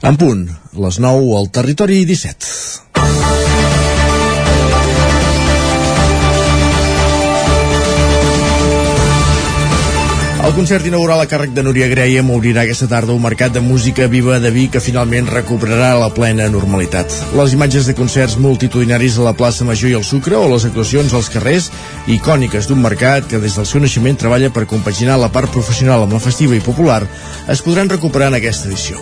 [0.00, 0.46] En punt,
[0.80, 2.80] les 9 al territori 17.
[10.40, 14.08] El concert inaugural a càrrec de Núria Graham obrirà aquesta tarda un mercat de música
[14.08, 17.12] viva de Vic que finalment recuperarà la plena normalitat.
[17.36, 21.12] Les imatges de concerts multitudinaris a la plaça Major i el Sucre o les actuacions
[21.12, 21.68] als carrers
[22.08, 26.16] icòniques d'un mercat que des del seu naixement treballa per compaginar la part professional amb
[26.16, 27.02] la festiva i popular
[27.52, 28.96] es podran recuperar en aquesta edició.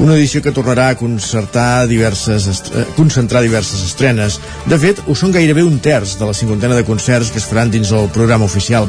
[0.00, 4.38] Una edició que tornarà a concertar diverses eh, concentrar diverses estrenes.
[4.70, 7.72] De fet, ho són gairebé un terç de la cinquantena de concerts que es faran
[7.72, 8.88] dins el programa oficial.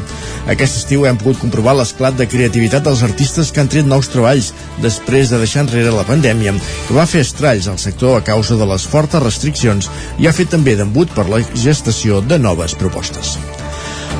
[0.52, 4.52] Aquest estiu hem pogut comprovar l'esclat de creativitat dels artistes que han tret nous treballs
[4.84, 6.54] després de deixar enrere la pandèmia,
[6.88, 10.52] que va fer estralls al sector a causa de les fortes restriccions i ha fet
[10.52, 13.36] també d'embut per la gestació de noves propostes.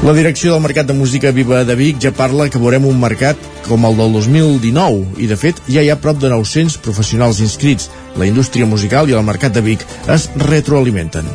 [0.03, 3.39] La direcció del Mercat de Música Viva de Vic ja parla que veurem un mercat
[3.69, 7.87] com el del 2019 i de fet ja hi ha prop de 900 professionals inscrits.
[8.19, 11.29] La indústria musical i el mercat de Vic es retroalimenten.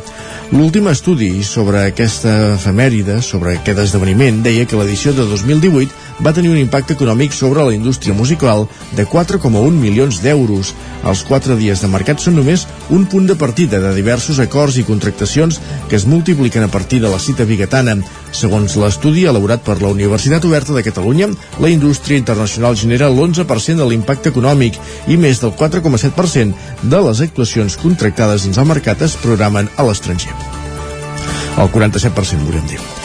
[0.52, 6.50] L'últim estudi sobre aquesta efemèride, sobre aquest esdeveniment, deia que l'edició de 2018 va tenir
[6.50, 8.66] un impacte econòmic sobre la indústria musical
[8.98, 10.74] de 4,1 milions d'euros.
[11.08, 14.86] Els quatre dies de mercat són només un punt de partida de diversos acords i
[14.88, 17.98] contractacions que es multipliquen a partir de la cita biguetana.
[18.32, 21.30] Segons l'estudi elaborat per la Universitat Oberta de Catalunya,
[21.62, 27.78] la indústria internacional genera l'11% de l'impacte econòmic i més del 4,7% de les actuacions
[27.78, 30.34] contractades dins el mercat es programen a l'estranger.
[31.58, 32.97] El 47% volem dir.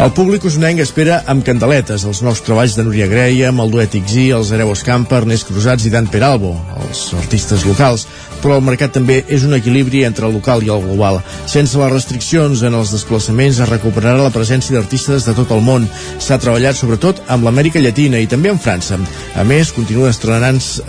[0.00, 3.92] El públic usonenc espera amb candeletes els nous treballs de Núria Greia, amb el duet
[3.98, 6.54] XI, els Hereu Escampa, Ernest Cruzats i Dan Peralbo,
[6.86, 8.06] els artistes locals,
[8.40, 11.20] però el mercat també és un equilibri entre el local i el global.
[11.50, 15.84] Sense les restriccions en els desplaçaments es recuperarà la presència d'artistes de tot el món.
[16.18, 18.96] S'ha treballat sobretot amb l'Amèrica Llatina i també amb França.
[19.36, 20.80] A més, continua estrenant-se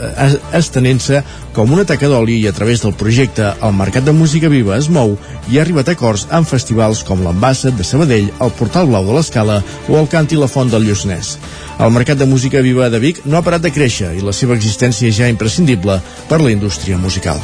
[0.55, 1.21] estenent-se
[1.55, 4.87] com una taca d'oli i a través del projecte El Mercat de Música Viva es
[4.87, 5.17] mou
[5.51, 9.15] i ha arribat a acords amb festivals com l'Ambassat de Sabadell, el Portal Blau de
[9.15, 11.37] l'Escala o el Canti la Font del Lluçanès.
[11.79, 14.55] El Mercat de Música Viva de Vic no ha parat de créixer i la seva
[14.57, 15.99] existència ja imprescindible
[16.29, 17.41] per la indústria musical.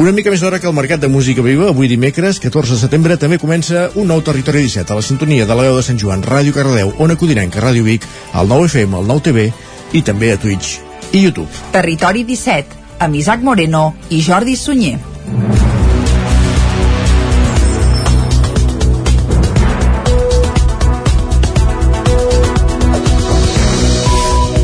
[0.00, 3.18] Una mica més d'hora que el Mercat de Música Viva, avui dimecres, 14 de setembre,
[3.20, 6.24] també comença un nou Territori 17 a la sintonia de la veu de Sant Joan,
[6.24, 9.50] Ràdio Cardedeu, Ona Codinenca, Ràdio Vic, al 9 FM, al 9 TV
[9.92, 10.78] i també a Twitch
[11.12, 11.50] i YouTube.
[11.72, 14.98] Territori 17, amb Isaac Moreno i Jordi Sunyer.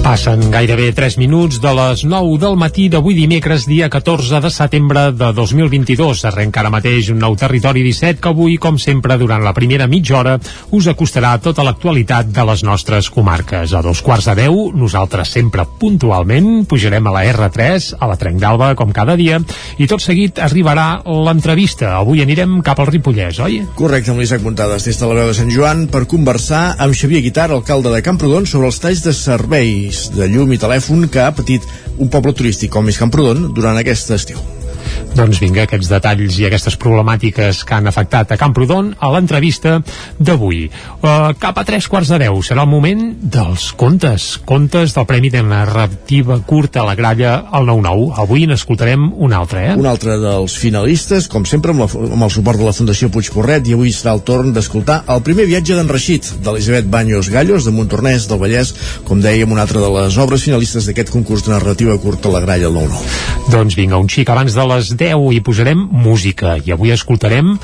[0.06, 5.08] Passen gairebé 3 minuts de les 9 del matí d'avui dimecres, dia 14 de setembre
[5.10, 6.20] de 2022.
[6.28, 10.14] Arrenca ara mateix un nou Territori 17 que avui, com sempre, durant la primera mitja
[10.20, 10.36] hora,
[10.70, 13.74] us acostarà tota l'actualitat de les nostres comarques.
[13.74, 18.38] A dos quarts de 10, nosaltres sempre puntualment pujarem a la R3, a la Trenc
[18.38, 19.42] d'Alba, com cada dia,
[19.82, 21.96] i tot seguit arribarà l'entrevista.
[21.98, 23.58] Avui anirem cap al Ripollès, oi?
[23.74, 27.26] Correcte, amb l'Isaac Muntades des de la veu de Sant Joan per conversar amb Xavier
[27.26, 31.34] Guitar, alcalde de Camprodon, sobre els talls de serveis de llum i telèfon que ha
[31.36, 34.40] patit un poble turístic com és Camprodon durant aquest estiu.
[35.16, 39.78] Doncs vinga, aquests detalls i aquestes problemàtiques que han afectat a Camprodon a l'entrevista
[40.18, 40.66] d'avui.
[41.00, 44.28] Uh, cap a tres quarts de deu serà el moment dels contes.
[44.44, 48.10] Contes del Premi de Narrativa Curta a la Gralla al 9-9.
[48.22, 49.76] Avui n'escoltarem un altre, eh?
[49.80, 53.66] Un altre dels finalistes, com sempre, amb, la, amb el suport de la Fundació Puigporret,
[53.66, 57.74] i avui serà el torn d'escoltar el primer viatge d'en Reixit, d'Elisabet Banyos Gallos, de
[57.74, 58.74] Montornès del Vallès,
[59.08, 62.44] com dèiem, una altra de les obres finalistes d'aquest concurs de narrativa curta a la
[62.44, 63.50] Gralla al 9-9.
[63.52, 67.54] Doncs vinga, un xic abans de les 10 i posarem música i avui escoltarem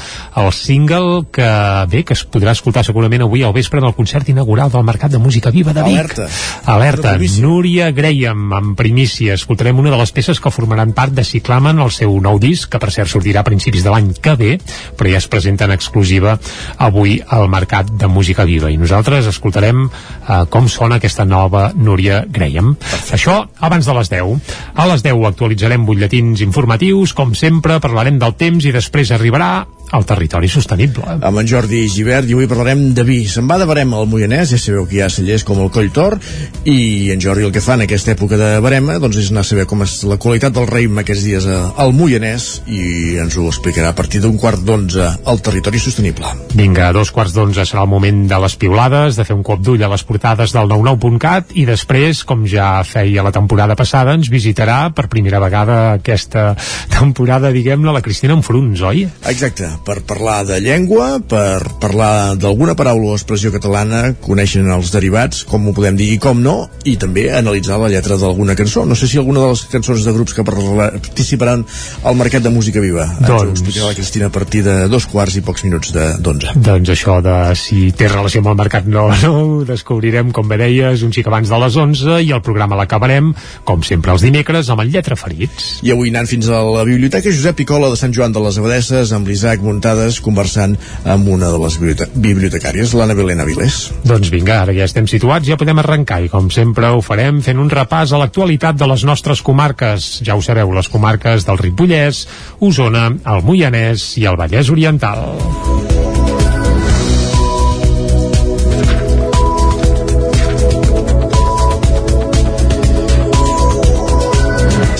[0.42, 1.48] el single que
[1.92, 5.20] bé, que es podrà escoltar segurament avui al vespre del concert inaugural del Mercat de
[5.22, 5.98] Música Viva de Vic.
[5.98, 6.28] Alerta.
[6.66, 7.14] Alerta.
[7.42, 9.34] Núria Graham amb primícia.
[9.34, 12.80] Escoltarem una de les peces que formaran part de Ciclamen, el seu nou disc, que
[12.82, 14.52] per cert sortirà a principis de l'any que ve,
[14.98, 16.38] però ja es presenta en exclusiva
[16.78, 18.70] avui al Mercat de Música Viva.
[18.72, 22.74] I nosaltres escoltarem eh, com sona aquesta nova Núria Graham.
[22.78, 23.16] Perfecte.
[23.18, 24.54] Això abans de les 10.
[24.74, 30.06] A les 10 actualitzarem butlletins informatius, com sempre, parlarem del temps i després arribarà al
[30.08, 31.04] territori sostenible.
[31.20, 33.20] Amb en Jordi Givert i avui parlarem de vi.
[33.28, 35.92] Se'n va de barem al Moianès, ja sabeu que hi ha cellers com el Coll
[35.92, 36.16] Tor,
[36.64, 39.48] i en Jordi el que fa en aquesta època de barema doncs és anar a
[39.48, 43.92] saber com és la qualitat del raïm aquests dies al Moianès i ens ho explicarà
[43.92, 46.32] a partir d'un quart d'onze al territori sostenible.
[46.56, 49.60] Vinga, a dos quarts d'onze serà el moment de les piulades, de fer un cop
[49.60, 54.32] d'ull a les portades del 99.cat i després, com ja feia la temporada passada, ens
[54.32, 56.52] visitarà per primera vegada aquesta
[56.92, 59.04] temporada, diguem-ne, la Cristina Enfruns, oi?
[59.28, 65.42] Exacte, per parlar de llengua, per parlar d'alguna paraula o expressió catalana, coneixen els derivats,
[65.48, 66.56] com ho podem dir i com no,
[66.88, 68.84] i també analitzar la lletra d'alguna cançó.
[68.86, 71.64] No sé si alguna de les cançons de grups que participaran
[72.04, 73.06] al Mercat de Música Viva.
[73.06, 73.22] Doncs...
[73.22, 76.54] Ens ho doncs- explicarà la Cristina a partir de dos quarts i pocs minuts d'onze.
[76.56, 80.60] Doncs això de si té relació amb el mercat no, no, ho descobrirem, com bé
[80.62, 83.32] deies, un xic abans de les 11 i el programa l'acabarem,
[83.68, 85.82] com sempre els dimecres, amb el Lletra Ferits.
[85.86, 89.12] I avui anant fins a la Biblioteca Josep Picola de Sant Joan de les Abadesses
[89.16, 90.76] amb l'Isaac Muntades conversant
[91.08, 93.86] amb una de les bibliotecàries, l'Anna Belén Avilés.
[94.04, 97.62] Doncs vinga, ara ja estem situats, ja podem arrencar i com sempre ho farem fent
[97.62, 100.12] un repàs a l'actualitat de les nostres comarques.
[100.26, 102.26] Ja ho sabeu, les comarques del Ripollès,
[102.60, 106.01] Osona, el Moianès i el Vallès Oriental.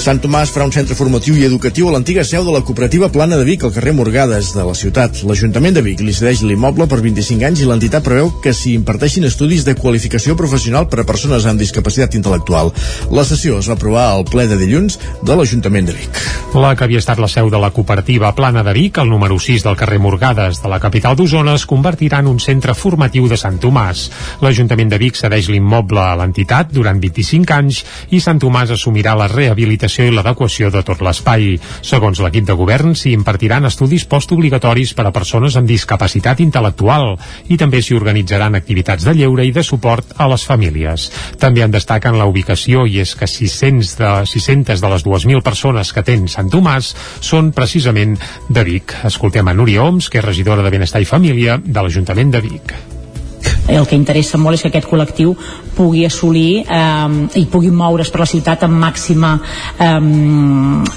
[0.02, 3.37] Sant Tomàs farà un centre formatiu i educatiu a l'antiga seu de la cooperativa Plana
[3.38, 5.20] de Vic al carrer Morgades de la ciutat.
[5.22, 9.28] L'Ajuntament de Vic li cedeix l'immoble per 25 anys i l'entitat preveu que s'hi imparteixin
[9.28, 12.72] estudis de qualificació professional per a persones amb discapacitat intel·lectual.
[13.14, 16.19] La sessió es va aprovar al ple de dilluns de l'Ajuntament de Vic.
[16.58, 19.62] La que havia estat la seu de la cooperativa Plana de Vic, el número 6
[19.69, 23.62] del carrer Morgades de la capital d'Osona, es convertirà en un centre formatiu de Sant
[23.62, 24.08] Tomàs.
[24.43, 29.31] L'Ajuntament de Vic cedeix l'immoble a l'entitat durant 25 anys i Sant Tomàs assumirà la
[29.31, 31.58] rehabilitació l'organització i l'adequació de tot l'espai.
[31.82, 37.18] Segons l'equip de govern, s'hi impartiran estudis postobligatoris per a persones amb discapacitat intel·lectual
[37.48, 41.10] i també s'hi organitzaran activitats de lleure i de suport a les famílies.
[41.38, 45.92] També en destaquen la ubicació i és que 600 de, 600 de les 2.000 persones
[45.92, 48.16] que ten Sant Tomàs són precisament
[48.48, 48.96] de Vic.
[49.04, 52.91] Escoltem a Núria Oms, que és regidora de Benestar i Família de l'Ajuntament de Vic
[53.68, 55.34] el que interessa molt és que aquest col·lectiu
[55.76, 59.36] pugui assolir eh, i pugui moure's per la ciutat amb màxima
[59.78, 60.00] eh,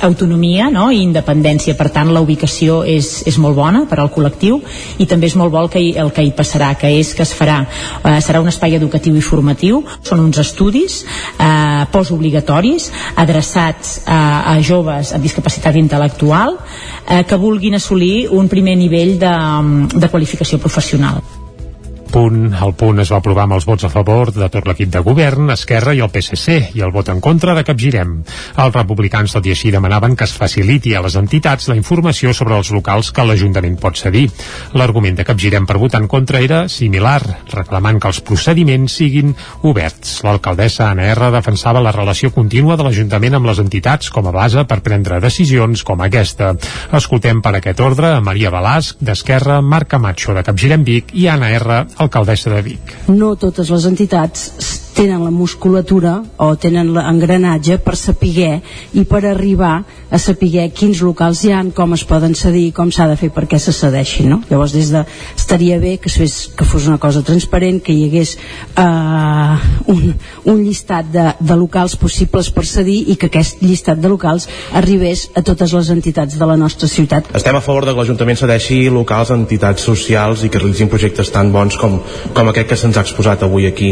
[0.07, 0.89] autonomia no?
[0.91, 4.59] i independència per tant la ubicació és, és molt bona per al col·lectiu
[4.97, 7.23] i també és molt bo el que, hi, el que hi passarà que és que
[7.25, 11.03] es farà eh, serà un espai educatiu i formatiu són uns estudis
[11.37, 12.89] eh, postobligatoris
[13.21, 14.19] adreçats a,
[14.55, 19.33] a joves amb discapacitat intel·lectual eh, que vulguin assolir un primer nivell de,
[19.93, 21.21] de qualificació professional
[22.15, 22.53] punt.
[22.63, 25.49] El punt es va aprovar amb els vots a favor de tot l'equip de govern,
[25.51, 28.13] Esquerra i el PSC, i el vot en contra de Capgirem.
[28.63, 32.55] Els republicans, tot i així, demanaven que es faciliti a les entitats la informació sobre
[32.55, 34.29] els locals que l'Ajuntament pot cedir.
[34.79, 37.19] L'argument de Capgirem per votar en contra era similar,
[37.51, 39.35] reclamant que els procediments siguin
[39.67, 40.21] oberts.
[40.23, 44.63] L'alcaldessa Anna R defensava la relació contínua de l'Ajuntament amb les entitats com a base
[44.63, 46.53] per prendre decisions com aquesta.
[46.95, 51.51] Escoltem per aquest ordre a Maria Balasc, d'Esquerra, Marc Camacho, de Capgirem Vic, i Anna
[51.59, 52.95] R, alcaldessa de Vic.
[53.11, 54.49] No totes les entitats
[54.95, 58.61] tenen la musculatura o tenen l'engranatge per saber
[58.95, 63.07] i per arribar a saber quins locals hi han, com es poden cedir, com s'ha
[63.09, 64.29] de fer perquè se cedeixin.
[64.31, 64.39] No?
[64.49, 65.03] Llavors, des de,
[65.35, 68.35] estaria bé que, fes, que fos una cosa transparent, que hi hagués
[68.79, 69.59] uh,
[69.91, 70.13] un,
[70.53, 75.27] un llistat de, de locals possibles per cedir i que aquest llistat de locals arribés
[75.35, 77.27] a totes les entitats de la nostra ciutat.
[77.35, 81.33] Estem a favor de que l'Ajuntament cedeixi locals a entitats socials i que realitzin projectes
[81.35, 81.99] tan bons com,
[82.31, 83.91] com aquest que se'ns ha exposat avui aquí.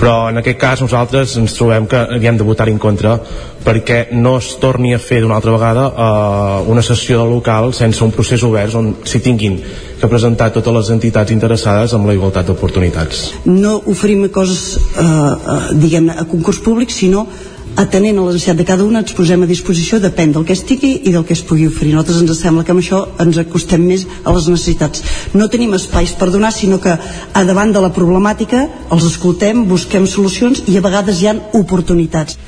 [0.00, 3.18] Però en aquest cas nosaltres ens trobem que hi hem de votar en contra
[3.62, 8.02] perquè no es torni a fer d'una altra vegada eh, una sessió de local sense
[8.04, 9.60] un procés obert on s'hi tinguin
[10.02, 13.20] que presentar totes les entitats interessades amb la igualtat d'oportunitats.
[13.46, 17.28] No oferim coses, eh, eh, diguem-ne, a concurs públic, sinó
[17.76, 20.92] atenent a la necessitat de cada una ens posem a disposició depèn del que estigui
[21.08, 21.94] i del que es pugui oferir.
[21.96, 25.04] Nosaltres ens sembla que amb això ens acostem més a les necessitats.
[25.34, 30.06] No tenim espais per donar sinó que a davant de la problemàtica els escoltem, busquem
[30.06, 32.38] solucions i a vegades hi han oportunitats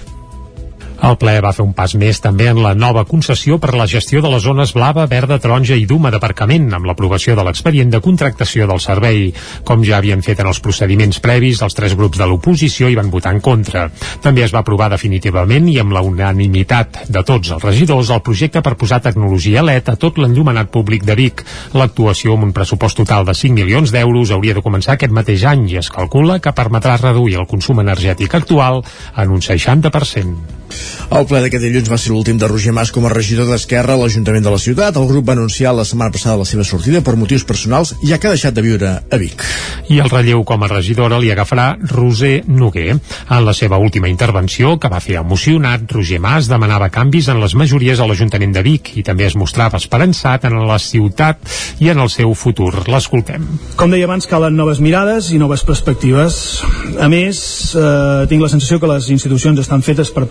[1.05, 3.87] el ple va fer un pas més també en la nova concessió per a la
[3.91, 8.01] gestió de les zones blava, verda, taronja i duma d'aparcament, amb l'aprovació de l'expedient de
[8.01, 9.27] contractació del servei.
[9.69, 13.11] Com ja havien fet en els procediments previs, els tres grups de l'oposició hi van
[13.13, 13.85] votar en contra.
[14.25, 18.65] També es va aprovar definitivament i amb la unanimitat de tots els regidors el projecte
[18.65, 21.45] per posar tecnologia LED a tot l'enllumenat públic de Vic.
[21.77, 25.69] L'actuació amb un pressupost total de 5 milions d'euros hauria de començar aquest mateix any
[25.69, 28.81] i es calcula que permetrà reduir el consum energètic actual
[29.21, 30.94] en un 60%.
[31.15, 34.01] El ple d'aquest dilluns va ser l'últim de Roger Mas com a regidor d'Esquerra a
[34.01, 34.97] l'Ajuntament de la ciutat.
[34.97, 38.29] El grup va anunciar la setmana passada la seva sortida per motius personals, ja que
[38.29, 39.45] ha deixat de viure a Vic.
[39.93, 42.95] I el relleu com a regidora li agafarà Roser Noguer.
[42.95, 47.55] En la seva última intervenció, que va fer emocionat, Roger Mas demanava canvis en les
[47.55, 51.41] majories a l'Ajuntament de Vic i també es mostrava esperançat en la ciutat
[51.81, 52.73] i en el seu futur.
[52.89, 53.47] L'escoltem.
[53.79, 56.63] Com deia abans, calen noves mirades i noves perspectives.
[57.01, 57.39] A més,
[57.75, 60.27] eh, tinc la sensació que les institucions estan fetes per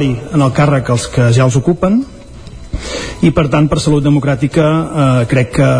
[0.00, 2.04] perpetuar-hi en el càrrec els que ja els ocupen.
[3.22, 5.70] I per tant per Salut Democràtica eh, crec que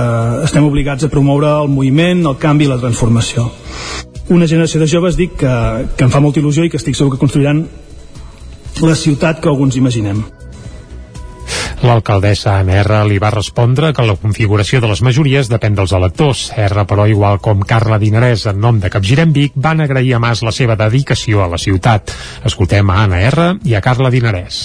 [0.44, 3.50] estem obligats a promoure el moviment, el canvi i la transformació.
[4.28, 5.54] Una generació de joves dic que,
[5.96, 7.64] que em fa molta il·lusió i que estic segur que construiran
[8.80, 10.22] la ciutat que alguns imaginem
[11.80, 16.50] L'alcaldessa Anna R li va respondre que la configuració de les majories depèn dels electors.
[16.60, 20.44] R, però, igual com Carla Dinarès, en nom de Capgirem Vic, van agrair a Mas
[20.44, 22.12] la seva dedicació a la ciutat.
[22.44, 24.60] Escoltem a Anna R i a Carla Dinarès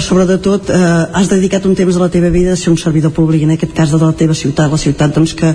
[0.00, 0.76] sobre de tot eh,
[1.12, 3.74] has dedicat un temps de la teva vida a ser un servidor públic en aquest
[3.76, 5.50] cas de la teva ciutat la ciutat doncs, que,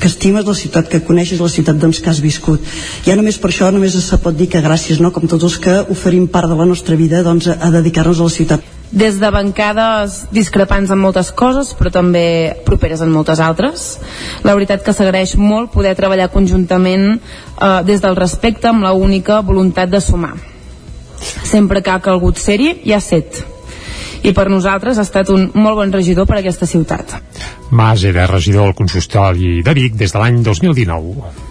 [0.00, 2.64] que estimes la ciutat que coneixes la ciutat doncs, que has viscut
[3.06, 5.12] ja només per això només se pot dir que gràcies no?
[5.12, 8.34] com tots els que oferim part de la nostra vida doncs, a dedicar-nos a la
[8.34, 13.88] ciutat des de bancades discrepants en moltes coses però també properes en moltes altres
[14.44, 19.40] la veritat que s'agraeix molt poder treballar conjuntament eh, des del respecte amb la única
[19.40, 20.34] voluntat de sumar
[21.44, 23.44] sempre que ha calgut ser-hi hi ha set
[24.22, 27.14] i per nosaltres ha estat un molt bon regidor per a aquesta ciutat.
[27.70, 31.47] Mas era regidor al consistori de Vic des de l'any 2019.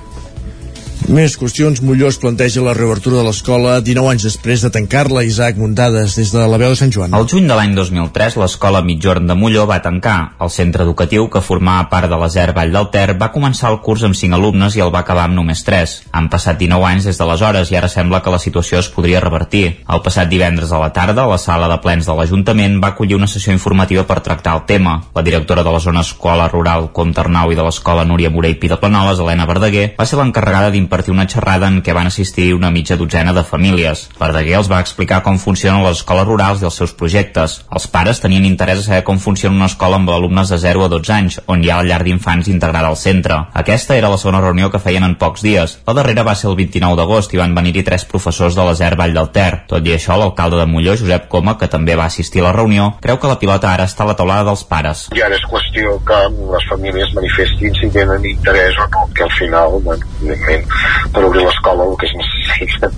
[1.08, 1.80] Més qüestions.
[1.88, 5.22] Molló es planteja la reobertura de l'escola 19 anys després de tancar-la.
[5.24, 7.14] Isaac Muntades, des de la veu de Sant Joan.
[7.16, 10.34] El juny de l'any 2003, l'escola Mitjorn de Molló va tancar.
[10.44, 14.04] El centre educatiu, que formava part de l'Azer Vall del Ter, va començar el curs
[14.04, 15.94] amb 5 alumnes i el va acabar amb només 3.
[16.12, 19.64] Han passat 19 anys des d'aleshores i ara sembla que la situació es podria revertir.
[19.88, 23.32] El passat divendres a la tarda, la sala de plens de l'Ajuntament va acollir una
[23.32, 24.98] sessió informativa per tractar el tema.
[25.16, 28.76] La directora de la zona escola rural Comte Arnau i de l'escola Núria Morell Pi
[28.76, 32.56] de Planoles, Helena Verdaguer, va ser l'encarregada d'impartir impartir una xerrada en què van assistir
[32.56, 34.08] una mitja dotzena de famílies.
[34.18, 37.60] Verdaguer els va explicar com funcionen les escoles rurals i els seus projectes.
[37.70, 40.89] Els pares tenien interès a saber com funciona una escola amb alumnes de 0 a
[40.89, 43.38] 12 anys, on hi ha la llar d'infants integrada al centre.
[43.54, 45.77] Aquesta era la segona reunió que feien en pocs dies.
[45.86, 49.13] La darrera va ser el 29 d'agost i van venir-hi tres professors de l'Azer Vall
[49.13, 49.51] del Ter.
[49.70, 52.89] Tot i això, l'alcalde de Molló, Josep Coma, que també va assistir a la reunió,
[53.06, 55.06] creu que la pilota ara està a la taulada dels pares.
[55.13, 56.24] I ara és qüestió que
[56.56, 60.66] les famílies manifestin si tenen interès o no, que al final, bueno, evidentment,
[61.13, 62.91] per obrir l'escola el que es necessita.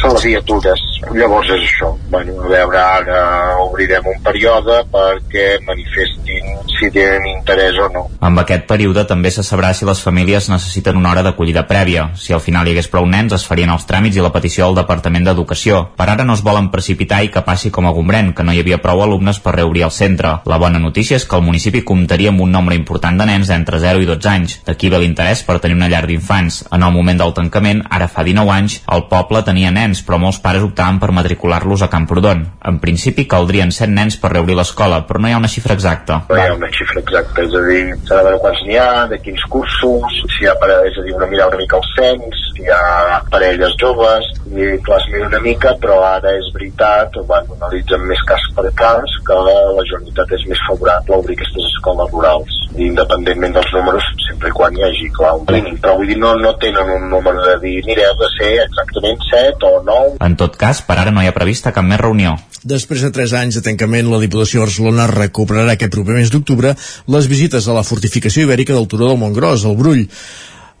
[0.00, 0.84] Són les criatures.
[1.14, 1.92] Llavors és això.
[2.12, 3.20] Bueno, a veure ara
[3.64, 8.04] obrirem un període perquè manifestin si tenen interès o no.
[8.20, 12.10] Amb aquest període també se sabrà si les famílies necessiten una hora d'acollida prèvia.
[12.20, 14.76] Si al final hi hagués prou nens es farien els tràmits i la petició al
[14.78, 15.82] Departament d'Educació.
[15.96, 18.60] Per ara no es volen precipitar i que passi com a Gombrèn que no hi
[18.62, 20.36] havia prou alumnes per reobrir el centre.
[20.46, 23.80] La bona notícia és que el municipi comptaria amb un nombre important de nens entre
[23.80, 24.58] 0 i 12 anys.
[24.66, 26.64] D'aquí ve l'interès per tenir una llar d'infants.
[26.72, 30.40] En el moment del tancament Ara fa 19 anys, el poble tenia nens, però molts
[30.44, 32.42] pares optaven per matricular-los a Camprodon.
[32.70, 36.22] En principi caldrien 100 nens per reobrir l'escola, però no hi ha una xifra exacta.
[36.28, 38.90] No hi ha una xifra exacta, és a dir, s'ha de veure quants n'hi ha,
[39.10, 40.56] de quins cursos, si hi ha,
[40.88, 44.68] és a dir, una mirar una mica el cens, si hi ha parelles joves, i
[44.86, 49.16] clar, es mira una mica, però ara és veritat, bueno, analitzen més cas per cas,
[49.26, 54.52] que la Generalitat és més favorable a obrir aquestes escoles rurals, independentment dels números, sempre
[54.52, 57.25] i quan hi hagi, clar, un mínim, però vull dir, no, no tenen un número
[57.34, 60.16] de dir, mira, heu de ser exactament 7 o 9.
[60.26, 62.36] En tot cas, per ara no hi ha prevista cap més reunió.
[62.66, 66.74] Després de 3 anys de tancament, la Diputació de Barcelona recuperarà aquest proper mes d'octubre
[67.16, 70.06] les visites a la fortificació ibèrica del Turó del Montgròs, el Brull.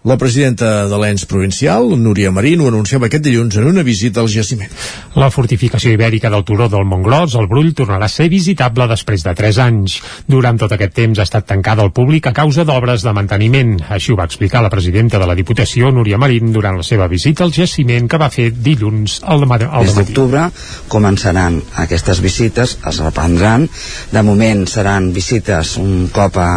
[0.06, 4.28] La presidenta de l'ENS provincial, Núria Marín, ho anunciava aquest dilluns en una visita al
[4.30, 4.70] jaciment.
[5.18, 9.34] La fortificació ibèrica del Turó del Montgròs, el Brull, tornarà a ser visitable després de
[9.34, 9.96] 3 anys.
[10.30, 13.74] Durant tot aquest temps ha estat tancada al públic a causa d'obres de manteniment.
[13.98, 17.42] Així ho va explicar la presidenta de la Diputació, Núria Marín, durant la seva visita
[17.42, 19.66] al jaciment que va fer dilluns al, al matí.
[19.90, 20.46] Des d'octubre
[20.86, 23.66] començaran aquestes visites, es reprendran.
[24.14, 26.50] De moment seran visites un cop a,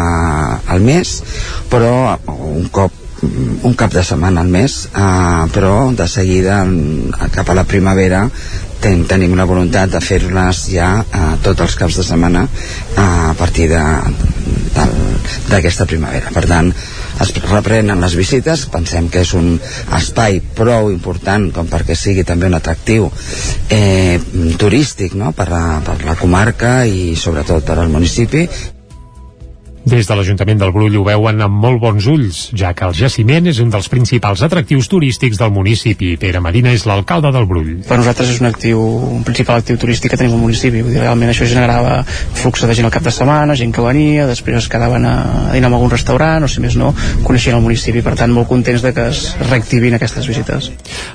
[0.70, 1.18] al mes,
[1.66, 6.64] però un cop un cap de setmana al mes eh, però de seguida
[7.34, 8.28] cap a la primavera
[8.80, 13.34] ten, tenim la voluntat de fer-les ja eh, tots els caps de setmana eh, a
[13.38, 13.68] partir
[15.50, 16.72] d'aquesta primavera per tant
[17.20, 19.60] es reprenen les visites pensem que és un
[19.98, 23.10] espai prou important com perquè sigui també un atractiu
[23.68, 24.18] eh,
[24.58, 25.32] turístic no?
[25.36, 28.48] per, a, per la comarca i sobretot per al municipi
[29.84, 33.46] des de l'Ajuntament del Brull ho veuen amb molt bons ulls, ja que el jaciment
[33.48, 36.12] és un dels principals atractius turístics del municipi.
[36.20, 37.70] Pere Marina és l'alcalde del Brull.
[37.88, 38.80] Per nosaltres és un actiu,
[39.16, 40.82] un principal actiu turístic que tenim al municipi.
[40.84, 44.26] Vull dir, realment això generava flux de gent al cap de setmana, gent que venia,
[44.28, 45.14] després es quedaven a,
[45.54, 46.92] dinar en algun restaurant, o si més no,
[47.24, 48.04] coneixien el municipi.
[48.04, 50.70] Per tant, molt contents de que es reactivin aquestes visites.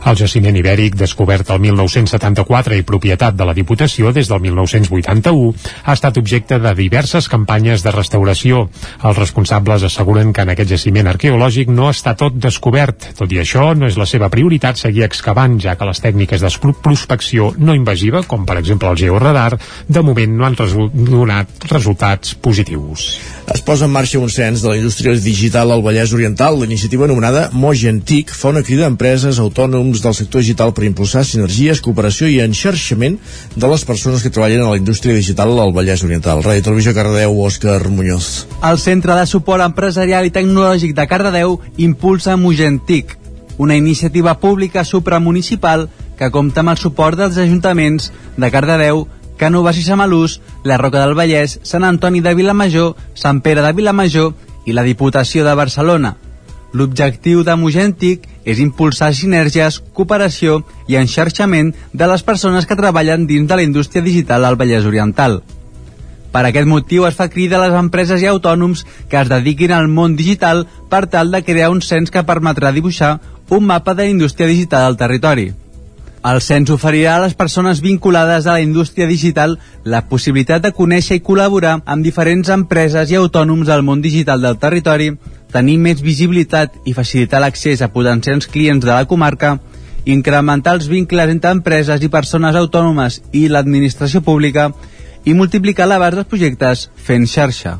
[0.09, 5.53] El jaciment ibèric, descobert el 1974 i propietat de la Diputació des del 1981,
[5.85, 8.69] ha estat objecte de diverses campanyes de restauració prospecció.
[9.05, 13.11] Els responsables asseguren que en aquest jaciment arqueològic no està tot descobert.
[13.17, 16.73] Tot i això, no és la seva prioritat seguir excavant, ja que les tècniques de
[16.81, 19.57] prospecció no invasiva, com per exemple el georadar,
[19.87, 23.34] de moment no han resol donat resultats positius.
[23.53, 26.57] Es posa en marxa un cens de la indústria digital al Vallès Oriental.
[26.57, 31.21] La iniciativa anomenada Mogentic fa una crida a empreses autònoms del sector digital per impulsar
[31.29, 33.19] sinergies, cooperació i enxarxament
[33.53, 36.41] de les persones que treballen a la indústria digital al Vallès Oriental.
[36.41, 38.47] Ràdio Televisió Cardedeu, Òscar Muñoz.
[38.65, 43.13] El Centre de Suport Empresarial i Tecnològic de Cardedeu impulsa Mogentic,
[43.61, 45.85] una iniciativa pública supramunicipal
[46.17, 49.05] que compta amb el suport dels ajuntaments de Cardedeu,
[49.37, 54.33] Canovas i Samalús, la Roca del Vallès, Sant Antoni de Vilamajor, Sant Pere de Vilamajor
[54.65, 56.15] i la Diputació de Barcelona.
[56.75, 60.61] L'objectiu de Mogentic és impulsar sinergies, cooperació
[60.91, 65.39] i enxarxament de les persones que treballen dins de la indústria digital al Vallès Oriental.
[66.35, 69.87] Per aquest motiu es fa crida a les empreses i autònoms que es dediquin al
[69.87, 73.13] món digital per tal de crear un cens que permetrà dibuixar
[73.55, 75.53] un mapa de la indústria digital al territori.
[76.25, 81.19] El cens oferirà a les persones vinculades a la indústria digital la possibilitat de conèixer
[81.19, 85.11] i col·laborar amb diferents empreses i autònoms del món digital del territori,
[85.53, 89.59] tenir més visibilitat i facilitar l'accés a potencials clients de la comarca,
[90.17, 94.71] incrementar els vincles entre empreses i persones autònomes i l'administració pública
[95.29, 97.77] i multiplicar l'abast dels projectes fent xarxa.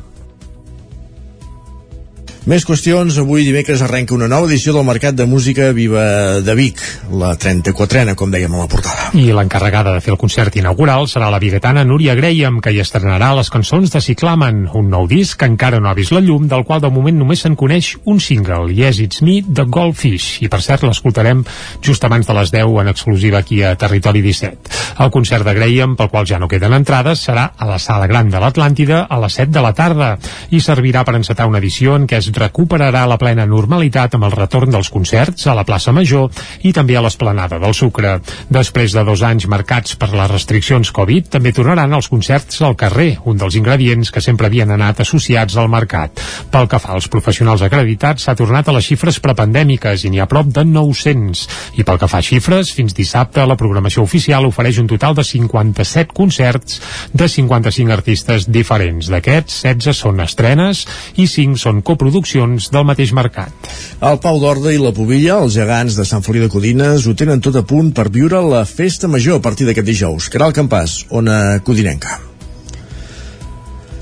[2.46, 3.16] Més qüestions.
[3.18, 6.78] Avui dimecres arrenca una nova edició del Mercat de Música Viva de Vic,
[7.18, 9.08] la 34a, com dèiem a la portada.
[9.18, 13.32] I l'encarregada de fer el concert inaugural serà la biguetana Núria Graham, que hi estrenarà
[13.34, 16.68] les cançons de Ciclamen, un nou disc que encara no ha vist la llum, del
[16.70, 20.44] qual de moment només se'n coneix un single, Yes It's Me, de Goldfish.
[20.46, 21.42] I per cert, l'escoltarem
[21.82, 24.78] just abans de les 10 en exclusiva aquí a Territori 17.
[25.02, 28.30] El concert de Graham, pel qual ja no queden entrades, serà a la Sala Gran
[28.30, 30.14] de l'Atlàntida a les 7 de la tarda
[30.54, 34.34] i servirà per encetar una edició en què es recuperarà la plena normalitat amb el
[34.36, 36.27] retorn dels concerts a la plaça Major
[36.68, 38.18] i també a l'esplanada del Sucre.
[38.51, 43.15] Després de dos anys marcats per les restriccions Covid, també tornaran els concerts al carrer,
[43.25, 46.20] un dels ingredients que sempre havien anat associats al mercat.
[46.51, 50.30] Pel que fa als professionals acreditats, s'ha tornat a les xifres prepandèmiques i n'hi ha
[50.32, 51.46] prop de 900.
[51.80, 55.24] I pel que fa a xifres, fins dissabte la programació oficial ofereix un total de
[55.24, 56.82] 57 concerts
[57.13, 59.10] de 55 artistes diferents.
[59.12, 63.70] D'aquests, 16 són estrenes i 5 són coproduccions del mateix mercat.
[64.01, 67.42] El Pau d'Orda i la Pobilla, els gegants de Sant Feliu de Codines, ho tenen
[67.42, 70.29] tot a punt per viure la festa major a partir d'aquest dijous.
[70.33, 72.34] Caral Campàs, ona Codinenca.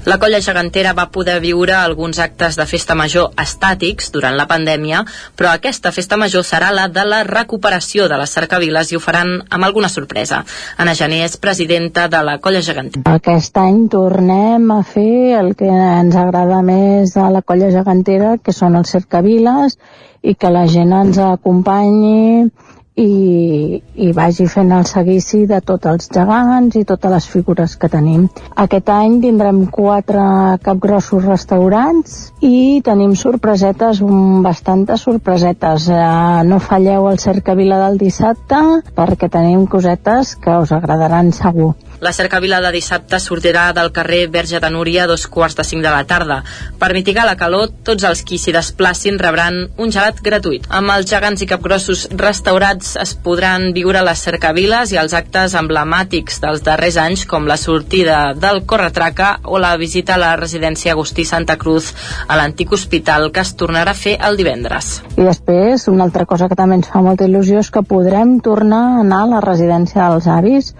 [0.06, 5.06] La colla gegantera va poder viure alguns actes de festa major estàtics durant la pandèmia,
[5.40, 9.32] però aquesta festa major serà la de la recuperació de les cercaviles i ho faran
[9.48, 10.42] amb alguna sorpresa.
[10.76, 13.16] Anna Gené és presidenta de la colla gegantera.
[13.16, 18.52] Aquest any tornem a fer el que ens agrada més a la colla gegantera, que
[18.52, 19.80] són els cercaviles,
[20.24, 22.52] i que la gent ens acompanyi
[22.96, 27.90] i, i vagi fent el seguici de tots els gegants i totes les figures que
[27.90, 28.28] tenim.
[28.66, 30.26] Aquest any tindrem quatre
[30.66, 35.90] capgrossos restaurants i tenim sorpresetes, un, bastantes sorpresetes.
[35.90, 38.62] Eh, no falleu al Cercavila del dissabte
[38.94, 41.74] perquè tenim cosetes que us agradaran segur.
[42.04, 45.86] La cercavila de dissabte sortirà del carrer Verge de Núria a dos quarts de cinc
[45.86, 46.42] de la tarda.
[46.80, 50.66] Per mitigar la calor, tots els qui s'hi desplacin rebran un gelat gratuït.
[50.68, 56.42] Amb els gegants i capgrossos restaurats es podran viure les cercaviles i els actes emblemàtics
[56.44, 61.24] dels darrers anys, com la sortida del Corretraca o la visita a la residència Agustí
[61.24, 61.94] Santa Cruz
[62.28, 64.98] a l'antic hospital que es tornarà a fer el divendres.
[65.16, 68.84] I després, una altra cosa que també ens fa molta il·lusió és que podrem tornar
[68.90, 70.74] a anar a la residència dels avis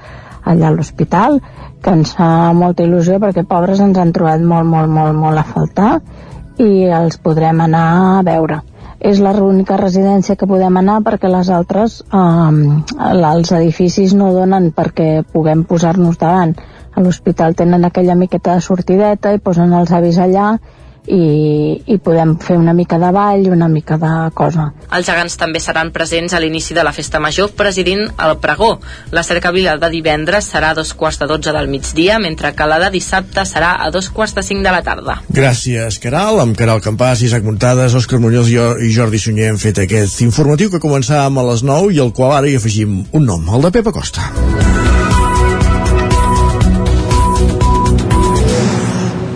[0.46, 1.40] allà a l'hospital,
[1.84, 5.48] que ens fa molta il·lusió perquè pobres ens han trobat molt, molt, molt, molt a
[5.48, 5.94] faltar
[6.62, 7.88] i els podrem anar
[8.20, 8.62] a veure.
[9.04, 15.26] És l'única residència que podem anar perquè les altres, eh, els edificis no donen perquè
[15.34, 16.56] puguem posar-nos davant.
[16.96, 20.54] A l'hospital tenen aquella miqueta de sortideta i posen els avis allà
[21.08, 24.70] i, i podem fer una mica de ball i una mica de cosa.
[24.94, 28.78] Els gegants també seran presents a l'inici de la festa major presidint el pregó.
[29.12, 32.80] La cercavila de divendres serà a dos quarts de dotze del migdia, mentre que la
[32.86, 35.20] de dissabte serà a dos quarts de cinc de la tarda.
[35.30, 36.42] Gràcies, Caral.
[36.44, 40.22] Amb Caral Campàs, Isaac Muntades, Òscar Muñoz i, jo, i Jordi Sunyer hem fet aquest
[40.26, 43.68] informatiu que començàvem a les 9 i al qual ara hi afegim un nom, el
[43.68, 44.32] de Pepa Costa.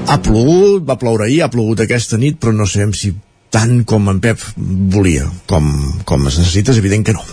[0.08, 3.12] Ha plogut, va ploure ahir, ha plogut aquesta nit, però no sabem si
[3.52, 4.39] tant com en Pep
[4.93, 5.67] volia, com,
[6.08, 7.24] com es necessita, és evident que no.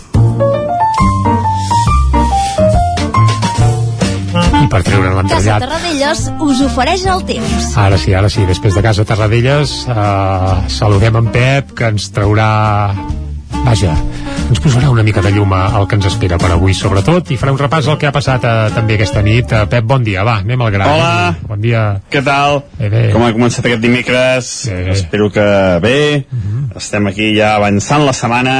[4.55, 7.71] I per treure Casa l'entrellat Terradellos us ofereix el temps.
[7.79, 12.49] Ara sí, ara sí, després de Casa Terradellos eh, saludem en Pep que ens traurà
[13.65, 13.95] vaja,
[14.49, 17.53] ens posarà una mica de llum al que ens espera per avui sobretot i farà
[17.55, 20.37] un repàs al que ha passat eh, també aquesta nit eh, Pep, bon dia, va,
[20.43, 21.35] anem al gran Hola.
[21.49, 21.81] bon dia
[22.13, 22.61] Què tal?
[22.79, 23.01] Bé, bé.
[23.13, 24.51] Com ha començat aquest dimecres?
[24.69, 24.83] Bé.
[24.93, 25.45] Espero que
[25.83, 25.97] bé.
[26.77, 28.57] Estem aquí ja avançant la setmana.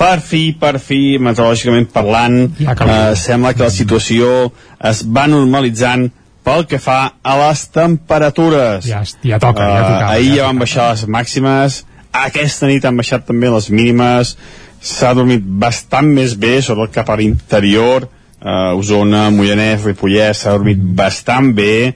[0.00, 4.48] Per fi, per fi, meteorològicament parlant, Ja eh, sembla que la situació
[4.90, 6.08] es va normalitzant
[6.44, 8.86] pel que fa a les temperatures.
[8.88, 11.82] ja, ja toca, ja Eh, tocava ahir ja ja van baixar les màximes,
[12.16, 14.36] aquesta nit han baixat també les mínimes,
[14.80, 18.08] s'ha dormit bastant més bé, sobretot cap a l'interior,
[18.40, 21.94] eh, Osona, Mollanès, Ripollès, s'ha dormit bastant bé,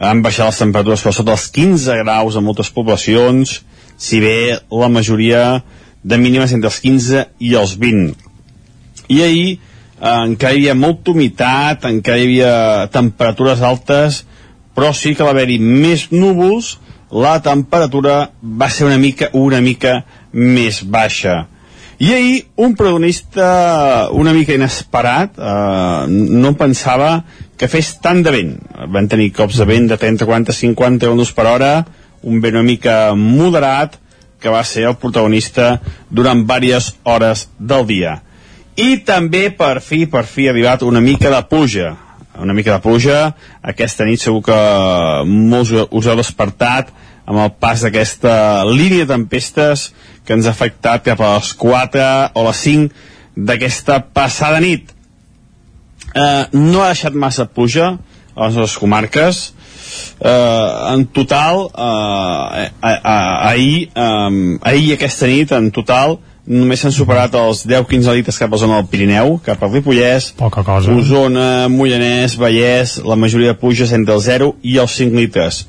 [0.00, 3.60] han baixat les temperatures per sota els 15 graus a moltes poblacions,
[4.00, 5.60] si bé la majoria
[6.02, 8.14] de mínimes entre els 15 i els 20.
[9.10, 9.58] I ahir eh,
[10.14, 12.54] encara hi havia molta humitat, encara hi havia
[12.94, 14.22] temperatures altes,
[14.74, 16.78] però sí que va haver-hi més núvols,
[17.10, 21.42] la temperatura va ser una mica, una mica més baixa.
[22.00, 27.26] I ahir un protagonista una mica inesperat, eh, no pensava
[27.60, 28.54] que fes tant de vent.
[28.88, 31.72] Van tenir cops de vent de 30, 40, 50 km per hora,
[32.22, 33.98] un vent una mica moderat,
[34.40, 38.22] que va ser el protagonista durant diverses hores del dia.
[38.80, 41.92] I també, per fi, per fi, ha arribat una mica de pluja.
[42.40, 43.34] Una mica de pluja.
[43.60, 44.60] Aquesta nit segur que
[45.28, 46.94] molts us heu despertat
[47.30, 49.90] amb el pas d'aquesta línia de tempestes
[50.26, 54.90] que ens ha afectat cap a les 4 o les 5 d'aquesta passada nit.
[56.10, 57.92] Eh, no ha deixat massa pluja
[58.34, 59.42] a les nostres comarques.
[60.20, 66.18] Eh, en total, eh, eh, eh, ahir, eh, ahir aquesta nit, en total,
[66.50, 70.32] només s'han superat els 10-15 litres cap a la zona del Pirineu, cap al Ripollès,
[70.38, 70.90] Poca cosa.
[70.90, 75.66] Osona, Mollanès, Vallès, la majoria de pluges entre el 0 i els 5 litres.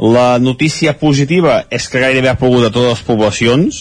[0.00, 3.80] La notícia positiva és que gairebé ha plogut a totes les poblacions,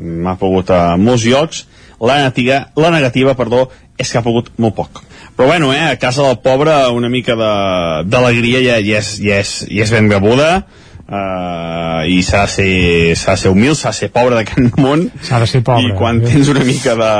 [0.00, 1.64] m'ha plogut a molts llocs,
[2.00, 3.68] la negativa, la negativa perdó,
[4.00, 5.02] és que ha plogut molt poc.
[5.36, 9.38] Però bueno, eh, a casa del pobre una mica de- d'alegria ja, ja, és, ja,
[9.44, 10.64] és, ja és ben rebuda,
[11.06, 12.72] uh, i s'ha de ser,
[13.16, 15.06] s'ha de ser humil, s'ha de ser pobre d'aquest món.
[15.22, 17.12] S'ha de ser pobre i quan tens una mica de,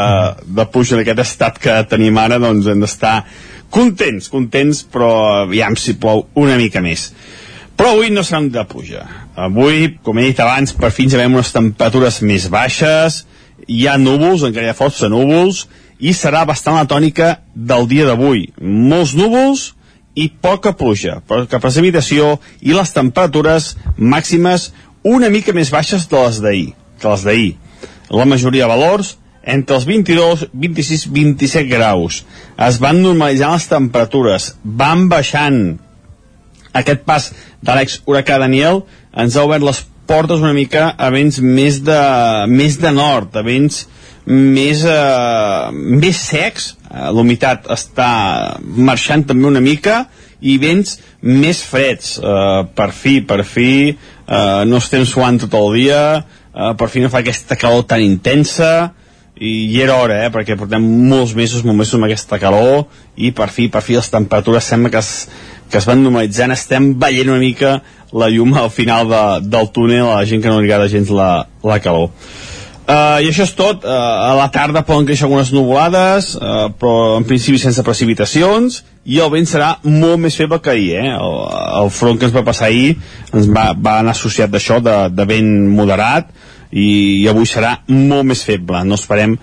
[0.58, 3.20] de puja en aquest estat que tenim ara doncs hem d'estar
[3.70, 5.12] contents, contents però
[5.44, 7.12] aviam si plou una mica més
[7.80, 9.06] però avui no serà un de puja
[9.40, 13.24] avui, com he dit abans, per fins veure unes temperatures més baixes
[13.66, 15.64] hi ha núvols, encara hi ha força núvols
[16.00, 19.70] i serà bastant la tònica del dia d'avui molts núvols
[20.20, 24.70] i poca pluja, poca precipitació i les temperatures màximes
[25.06, 26.68] una mica més baixes de les d'ahir,
[27.00, 27.50] que les d'ahir.
[28.10, 32.24] La majoria de valors entre els 22, 26, 27 graus.
[32.60, 35.78] Es van normalitzant les temperatures, van baixant.
[36.76, 37.30] Aquest pas
[37.60, 38.84] de l'ex-huracà Daniel
[39.18, 42.00] ens ha obert les portes una mica a vents més de,
[42.50, 43.84] més de nord, a vents
[44.26, 48.10] més, eh, més secs, eh, l'humitat està
[48.60, 50.04] marxant també una mica,
[50.40, 52.18] i vents més freds.
[52.18, 56.02] Eh, per fi, per fi, eh, no estem suant tot el dia,
[56.54, 58.92] eh, per fi no fa aquesta calor tan intensa,
[59.40, 63.32] i, i era hora, eh, perquè portem molts mesos, molts mesos amb aquesta calor, i
[63.32, 65.28] per fi, per fi les temperatures sembla que es,
[65.70, 67.78] que es van normalitzant, estem veient una mica
[68.12, 71.12] la llum al final de, del túnel a la gent que no li agrada gens
[71.14, 72.10] la, la calor.
[72.90, 73.84] Uh, I això és tot.
[73.86, 79.20] Uh, a la tarda poden créixer algunes nuvolades, uh, però en principi sense precipitacions, i
[79.22, 80.96] el vent serà molt més feble que ahir.
[80.98, 81.12] Eh?
[81.14, 81.36] El,
[81.84, 82.96] el front que ens va passar ahir
[83.30, 86.34] ens va, va anar associat d'això, de, de vent moderat,
[86.70, 88.82] i, i avui serà molt més feble.
[88.86, 89.38] No esperem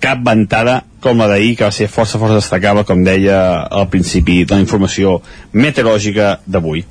[0.00, 4.42] cap ventada com la d'ahir, que va ser força, força destacable, com deia al principi
[4.44, 5.18] de la informació
[5.52, 6.84] meteorològica d'avui.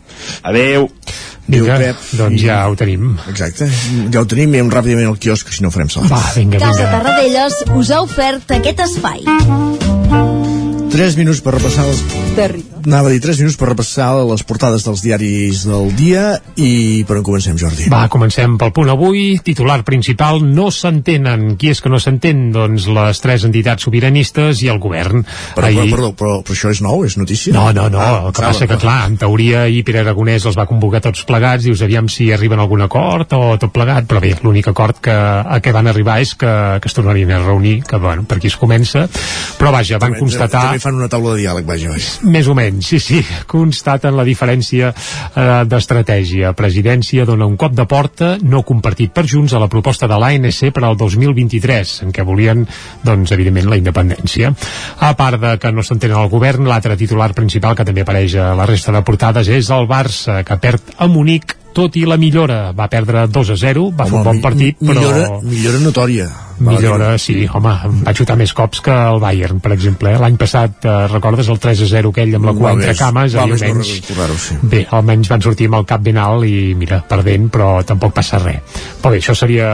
[0.43, 0.89] Adeu.
[1.49, 1.79] Vinga,
[2.13, 3.15] doncs ja ho tenim.
[3.31, 3.65] Exacte,
[4.13, 6.13] ja ho tenim i anem ràpidament al quiosc, si no farem salat.
[6.13, 9.25] Va, vinga, Casa Tarradellas us ha ofert aquest espai.
[10.89, 11.85] 3 minuts per repassar.
[12.35, 12.63] Terri.
[12.85, 16.23] Anava a dir 3 minuts per repassar les portades dels diaris del dia
[16.57, 17.85] i per on comencem, Jordi?
[17.91, 19.37] Va, comencem pel punt avui.
[19.45, 21.53] Titular principal, no s'entenen.
[21.61, 22.47] Qui és que no s'entén?
[22.55, 25.21] Doncs les tres entitats sobiranistes i el govern.
[25.55, 25.85] Però, Ahir...
[25.93, 27.53] però, però, però, però això és nou, és notícia?
[27.55, 30.47] No, no, no, Ah, el que clar, passa que, clar, en teoria ahir Pere Aragonès
[30.49, 34.07] els va convocar tots plegats, dius, aviam si arriben a algun acord o tot plegat,
[34.09, 36.49] però bé, l'únic acord que, a què van arribar és que,
[36.81, 39.05] que es tornarien a reunir, que, bueno, per aquí es comença,
[39.59, 40.65] però vaja, van També- constatar...
[40.69, 41.93] També i fan una taula de diàleg, vaja?
[42.31, 43.19] Més o menys, sí, sí.
[43.49, 46.53] Constaten la diferència eh, d'estratègia.
[46.57, 50.61] Presidència dona un cop de porta no compartit per Junts a la proposta de l'ANC
[50.75, 52.63] per al 2023, en què volien,
[53.03, 54.53] doncs, evidentment, la independència.
[55.03, 58.53] A part de que no s'entenen al govern, l'altre titular principal que també apareix a
[58.57, 62.59] la resta de portades és el Barça, que perd a Munic tot i la millora.
[62.75, 64.99] Va perdre 2 a 0, va Home, fer un bon partit, però...
[64.99, 66.29] Millora, millora notòria.
[66.59, 67.71] Millora, sí, home,
[68.03, 70.11] va xutar més cops que el Bayern, per exemple.
[70.11, 70.19] eh?
[70.19, 73.35] L'any passat, eh, recordes el 3 a 0 aquell amb la cua entre cames?
[73.37, 73.91] va més almenys,
[74.43, 74.57] sí.
[74.61, 78.41] bé, almenys van sortir amb el cap ben alt i, mira, perdent, però tampoc passa
[78.43, 78.59] res.
[78.99, 79.69] Però bé, això seria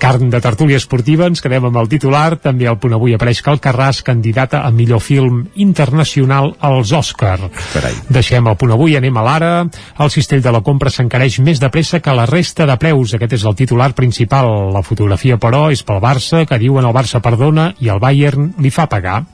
[0.00, 3.52] carn de tertúlia esportiva, ens quedem amb el titular, també al punt avui apareix que
[3.52, 7.36] el Carràs candidata a millor film internacional als Òscar.
[7.74, 7.92] Carai.
[8.08, 9.52] Deixem el punt avui, anem a l'ara.
[10.00, 13.16] El cistell de la compra s'encareix més de pressa que la resta de preus.
[13.16, 14.70] Aquest és el titular principal.
[14.70, 18.70] La fotografia, però, és pel Barça, que diuen el Barça perdona i el Bayern li
[18.70, 19.24] fa pagar.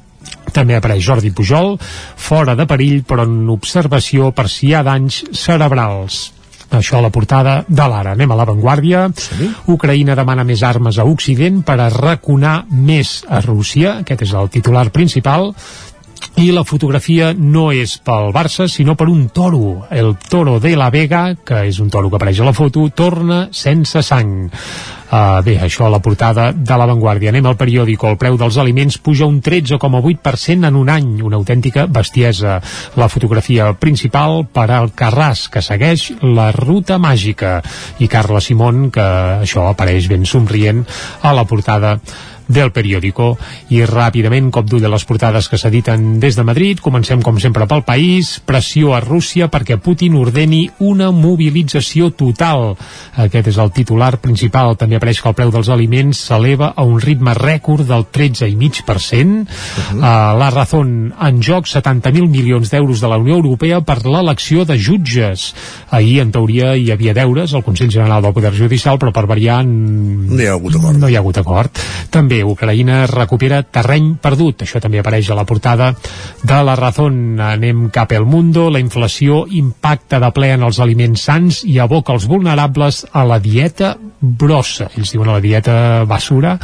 [0.57, 1.77] També apareix Jordi Pujol,
[2.17, 6.31] fora de perill, però en observació per si hi ha danys cerebrals.
[6.71, 8.17] Això a la portada de l'Ara.
[8.17, 9.05] Anem a l'avantguàrdia.
[9.15, 9.51] Sí?
[9.71, 14.01] Ucraïna demana més armes a Occident per a raconar més a Rússia.
[14.03, 15.53] Aquest és el titular principal
[16.37, 19.87] i la fotografia no és pel Barça, sinó per un toro.
[19.91, 23.47] El toro de la Vega, que és un toro que apareix a la foto, torna
[23.57, 24.51] sense sang.
[25.07, 27.31] Uh, bé, això a la portada de l'avantguàrdia.
[27.31, 28.11] Anem al periòdico.
[28.11, 31.09] El preu dels aliments puja un 13,8% en un any.
[31.25, 32.59] Una autèntica bestiesa.
[33.01, 37.61] La fotografia principal per al Carràs, que segueix la ruta màgica.
[38.03, 39.07] I Carla Simón, que
[39.47, 40.85] això apareix ben somrient
[41.23, 41.97] a la portada
[42.49, 43.35] del periòdico.
[43.75, 47.67] I ràpidament cop d'ull de les portades que s'editen des de Madrid comencem com sempre
[47.67, 48.37] pel país.
[48.47, 52.77] Pressió a Rússia perquè Putin ordeni una mobilització total.
[53.27, 54.77] Aquest és el titular principal.
[54.77, 59.47] També apareix que el preu dels aliments s'eleva a un ritme rècord del 13,5% uh
[59.47, 59.99] -huh.
[59.99, 64.79] uh, la Razón en joc 70.000 milions d'euros de la Unió Europea per l'elecció de
[64.79, 65.55] jutges.
[65.91, 69.65] Ahir en teoria hi havia deures al Consell General del Poder Judicial però per variar
[69.67, 71.71] no hi ha hagut acord, no hi ha hagut acord.
[72.11, 74.65] també Ucraïna recupera terreny perdut.
[74.67, 75.93] Això també apareix a la portada
[76.43, 77.41] de la Razón.
[77.41, 78.69] Anem cap al Mundo.
[78.71, 83.41] La inflació impacta de ple en els aliments sants i aboca els vulnerables a la
[83.41, 84.91] dieta brossa.
[84.97, 86.57] Ells diuen a la dieta basura,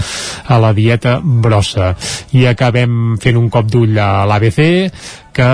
[0.47, 1.95] a la dieta brossa.
[2.37, 4.63] I acabem fent un cop d'ull a l'ABC
[5.33, 5.53] que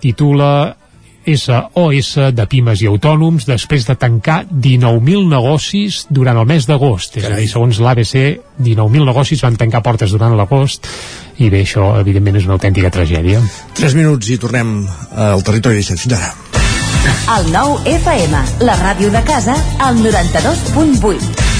[0.00, 0.79] titula
[1.26, 7.18] SOS de pimes i autònoms després de tancar 19.000 negocis durant el mes d'agost.
[7.20, 8.14] És a dir, segons l'ABC,
[8.60, 10.88] 19.000 negocis van tancar portes durant l'agost
[11.40, 13.40] i bé, això evidentment és una autèntica tragèdia.
[13.78, 14.80] 3 minuts i tornem
[15.16, 16.04] al territori 17.
[16.04, 16.34] Fins ara.
[17.36, 21.59] El nou FM, la ràdio de casa, al 92.8.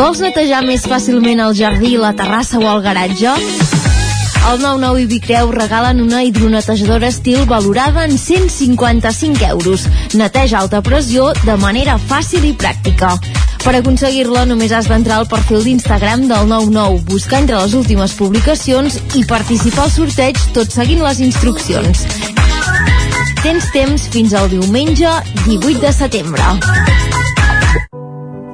[0.00, 3.34] Vols netejar més fàcilment el jardí, la terrassa o el garatge?
[4.48, 9.84] El 99 i Vicreu regalen una hidronetejadora estil valorada en 155 euros.
[10.14, 13.12] Neteja alta pressió de manera fàcil i pràctica.
[13.60, 18.96] Per aconseguir-la només has d'entrar al perfil d'Instagram del 99, buscar entre les últimes publicacions
[19.20, 22.06] i participar al sorteig tot seguint les instruccions.
[23.44, 25.12] Tens temps fins al diumenge
[25.44, 26.54] 18 de setembre.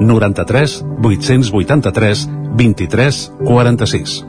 [0.00, 4.24] 93 883 23 46.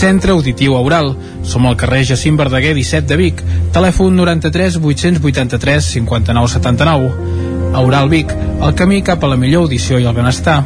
[0.00, 1.14] Centre Auditiu Aural.
[1.44, 3.42] Som al carrer Jacint Verdaguer 17 de Vic.
[3.74, 7.10] Telèfon 93 883 59 79.
[7.74, 10.64] Aural Vic, el camí cap a la millor audició i el benestar.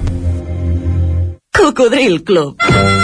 [1.52, 3.03] Cocodril Club.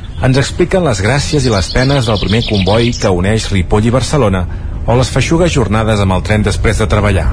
[0.21, 4.43] ens expliquen les gràcies i les penes del primer comboi que uneix Ripoll i Barcelona
[4.85, 7.31] o les feixugues jornades amb el tren després de treballar.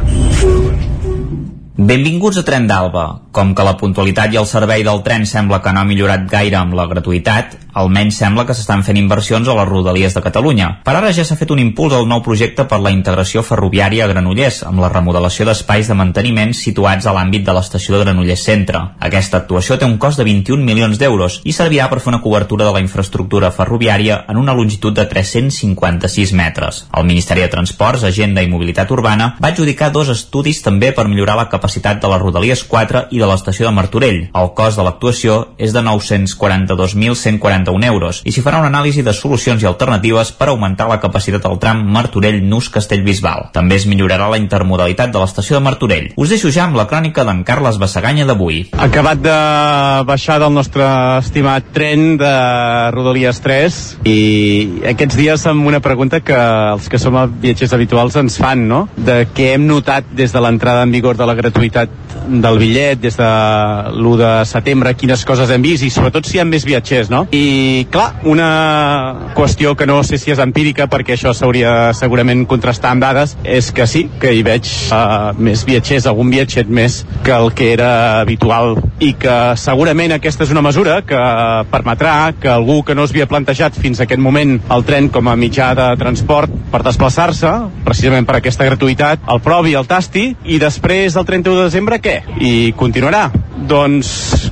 [1.78, 3.04] Benvinguts a Tren d'Alba.
[3.30, 6.58] Com que la puntualitat i el servei del tren sembla que no ha millorat gaire
[6.58, 10.68] amb la gratuïtat, almenys sembla que s'estan fent inversions a les rodalies de Catalunya.
[10.84, 14.10] Per ara ja s'ha fet un impuls al nou projecte per la integració ferroviària a
[14.10, 18.82] Granollers, amb la remodelació d'espais de manteniment situats a l'àmbit de l'estació de Granollers Centre.
[19.08, 22.66] Aquesta actuació té un cost de 21 milions d'euros i servirà per fer una cobertura
[22.66, 26.84] de la infraestructura ferroviària en una longitud de 356 metres.
[26.92, 31.36] El Ministeri de Transports, Agenda i Mobilitat Urbana va adjudicar dos estudis també per millorar
[31.38, 34.20] la capacitat de les rodalies 4 i de l'estació de Martorell.
[34.34, 35.84] El cost de l'actuació és de
[37.68, 41.44] 942.141 euros i s'hi farà una anàlisi de solucions i alternatives per augmentar la capacitat
[41.44, 43.50] del tram Martorell-Nus-Castellbisbal.
[43.52, 46.10] També es millorarà la intermodalitat de l'estació de Martorell.
[46.16, 48.64] Us deixo ja amb la crònica d'en Carles Bassaganya d'avui.
[48.78, 49.38] Acabat de
[50.08, 50.86] baixar del nostre
[51.18, 52.32] estimat tren de
[52.94, 54.18] Rodalies 3 i
[54.94, 56.36] aquests dies amb una pregunta que
[56.74, 58.86] els que som viatgers habituals ens fan, no?
[58.96, 61.92] De què hem notat des de l'entrada en vigor de la gratuïtat
[62.28, 63.28] del bitllet des de
[63.94, 67.24] l'1 de setembre, quines coses hem vist i sobretot si hi ha més viatgers, no?
[67.32, 67.57] I
[67.92, 68.48] clar, una
[69.36, 73.70] qüestió que no sé si és empírica perquè això s'hauria segurament contrastar amb dades és
[73.74, 77.90] que sí, que hi veig uh, més viatgers, algun viatget més que el que era
[78.20, 81.22] habitual i que segurament aquesta és una mesura que
[81.72, 85.28] permetrà que algú que no es havia plantejat fins a aquest moment el tren com
[85.28, 87.50] a mitjà de transport per desplaçar-se,
[87.86, 92.18] precisament per aquesta gratuïtat, el provi, el tasti i després del 31 de desembre què?
[92.44, 93.28] I continuarà.
[93.68, 94.10] Doncs,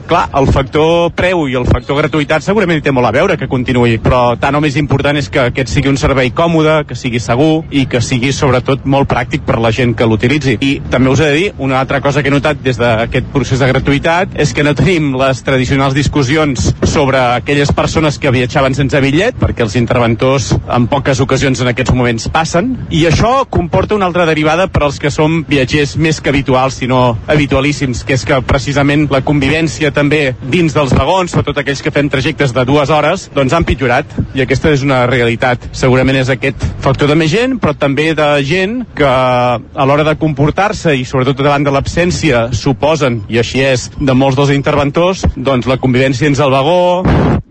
[0.09, 3.97] clar, el factor preu i el factor gratuïtat segurament té molt a veure que continuï,
[4.03, 7.65] però tant o més important és que aquest sigui un servei còmode, que sigui segur
[7.75, 10.55] i que sigui sobretot molt pràctic per la gent que l'utilitzi.
[10.63, 13.63] I també us he de dir, una altra cosa que he notat des d'aquest procés
[13.63, 19.01] de gratuïtat és que no tenim les tradicionals discussions sobre aquelles persones que viatjaven sense
[19.03, 24.07] bitllet, perquè els interventors en poques ocasions en aquests moments passen, i això comporta una
[24.07, 28.39] altra derivada per als que som viatgers més que habituals, sinó habitualíssims, que és que
[28.47, 33.29] precisament la convivència també dins dels vagons, sobretot aquells que fem trajectes de dues hores,
[33.35, 35.69] doncs han pitjorat i aquesta és una realitat.
[35.77, 40.17] Segurament és aquest factor de més gent, però també de gent que a l'hora de
[40.21, 45.69] comportar-se i sobretot davant de l'absència suposen, i així és, de molts dels interventors, doncs
[45.71, 46.81] la convivència dins el vagó,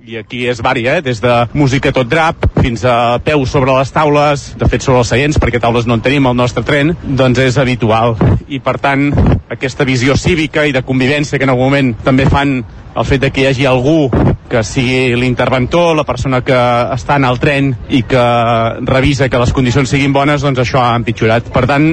[0.05, 1.01] i aquí és vària, eh?
[1.01, 5.09] des de música tot drap fins a peu sobre les taules, de fet sobre els
[5.09, 8.13] seients, perquè taules no en tenim al nostre tren, doncs és habitual.
[8.45, 9.09] I per tant,
[9.49, 12.59] aquesta visió cívica i de convivència que en algun moment també fan
[12.95, 14.11] el fet de que hi hagi algú
[14.49, 16.57] que sigui l'interventor, la persona que
[16.95, 18.25] està en el tren i que
[18.85, 21.49] revisa que les condicions siguin bones, doncs això ha empitjorat.
[21.53, 21.89] Per tant,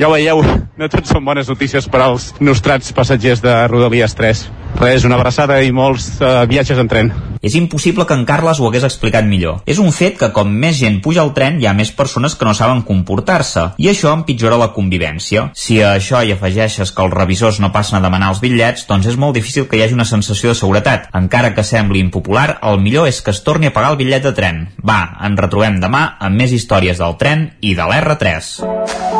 [0.00, 0.40] ja ho veieu,
[0.80, 4.46] no tot són bones notícies per als nostrats passatgers de Rodalies 3.
[4.80, 7.10] Res, una abraçada i molts uh, viatges en tren.
[7.44, 9.58] És impossible que en Carles ho hagués explicat millor.
[9.68, 12.48] És un fet que com més gent puja al tren hi ha més persones que
[12.48, 15.50] no saben comportar-se i això empitjora la convivència.
[15.52, 19.10] Si a això hi afegeixes que els revisors no passen a demanar els bitllets, doncs
[19.12, 21.10] és molt difícil que hi hagi una sensació de seguretat.
[21.12, 24.36] Encara que sembli impopular, el millor és que es torni a pagar el bitllet de
[24.36, 24.68] tren.
[24.80, 29.19] Va, ens retrobem demà amb més històries del tren i de l'R3.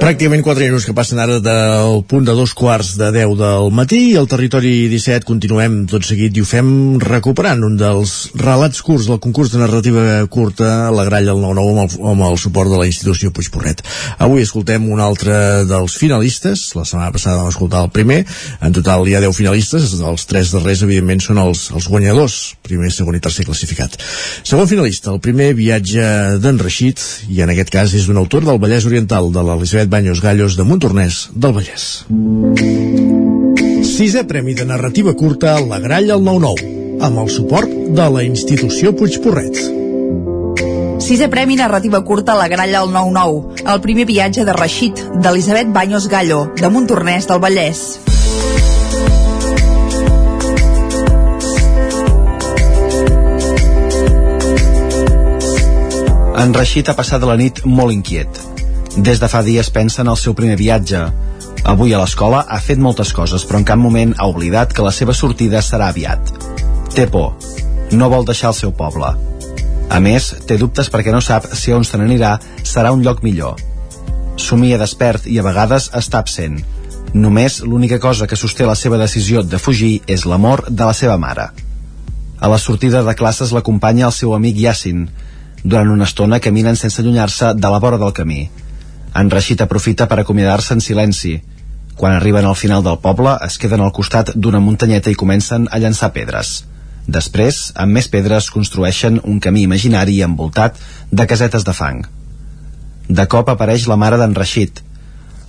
[0.00, 3.98] Pràcticament 4 minuts que passen ara del punt de dos quarts de 10 del matí
[4.14, 6.70] i al territori 17 continuem tot seguit i ho fem
[7.02, 11.82] recuperant un dels relats curts del concurs de narrativa curta La Gralla al 9-9 amb,
[11.82, 13.82] el, amb el suport de la institució Puigporret.
[14.24, 18.22] Avui escoltem un altre dels finalistes, la setmana passada vam escoltar el primer,
[18.64, 22.88] en total hi ha 10 finalistes, els tres darrers evidentment són els, els guanyadors, primer,
[22.88, 24.00] segon i tercer classificat.
[24.48, 28.64] Segon finalista, el primer viatge d'en Reixit i en aquest cas és d'un autor del
[28.64, 31.84] Vallès Oriental de l'Elisabet Banyos Gallos de Montornès del Vallès.
[33.82, 38.92] Sisè Premi de Narrativa Curta La Gralla al 9-9 amb el suport de la institució
[38.94, 39.58] Puigporret.
[41.02, 46.06] Sisè Premi Narrativa Curta La Gralla al 9-9, el primer viatge de Reixit, d'Elisabet Banyos
[46.12, 47.82] Gallo, de Montornès del Vallès.
[56.40, 58.49] En Reixit ha passat la nit molt inquiet.
[58.96, 61.04] Des de fa dies pensa en el seu primer viatge.
[61.70, 64.90] Avui a l'escola ha fet moltes coses, però en cap moment ha oblidat que la
[64.90, 66.32] seva sortida serà aviat.
[66.94, 67.36] Té por.
[67.92, 69.12] No vol deixar el seu poble.
[69.90, 73.62] A més, té dubtes perquè no sap si on se n'anirà serà un lloc millor.
[74.36, 76.58] Somia despert i a vegades està absent.
[77.14, 81.18] Només l'única cosa que sosté la seva decisió de fugir és l'amor de la seva
[81.18, 81.50] mare.
[82.40, 85.08] A la sortida de classes l'acompanya el seu amic Yassin.
[85.62, 88.48] Durant una estona caminen sense allunyar-se de la vora del camí.
[89.14, 91.40] En Reixit aprofita per acomiadar-se en silenci.
[91.96, 95.80] Quan arriben al final del poble, es queden al costat d'una muntanyeta i comencen a
[95.82, 96.60] llançar pedres.
[97.10, 100.78] Després, amb més pedres, construeixen un camí imaginari envoltat
[101.10, 102.04] de casetes de fang.
[103.08, 104.82] De cop apareix la mare d'en Reixit.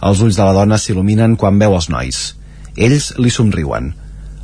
[0.02, 2.22] Els ulls de la dona s'il·luminen quan veu els nois.
[2.76, 3.92] Ells li somriuen.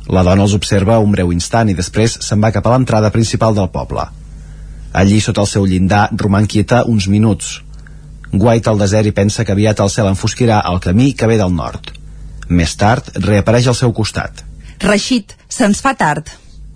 [0.08, 3.56] La dona els observa un breu instant i després se'n va cap a l'entrada principal
[3.56, 4.06] del poble.
[4.92, 7.58] Allí, sota el seu llindar, roman quieta uns minuts.
[8.32, 11.54] Guaita al desert i pensa que aviat el cel enfosquirà el camí que ve del
[11.54, 11.94] nord.
[12.48, 14.44] Més tard, reapareix al seu costat.
[14.84, 16.28] Reixit, se'ns fa tard.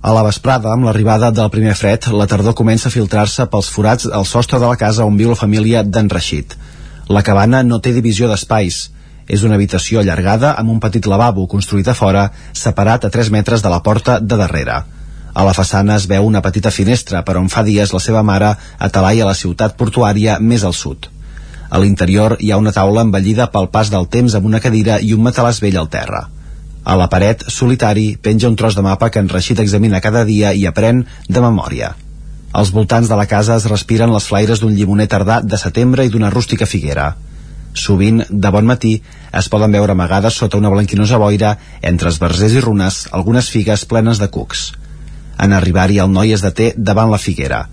[0.03, 4.09] A la vesprada, amb l'arribada del primer fred, la tardor comença a filtrar-se pels forats
[4.09, 6.57] al sostre de la casa on viu la família d'en Reixit.
[7.09, 8.80] La cabana no té divisió d'espais.
[9.28, 13.62] És una habitació allargada amb un petit lavabo construït a fora, separat a 3 metres
[13.62, 14.82] de la porta de darrere.
[15.32, 18.57] A la façana es veu una petita finestra per on fa dies la seva mare
[18.78, 21.09] atalaia la ciutat portuària més al sud.
[21.73, 25.14] A l'interior hi ha una taula envellida pel pas del temps amb una cadira i
[25.16, 26.27] un matalàs vell al terra.
[26.85, 30.53] A la paret, solitari, penja un tros de mapa que en Reixit examina cada dia
[30.53, 31.95] i aprèn de memòria.
[32.53, 36.12] Als voltants de la casa es respiren les flaires d'un llimoner tardà de setembre i
[36.12, 37.14] d'una rústica figuera.
[37.73, 38.93] Sovint, de bon matí,
[39.33, 44.20] es poden veure amagades sota una blanquinosa boira, entre esbarzers i runes, algunes figues plenes
[44.20, 44.73] de cucs.
[45.41, 47.64] En arribar-hi, el noi es deté davant la figuera.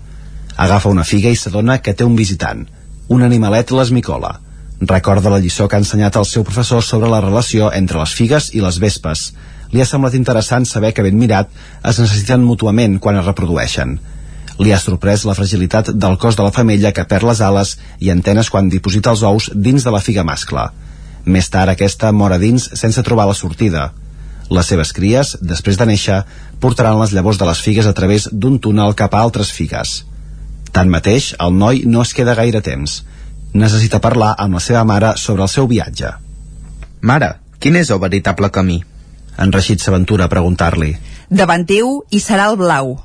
[0.56, 2.64] Agafa una figa i s'adona que té un visitant.
[3.10, 4.28] Un animalet l'esmicola.
[4.80, 8.52] Recorda la lliçó que ha ensenyat el seu professor sobre la relació entre les figues
[8.54, 9.22] i les vespes.
[9.72, 11.50] Li ha semblat interessant saber que ben mirat
[11.90, 13.96] es necessiten mútuament quan es reprodueixen.
[14.62, 18.12] Li ha sorprès la fragilitat del cos de la femella que perd les ales i
[18.14, 20.68] antenes quan diposita els ous dins de la figa mascle.
[21.26, 23.88] Més tard aquesta mora dins sense trobar la sortida.
[24.54, 26.20] Les seves cries, després de néixer,
[26.62, 30.04] portaran les llavors de les figues a través d'un túnel cap a altres figues.
[30.72, 33.00] Tanmateix, el noi no es queda gaire temps.
[33.52, 36.12] Necessita parlar amb la seva mare sobre el seu viatge.
[37.00, 38.78] Mare, quin és el veritable camí?
[39.40, 40.92] En Reixit s'aventura a preguntar-li.
[41.30, 42.96] Davant teu hi serà el blau.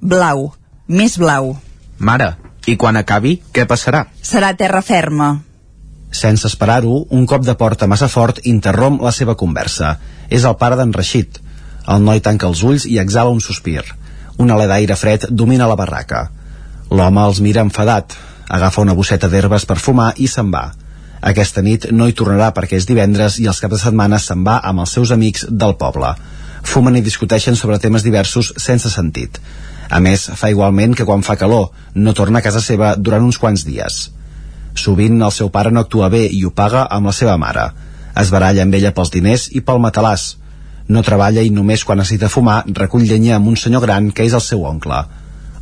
[0.00, 0.50] Blau.
[0.88, 1.54] Més blau.
[1.98, 2.32] Mare,
[2.66, 4.06] i quan acabi, què passarà?
[4.22, 5.30] Serà terra ferma.
[6.10, 9.96] Sense esperar-ho, un cop de porta massa fort interromp la seva conversa.
[10.28, 11.38] És el pare d'en Reixit.
[11.86, 13.82] El noi tanca els ulls i exhala un sospir.
[14.38, 16.28] Un alè d'aire fred domina la barraca.
[16.90, 18.16] L'home els mira enfadat,
[18.50, 20.64] agafa una bosseta d'herbes per fumar i se'n va.
[21.30, 24.56] Aquesta nit no hi tornarà perquè és divendres i els caps de setmana se'n va
[24.66, 26.10] amb els seus amics del poble.
[26.66, 29.38] Fumen i discuteixen sobre temes diversos sense sentit.
[29.90, 33.38] A més, fa igualment que quan fa calor, no torna a casa seva durant uns
[33.38, 34.00] quants dies.
[34.74, 37.70] Sovint el seu pare no actua bé i ho paga amb la seva mare.
[38.18, 40.26] Es baralla amb ella pels diners i pel matalàs.
[40.90, 44.34] No treballa i només quan necessita fumar recull llenya amb un senyor gran que és
[44.34, 45.04] el seu oncle.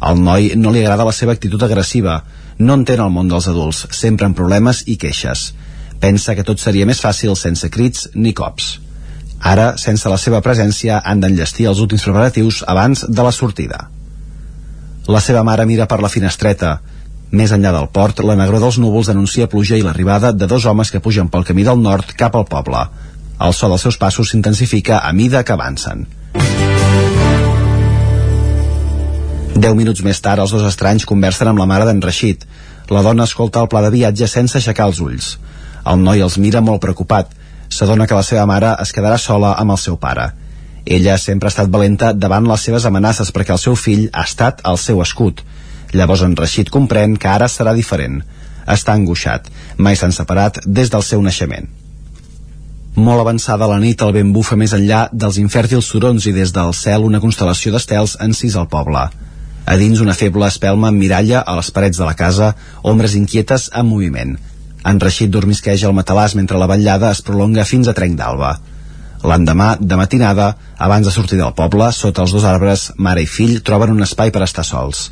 [0.00, 2.22] Al noi no li agrada la seva actitud agressiva,
[2.58, 5.52] no entén el món dels adults, sempre amb problemes i queixes.
[5.98, 8.76] Pensa que tot seria més fàcil sense crits ni cops.
[9.40, 13.88] Ara, sense la seva presència, han d'enllestir els últims preparatius abans de la sortida.
[15.08, 16.78] La seva mare mira per la finestreta.
[17.30, 20.90] Més enllà del port, la negró dels núvols anuncia pluja i l'arribada de dos homes
[20.90, 22.86] que pugen pel camí del nord cap al poble.
[23.38, 26.06] El so dels seus passos s'intensifica a mida que avancen.
[29.58, 32.44] Deu minuts més tard, els dos estranys conversen amb la mare d'en Reixit.
[32.94, 35.32] La dona escolta el pla de viatge sense aixecar els ulls.
[35.82, 37.32] El noi els mira molt preocupat.
[37.68, 40.28] S'adona que la seva mare es quedarà sola amb el seu pare.
[40.86, 44.62] Ella sempre ha estat valenta davant les seves amenaces perquè el seu fill ha estat
[44.70, 45.42] el seu escut.
[45.90, 48.22] Llavors en Rashid comprèn que ara serà diferent.
[48.62, 49.50] Està angoixat.
[49.76, 51.66] Mai s'han separat des del seu naixement.
[52.94, 56.70] Molt avançada la nit, el vent bufa més enllà dels infèrtils turons i des del
[56.74, 59.08] cel una constel·lació d'estels encisa al poble.
[59.68, 62.54] A dins una feble espelma miralla a les parets de la casa,
[62.92, 64.30] ombres inquietes en moviment.
[64.88, 68.54] En Reixit dormisqueja el matalàs mentre la vetllada es prolonga fins a trenc d'alba.
[69.28, 70.46] L'endemà, de matinada,
[70.78, 74.32] abans de sortir del poble, sota els dos arbres, mare i fill troben un espai
[74.32, 75.08] per estar sols.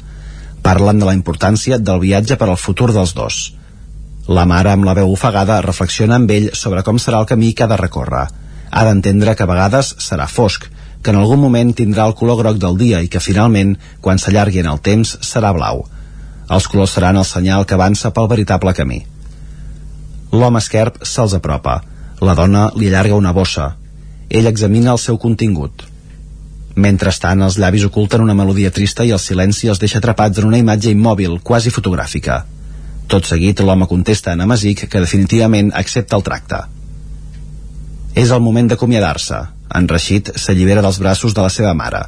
[0.64, 3.42] Parlen de la importància del viatge per al futur dels dos.
[4.26, 7.66] La mare, amb la veu ofegada, reflexiona amb ell sobre com serà el camí que
[7.66, 8.24] ha de recórrer.
[8.70, 10.70] Ha d'entendre que a vegades serà fosc,
[11.06, 14.58] que en algun moment tindrà el color groc del dia i que finalment, quan s'allargui
[14.58, 15.84] en el temps, serà blau.
[16.50, 19.04] Els colors seran el senyal que avança pel veritable camí.
[20.34, 21.76] L'home esquerp se'ls apropa.
[22.26, 23.68] La dona li allarga una bossa.
[24.28, 25.86] Ell examina el seu contingut.
[26.74, 30.58] Mentrestant, els llavis oculten una melodia trista i el silenci els deixa atrapats en una
[30.58, 32.42] imatge immòbil, quasi fotogràfica.
[33.06, 36.64] Tot seguit, l'home contesta a Namasic que definitivament accepta el tracte.
[38.18, 39.46] És el moment d'acomiadar-se.
[39.74, 42.04] En Rashid s'allibera dels braços de la seva mare.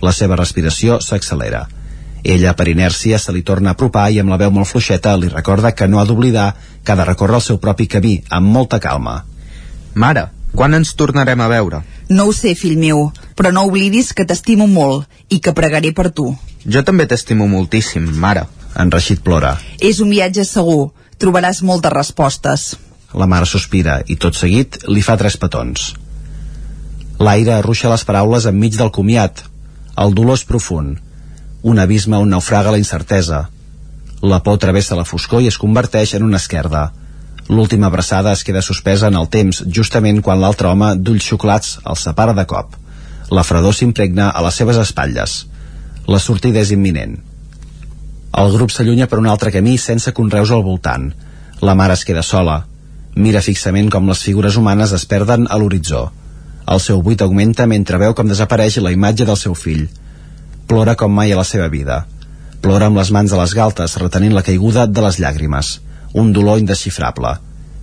[0.00, 1.66] La seva respiració s'accelera.
[2.22, 5.28] Ella, per inèrcia, se li torna a apropar i amb la veu molt fluixeta li
[5.32, 6.52] recorda que no ha d'oblidar
[6.84, 9.24] que ha de recórrer el seu propi camí, amb molta calma.
[9.94, 11.82] Mare, quan ens tornarem a veure?
[12.10, 16.10] No ho sé, fill meu, però no oblidis que t'estimo molt i que pregaré per
[16.10, 16.32] tu.
[16.66, 18.46] Jo també t'estimo moltíssim, mare.
[18.76, 19.56] En Rashid plora.
[19.80, 20.92] És un viatge segur.
[21.20, 22.66] Trobaràs moltes respostes.
[23.14, 25.90] La mare sospira i tot seguit li fa tres petons.
[27.20, 29.42] L'aire arruixa les paraules enmig del comiat.
[30.00, 30.96] El dolor és profund.
[31.70, 33.40] Un abisme on naufraga la incertesa.
[34.22, 36.86] La por travessa la foscor i es converteix en una esquerda.
[37.50, 41.98] L'última abraçada es queda suspesa en el temps, justament quan l'altre home, d'ulls xuclats, el
[42.00, 42.78] separa de cop.
[43.36, 45.34] La fredor s'impregna a les seves espatlles.
[46.08, 47.18] La sortida és imminent.
[48.40, 51.10] El grup s'allunya per un altre camí sense conreus al voltant.
[51.60, 52.62] La mare es queda sola.
[53.14, 56.06] Mira fixament com les figures humanes es perden a l'horitzó.
[56.66, 59.86] El seu buit augmenta mentre veu com desapareix la imatge del seu fill.
[60.66, 62.04] Plora com mai a la seva vida.
[62.60, 65.78] Plora amb les mans a les galtes, retenint la caiguda de les llàgrimes.
[66.14, 67.34] Un dolor indesxifrable.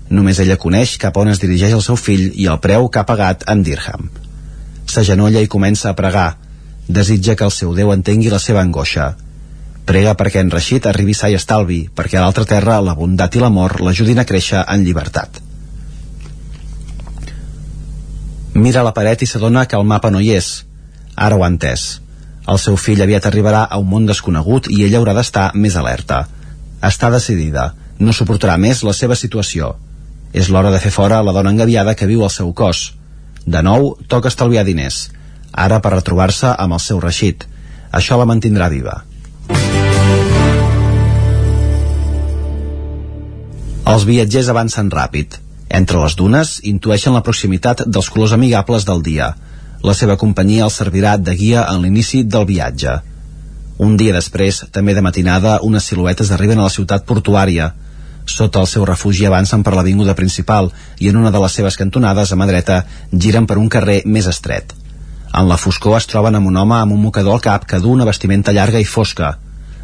[0.10, 3.10] Només ella coneix cap on es dirigeix el seu fill i el preu que ha
[3.10, 4.10] pagat en dirham.
[4.88, 6.36] S'agenolla i comença a pregar.
[6.88, 9.16] Desitja que el seu Déu entengui la seva angoixa
[9.88, 13.44] Prega perquè en Rashid arribi sa i estalvi, perquè a l'altra terra la bondat i
[13.44, 15.40] l'amor l'ajudin a créixer en llibertat.
[18.58, 20.48] Mira la paret i s'adona que el mapa no hi és.
[21.16, 21.84] Ara ho ha entès.
[22.50, 26.24] El seu fill aviat arribarà a un món desconegut i ella haurà d'estar més alerta.
[26.90, 27.68] Està decidida.
[28.00, 29.76] No suportarà més la seva situació.
[30.34, 32.94] És l'hora de fer fora la dona engaviada que viu al seu cos.
[33.46, 35.12] De nou, toca estalviar diners.
[35.54, 37.46] Ara per retrobar-se amb el seu Rashid.
[37.94, 39.04] Això la mantindrà viva.
[43.88, 45.44] Els viatgers avancen ràpid.
[45.70, 49.34] Entre les dunes intueixen la proximitat dels colors amigables del dia.
[49.84, 52.96] La seva companyia els servirà de guia en l'inici del viatge.
[53.78, 57.74] Un dia després, també de matinada, unes siluetes arriben a la ciutat portuària.
[58.26, 62.32] Sota el seu refugi avancen per l'avinguda principal i en una de les seves cantonades,
[62.32, 64.74] a mà dreta, giren per un carrer més estret.
[65.38, 67.92] En la foscor es troben amb un home amb un mocador al cap que du
[67.94, 69.36] una vestimenta llarga i fosca.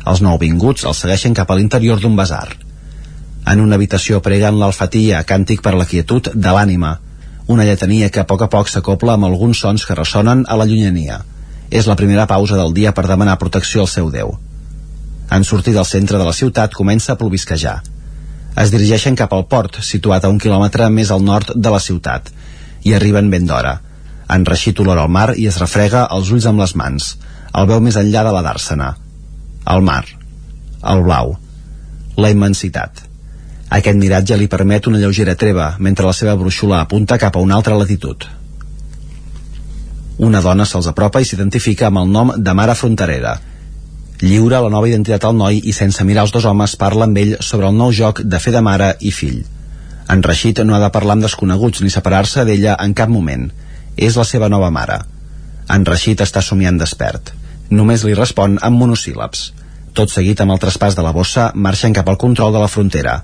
[0.09, 2.47] Els nouvinguts els segueixen cap a l'interior d'un basar.
[3.45, 6.93] En una habitació preguen l'alfatia, càntic per la quietud de l'ànima,
[7.51, 10.67] una lletania que a poc a poc s'acopla amb alguns sons que ressonen a la
[10.69, 11.19] llunyania.
[11.69, 14.37] És la primera pausa del dia per demanar protecció al seu Déu.
[15.31, 17.81] En sortir del centre de la ciutat comença a plovisquejar.
[18.63, 22.29] Es dirigeixen cap al port, situat a un quilòmetre més al nord de la ciutat,
[22.83, 23.79] i arriben ben d'hora.
[24.31, 27.15] En Reixit olor al mar i es refrega els ulls amb les mans.
[27.51, 28.93] El veu més enllà de la d'Àrsena.
[29.73, 30.03] El mar.
[30.83, 31.35] El blau.
[32.15, 33.09] La immensitat
[33.74, 37.55] aquest miratge li permet una lleugera treva, mentre la seva brúixola apunta cap a una
[37.57, 38.28] altra latitud.
[40.21, 43.34] Una dona se'ls apropa i s'identifica amb el nom de mare fronterera.
[44.21, 47.34] Lliura la nova identitat al noi i sense mirar els dos homes parla amb ell
[47.41, 49.41] sobre el nou joc de fer de mare i fill.
[50.13, 53.49] En Rashid no ha de parlar amb desconeguts ni separar-se d'ella en cap moment.
[53.97, 55.01] És la seva nova mare.
[55.74, 57.34] En Rashid està somiant despert.
[57.69, 59.51] Només li respon amb monosíl·labs.
[59.97, 63.24] Tot seguit amb el traspàs de la bossa marxen cap al control de la frontera.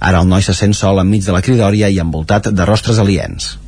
[0.00, 3.58] Ara el noi se sent sol enmig de la cridòria i envoltat de rostres aliens.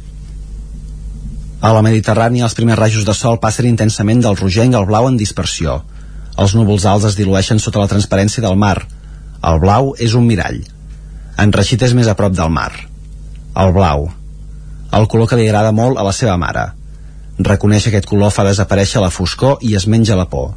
[1.62, 5.18] A la Mediterrània els primers rajos de sol passen intensament del rogenc al blau en
[5.20, 5.82] dispersió.
[6.40, 8.78] Els núvols alts es dilueixen sota la transparència del mar.
[9.44, 10.62] El blau és un mirall.
[11.38, 12.72] En Reixit és més a prop del mar.
[13.62, 14.08] El blau.
[14.96, 16.70] El color que li agrada molt a la seva mare.
[17.38, 20.54] Reconeix aquest color fa desaparèixer la foscor i es menja la por.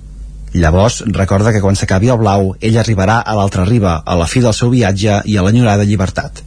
[0.54, 4.44] Llavors, recorda que quan s'acabi el blau, ell arribarà a l'altra riba, a la fi
[4.44, 6.44] del seu viatge i a l'enyorada llibertat.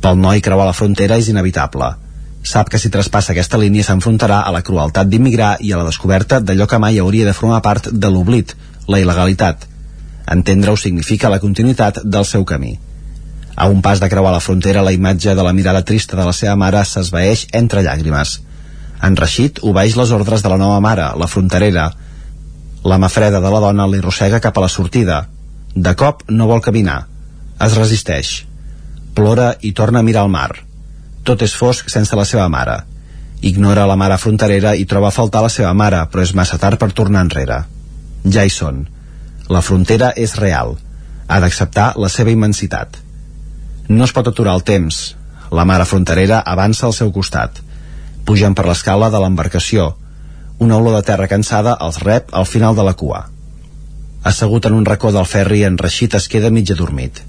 [0.00, 1.88] Pel noi creuar la frontera és inevitable.
[2.46, 6.38] Sap que si traspassa aquesta línia s'enfrontarà a la crueltat d'immigrar i a la descoberta
[6.38, 8.54] d'allò que mai hauria de formar part de l'oblit,
[8.86, 9.66] la il·legalitat.
[10.30, 12.76] Entendre-ho significa la continuïtat del seu camí.
[13.56, 16.34] A un pas de creuar la frontera, la imatge de la mirada trista de la
[16.36, 18.40] seva mare s'esvaeix entre llàgrimes.
[19.02, 21.90] En Rashid obeeix les ordres de la nova mare, la fronterera,
[22.84, 25.26] la mà freda de la dona li rossega cap a la sortida.
[25.74, 27.06] De cop no vol caminar.
[27.60, 28.44] Es resisteix.
[29.14, 30.52] Plora i torna a mirar el mar.
[31.24, 32.76] Tot és fosc sense la seva mare.
[33.42, 36.78] Ignora la mare fronterera i troba a faltar la seva mare, però és massa tard
[36.78, 37.64] per tornar enrere.
[38.24, 38.86] Ja hi són.
[39.48, 40.76] La frontera és real.
[41.28, 42.96] Ha d'acceptar la seva immensitat.
[43.88, 45.14] No es pot aturar el temps.
[45.50, 47.60] La mare fronterera avança al seu costat.
[48.26, 49.92] Pugen per l'escala de l'embarcació,
[50.58, 53.26] una olor de terra cansada els rep al final de la cua.
[54.26, 57.20] Assegut en un racó del ferri, en Reixit es queda mig adormit.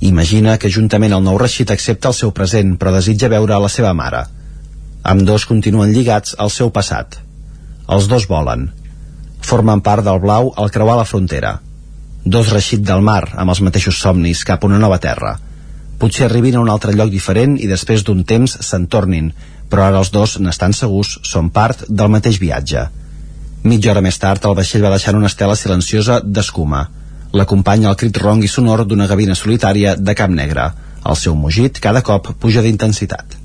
[0.00, 3.68] Imagina que juntament el nou Reixit accepta el seu present, però desitja veure a la
[3.68, 4.24] seva mare.
[5.02, 7.20] Amb dos continuen lligats al seu passat.
[7.88, 8.70] Els dos volen.
[9.44, 11.58] Formen part del blau al creuar la frontera.
[12.24, 15.36] Dos Reixit del mar, amb els mateixos somnis, cap a una nova terra.
[16.00, 19.32] Potser arribin a un altre lloc diferent i després d'un temps se'n tornin,
[19.70, 22.88] però ara els dos n'estan segurs, són part del mateix viatge.
[23.62, 26.86] Mitja hora més tard, el vaixell va deixar una estela silenciosa d'escuma.
[27.32, 30.70] L'acompanya el crit ronc i sonor d'una gavina solitària de cap negre.
[31.06, 33.36] El seu mugit cada cop puja d'intensitat.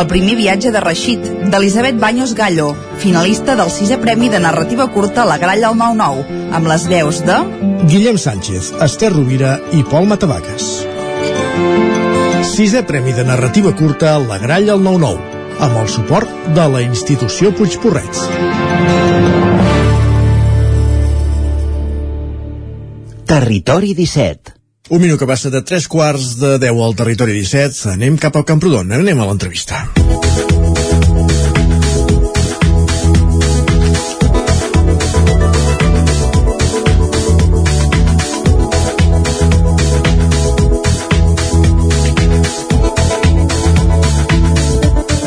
[0.00, 2.70] El primer viatge de Reixit, d'Elisabet Baños Gallo,
[3.02, 7.34] finalista del sisè premi de narrativa curta La Gralla al 9-9, amb les veus de...
[7.90, 10.68] Guillem Sánchez, Esther Rovira i Pol Matavaques.
[12.48, 17.52] Sisè premi de narrativa curta La Gralla al 9-9, amb el suport de la institució
[17.58, 18.24] Puigporrets.
[23.28, 24.59] Territori 17
[24.90, 27.92] Un minut que passa de 3 quarts de 10 al territori 17.
[27.92, 28.90] Anem cap al Camprodon.
[28.98, 29.84] Anem a l'entrevista.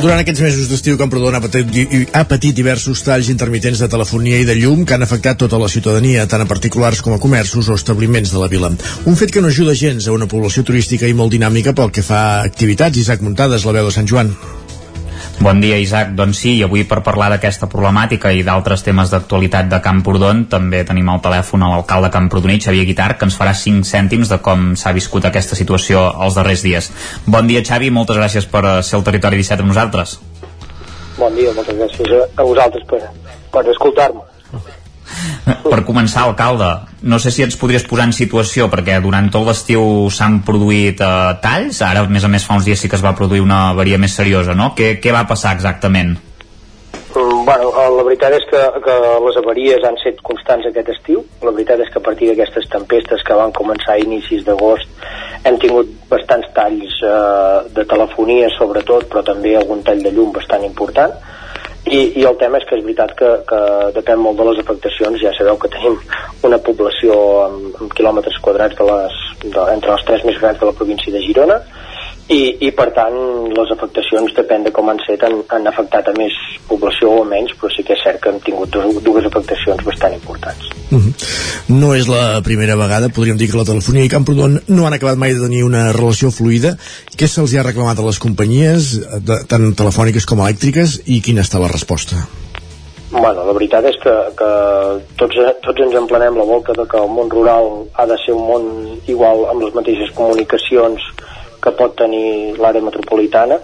[0.03, 1.69] Durant aquests mesos d'estiu, Camprodon ha patit,
[2.11, 5.69] ha patit diversos talls intermitents de telefonia i de llum que han afectat tota la
[5.71, 8.73] ciutadania, tant a particulars com a comerços o establiments de la vila.
[9.07, 12.03] Un fet que no ajuda gens a una població turística i molt dinàmica pel que
[12.03, 12.99] fa a activitats.
[12.99, 14.35] Isaac Muntades, la veu de Sant Joan.
[15.43, 16.13] Bon dia, Isaac.
[16.15, 20.85] Doncs sí, i avui per parlar d'aquesta problemàtica i d'altres temes d'actualitat de Camprodon també
[20.87, 24.69] tenim al telèfon a l'alcalde Camprodonit, Xavier Guitar, que ens farà 5 cèntims de com
[24.79, 26.87] s'ha viscut aquesta situació els darrers dies.
[27.27, 30.15] Bon dia, Xavi, moltes gràcies per eh, ser al Territori 17 amb nosaltres.
[31.17, 33.01] Bon dia, moltes gràcies a vosaltres per,
[33.51, 34.23] per escoltar-me.
[35.63, 36.69] Per començar, alcalde,
[37.09, 41.13] no sé si ens podries posar en situació, perquè durant tot l'estiu s'han produït eh,
[41.43, 43.69] talls, ara a més a més fa uns dies sí que es va produir una
[43.71, 44.73] avaria més seriosa, no?
[44.77, 46.15] Què, què va passar exactament?
[47.13, 48.95] Mm, bueno, eh, la veritat és que, que
[49.25, 51.21] les avaries han set constants aquest estiu.
[51.45, 54.89] La veritat és que a partir d'aquestes tempestes que van començar a inicis d'agost
[55.43, 60.65] hem tingut bastants talls eh, de telefonia sobretot, però també algun tall de llum bastant
[60.65, 61.13] important
[61.85, 63.61] i, i el tema és que és veritat que, que
[63.97, 65.19] depèn molt de les afectacions.
[65.21, 65.97] Ja sabeu que tenim
[66.47, 70.69] una població amb, amb quilòmetres quadrats de les, de, entre els tres més grans de
[70.69, 71.59] la província de Girona
[72.31, 73.15] i, i per tant
[73.51, 76.35] les afectacions depèn de com han set han, han afectat a més
[76.69, 80.15] població o menys però sí que és cert que hem tingut dues, dues afectacions bastant
[80.15, 81.13] importants mm -hmm.
[81.67, 85.17] No és la primera vegada, podríem dir que la telefonia i Camprodon no han acabat
[85.17, 86.77] mai de tenir una relació fluida
[87.17, 91.59] què se'ls ha reclamat a les companyies de, tant telefòniques com elèctriques i quina està
[91.59, 92.15] la resposta?
[93.11, 94.49] Bueno, la veritat és que, que
[95.17, 98.47] tots, tots ens emplenem la volta de que el món rural ha de ser un
[98.47, 98.63] món
[99.07, 100.99] igual amb les mateixes comunicacions
[101.63, 103.59] que pot tenir l'àrea metropolitana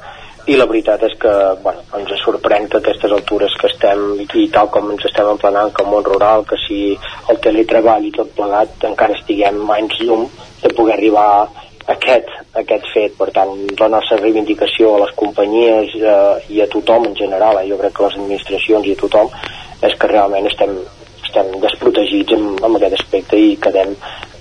[0.49, 1.31] i la veritat és que
[1.63, 5.73] bueno, ens sorprèn que a aquestes altures que estem i tal com ens estem emplenant
[5.75, 6.79] que el món rural, que si
[7.29, 10.25] el teletreball i tot plegat encara estiguem anys llum
[10.63, 11.49] de poder arribar a
[11.93, 12.31] aquest,
[12.61, 13.17] aquest fet.
[13.19, 17.67] Per tant, la nostra reivindicació a les companyies eh, i a tothom en general, eh,
[17.69, 19.29] jo crec que les administracions i a tothom,
[19.85, 20.75] és que realment estem,
[21.25, 23.93] estem desprotegits en, en aquest aspecte i quedem,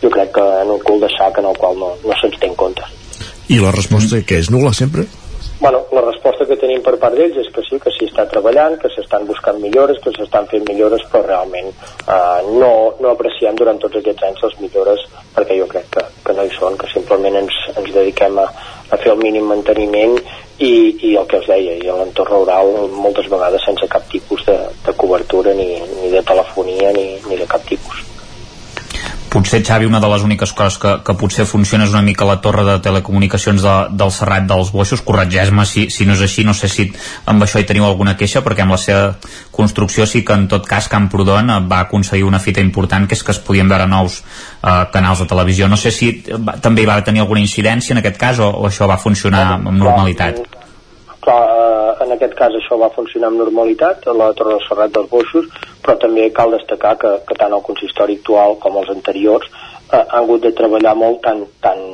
[0.03, 2.51] jo crec que en un cul de sac en el qual no, no se'ns té
[2.51, 2.87] en compte.
[3.49, 5.07] I la resposta que és nula sempre?
[5.61, 8.77] bueno, la resposta que tenim per part d'ells és que sí, que s'hi està treballant,
[8.79, 12.73] que s'estan buscant millores, que s'estan fent millores, però realment eh, no,
[13.03, 15.03] no apreciem durant tots aquests anys les millores
[15.35, 18.47] perquè jo crec que, que no hi són, que simplement ens, ens dediquem a,
[18.91, 20.15] a fer el mínim manteniment
[20.59, 20.75] i,
[21.11, 24.61] i el que us deia, i a l'entorn rural moltes vegades sense cap tipus de,
[24.87, 28.08] de cobertura ni, ni de telefonia ni, ni de cap tipus
[29.29, 32.39] potser Xavi una de les úniques coses que, que potser funciona és una mica la
[32.45, 36.55] torre de telecomunicacions de, del Serrat dels Boixos, corregeix-me si, si no és així, no
[36.57, 36.89] sé si
[37.31, 39.15] amb això hi teniu alguna queixa, perquè amb la seva
[39.55, 43.35] construcció sí que en tot cas Camprodon va aconseguir una fita important que és que
[43.37, 45.69] es podien veure nous eh, canals de televisió.
[45.69, 48.71] No sé si va, també hi va tenir alguna incidència en aquest cas o, o
[48.71, 50.58] això va funcionar amb normalitat
[51.29, 54.95] clar, eh, en aquest cas això va funcionar amb normalitat a la Torre del Serrat
[54.97, 55.49] dels Boixos
[55.85, 60.23] però també cal destacar que, que tant el consistori actual com els anteriors eh, han
[60.23, 61.85] hagut de treballar molt tant, tant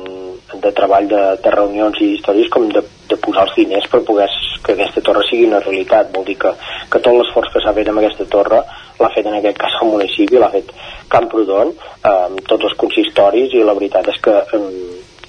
[0.61, 4.29] de treball de, de reunions i històries com de, de posar els diners per poder
[4.65, 6.11] que aquesta torre sigui una realitat.
[6.13, 6.51] Vol dir que,
[6.91, 8.61] que tot l'esforç que s'ha fet amb aquesta torre
[8.99, 10.71] l'ha fet en aquest cas el municipi l'ha fet
[11.11, 14.63] Camprodon eh, amb tots els consistoris i la veritat és que eh,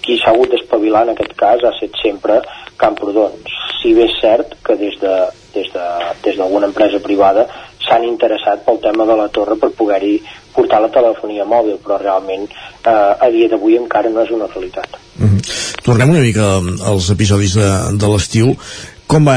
[0.06, 2.40] qui s'ha hagut d'espavilar en aquest cas ha estat sempre
[2.80, 3.34] Camprodon.
[3.80, 5.14] Si bé és cert que des de
[5.56, 7.46] des d'alguna de, empresa privada
[7.86, 10.18] s'han interessat pel tema de la torre per poder-hi
[10.54, 14.98] portar la telefonia mòbil, però realment eh, a dia d'avui encara no és una realitat.
[15.18, 15.82] Mm -hmm.
[15.82, 16.46] Tornem una mica
[16.90, 17.70] als episodis de,
[18.02, 18.56] de l'estiu.
[19.06, 19.36] Com va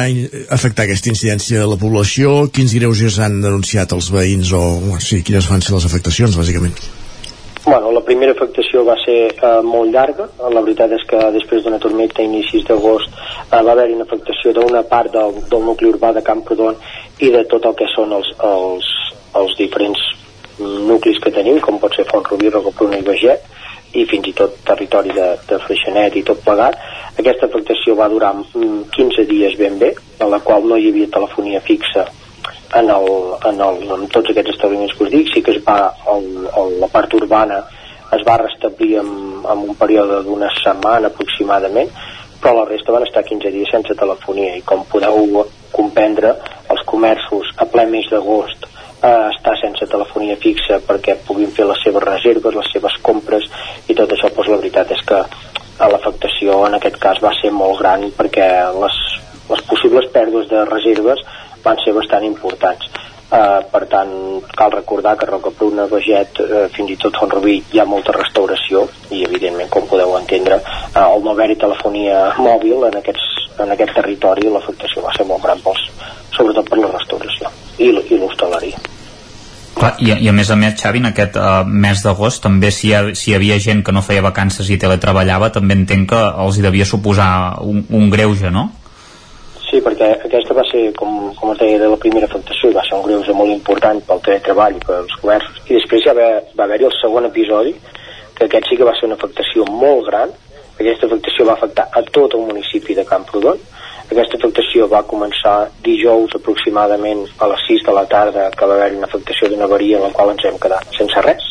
[0.49, 2.49] afectar aquesta incidència a la població?
[2.49, 4.63] Quins greuges han denunciat els veïns o
[4.93, 6.73] o sí, quines van ser les afectacions, bàsicament?
[7.65, 10.29] Bueno, la primera afectació va ser eh, molt llarga.
[10.53, 14.53] La veritat és que després d'una tormenta a inicis d'agost eh, va haver-hi una afectació
[14.55, 16.79] d'una part del, del nucli urbà de Camprodon
[17.19, 18.87] i de tot el que són els, els,
[19.41, 20.05] els diferents
[20.59, 23.43] nuclis que tenim, com pot ser Font Rubí, Rocapruna i Veget,
[23.99, 26.79] i fins i tot territori de, de Freixenet i tot plegat.
[27.19, 31.11] Aquesta afectació va durar 15 mm, dies ben bé, en la qual no hi havia
[31.11, 32.07] telefonia fixa
[32.75, 33.09] en, el,
[33.49, 36.79] en, el, en tots aquests establiments que us dic, sí que es va, el, el,
[36.81, 37.63] la part urbana
[38.15, 39.11] es va restablir en,
[39.43, 41.91] en un període d'una setmana aproximadament,
[42.39, 44.55] però la resta van estar 15 dies sense telefonia.
[44.57, 45.43] I com podeu
[45.75, 46.33] comprendre
[46.71, 51.81] els comerços a ple mes d'agost eh, estar sense telefonia fixa perquè puguin fer les
[51.83, 53.49] seves reserves, les seves compres
[53.87, 55.23] i tot això, doncs la veritat és que
[55.79, 58.97] l'afectació en aquest cas va ser molt gran perquè les,
[59.51, 61.21] les possibles pèrdues de reserves
[61.63, 62.89] van ser bastant importants.
[63.29, 64.11] Uh, per tant,
[64.57, 68.15] cal recordar que Roca Pruna, Veget, uh, fins i tot Font Rubí hi ha molta
[68.15, 73.27] restauració i evidentment, com podeu entendre, uh, el no haver-hi telefonia mòbil en, aquests,
[73.61, 75.85] en aquest territori l'afectació va ser molt gran pels,
[76.33, 78.81] sobretot per la restauració i, i l'hostaleria.
[79.77, 82.89] Clar, i, i a més a més, Xavi, en aquest uh, mes d'agost també si
[82.89, 86.25] hi, ha, si hi havia gent que no feia vacances i teletreballava, també entenc que
[86.47, 87.29] els hi devia suposar
[87.61, 88.71] un, un greuge, no?
[89.69, 92.83] Sí, perquè aquesta va ser, com, com es deia, de la primera afectació i va
[92.87, 95.59] ser un greuge molt important pel teletreball i pels comerços.
[95.67, 97.75] I després ja va, va haver-hi el segon episodi,
[98.37, 100.33] que aquest sí que va ser una afectació molt gran.
[100.79, 103.61] Aquesta afectació va afectar a tot el municipi de Camprodon.
[104.09, 105.55] Aquesta afectació va començar
[105.85, 109.99] dijous aproximadament a les 6 de la tarda, que va haver una afectació d'una avaria
[109.99, 111.45] en la qual ens hem quedat sense res,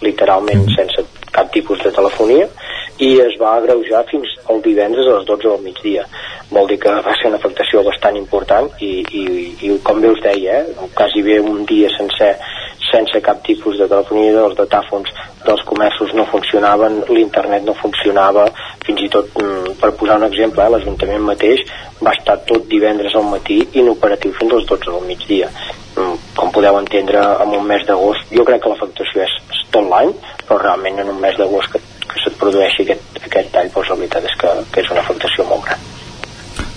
[0.00, 0.78] literalment mm.
[0.78, 1.04] sense
[1.34, 2.48] cap tipus de telefonia,
[3.04, 6.06] i es va agreujar fins al divendres a les 12 del migdia
[6.50, 9.24] vol dir que va ser una afectació bastant important i, i,
[9.66, 12.34] i com bé us deia, eh, quasi bé un dia sencer
[12.90, 15.12] sense cap tipus de telefonia, els datàfons
[15.44, 18.48] dels comerços no funcionaven, l'internet no funcionava,
[18.86, 21.62] fins i tot mm, per posar un exemple, eh, l'Ajuntament mateix
[22.02, 25.52] va estar tot divendres al matí inoperatiu fins als 12 del migdia.
[25.94, 29.86] Mm, com podeu entendre en un mes d'agost jo crec que l'afectació és, és tot
[29.90, 30.12] l'any
[30.46, 34.02] però realment en un mes d'agost que, que se't produeixi aquest, aquest tall doncs la
[34.02, 35.99] veritat és que, que és una afectació molt gran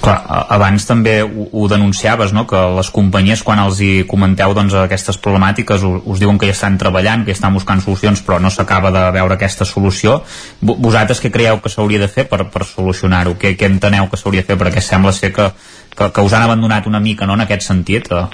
[0.04, 0.18] Clar,
[0.52, 2.44] abans també ho, ho denunciaves, no?
[2.50, 6.56] que les companyies quan els hi comenteu doncs, aquestes problemàtiques us, us diuen que ja
[6.58, 10.18] estan treballant, que ja estan buscant solucions però no s'acaba de veure aquesta solució
[10.60, 13.38] vosaltres què creieu que s'hauria de fer per, per solucionar-ho?
[13.40, 14.60] Què, què enteneu que s'hauria de fer?
[14.60, 15.48] Perquè sembla ser que,
[15.96, 17.40] que, que us han abandonat una mica no?
[17.40, 18.26] en aquest sentit eh?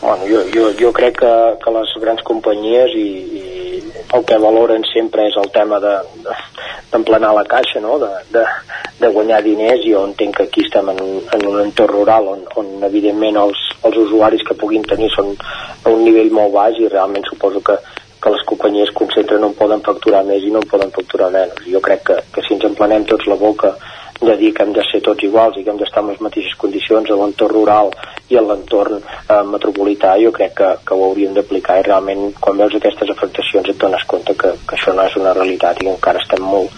[0.00, 1.32] Bueno, jo, jo, jo crec que,
[1.62, 3.08] que les grans companyies i,
[3.40, 3.82] i
[4.14, 7.98] el que valoren sempre és el tema d'emplenar de, de la caixa, no?
[7.98, 8.44] de, de,
[9.00, 12.84] de guanyar diners jo entenc que aquí estem en en un entorn rural on, on
[12.88, 15.34] evidentment els, els usuaris que puguin tenir són
[15.84, 17.76] a un nivell molt baix i realment suposo que,
[18.22, 21.66] que les companyies concentren no poden facturar més i no poden facturar menys.
[21.70, 23.74] Jo crec que, que si ens emplenem tots la boca
[24.20, 26.56] de dir que hem de ser tots iguals i que hem d'estar en les mateixes
[26.58, 27.92] condicions a l'entorn rural
[28.28, 31.78] i a l'entorn eh, metropolità jo crec que, que ho hauríem d'aplicar.
[31.78, 35.36] I realment quan veus aquestes afectacions et dones compte que, que això no és una
[35.38, 36.74] realitat i que encara estem molt,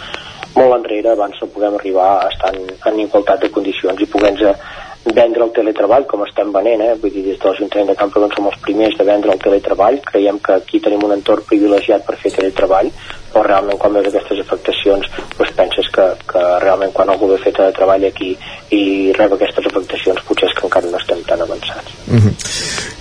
[0.58, 4.78] molt enrere abans no podem arribar a estar en, en igualtat de condicions i poder-nos
[5.14, 6.96] vendre el teletreball com estem venent, eh?
[7.00, 10.38] vull dir, des de l'Ajuntament de Camprodon som els primers de vendre el teletreball, creiem
[10.44, 12.92] que aquí tenim un entorn privilegiat per fer teletreball,
[13.32, 15.06] però realment quan veus aquestes afectacions
[15.38, 18.34] doncs penses que, que realment quan algú ve fet teletreball aquí
[18.76, 18.82] i
[19.16, 21.94] rep aquestes afectacions potser és que encara no estem tan avançats.
[22.06, 22.34] Mm -hmm.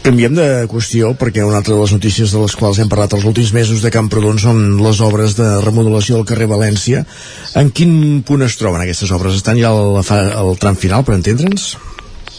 [0.03, 3.25] Canviem de qüestió perquè una altra de les notícies de les quals hem parlat els
[3.25, 7.05] últims mesos de Camprodon són les obres de remodelació del carrer València.
[7.55, 9.35] En quin punt es troben aquestes obres?
[9.35, 9.99] Estan ja al,
[10.43, 11.77] al tram final, per entendre'ns?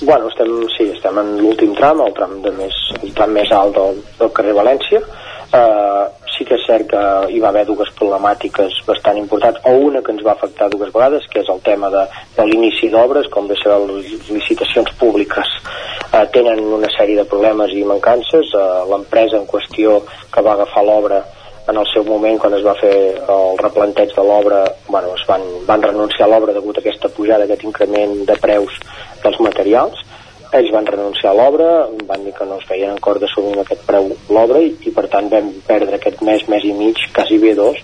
[0.02, 3.76] Bueno, estem, sí, estem en l'últim tram, el tram, de més, el tram més alt
[3.76, 5.02] del, del carrer València.
[5.50, 6.06] Uh,
[6.40, 10.14] sí que és cert que hi va haver dues problemàtiques bastant importants, o una que
[10.14, 12.06] ens va afectar dues vegades, que és el tema de,
[12.38, 17.74] de l'inici d'obres, com bé sabeu, les licitacions públiques uh, tenen una sèrie de problemes
[17.76, 18.54] i mancances.
[18.56, 20.00] Uh, L'empresa en qüestió
[20.32, 21.20] que va agafar l'obra
[21.68, 25.44] en el seu moment quan es va fer el replanteig de l'obra bueno, es van,
[25.68, 28.80] van renunciar a l'obra degut a aquesta pujada, aquest increment de preus
[29.22, 30.00] dels materials
[30.58, 31.70] ells van renunciar a l'obra,
[32.08, 35.06] van dir que no es feien en cor d'assumir aquest preu l'obra i, i per
[35.12, 37.78] tant vam perdre aquest mes, mes i mig, quasi bé dos,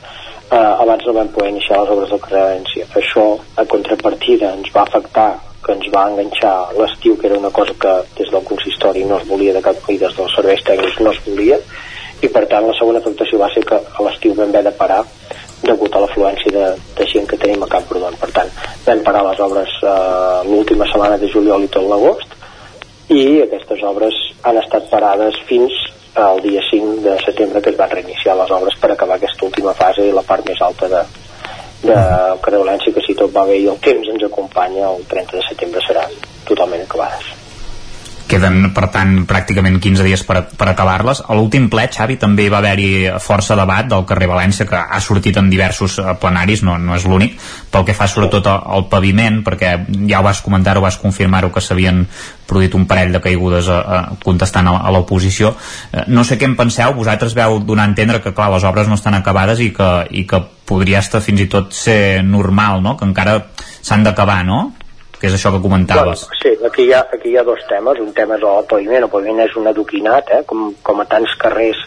[0.51, 2.87] eh, abans no vam poder iniciar les obres carrer València.
[3.01, 5.31] Això, a contrapartida, ens va afectar
[5.67, 9.27] que ens va enganxar l'estiu, que era una cosa que des del consistori no es
[9.27, 11.59] volia de cap i des dels serveis tècnics no es volia,
[12.23, 15.03] i per tant la segona afectació va ser que a l'estiu vam haver de parar
[15.67, 16.65] degut a l'afluència de,
[16.97, 18.15] de gent que tenim a Camprodon.
[18.21, 18.51] Per tant,
[18.87, 22.36] vam parar les obres eh, l'última setmana de juliol i tot l'agost
[23.09, 25.75] i aquestes obres han estat parades fins
[26.17, 29.75] al dia 5 de setembre que es van reiniciar les obres per acabar aquesta última
[29.75, 31.03] fase i la part més alta de,
[31.85, 31.97] de
[32.43, 35.49] Carrer València que si tot va bé i el temps ens acompanya el 30 de
[35.49, 36.17] setembre seran
[36.49, 37.46] totalment acabades
[38.29, 42.61] queden per tant pràcticament 15 dies per, per acabar-les a l'últim ple, Xavi, també va
[42.63, 42.91] haver-hi
[43.23, 47.07] força debat del carrer València que ha sortit en diversos eh, plenaris, no, no és
[47.09, 47.39] l'únic
[47.73, 49.73] pel que fa sobretot al paviment perquè
[50.11, 52.05] ja ho vas comentar, ho vas confirmar-ho que s'havien
[52.47, 55.55] produït un parell de caigudes a, a, contestant a, a l'oposició
[55.93, 58.91] eh, no sé què en penseu, vosaltres veu donar a entendre que clar, les obres
[58.91, 62.97] no estan acabades i que, i que podria estar fins i tot ser normal, no?
[62.99, 63.39] que encara
[63.87, 64.73] s'han d'acabar, no?
[65.21, 66.27] Que és això que comentaves.
[66.27, 68.03] Bueno, sí, aquí hi, ha, aquí hi ha dos temes.
[68.03, 69.07] Un tema és el paviment.
[69.07, 70.43] El paviment és un adoquinat, eh?
[70.49, 71.87] com, com a tants carrers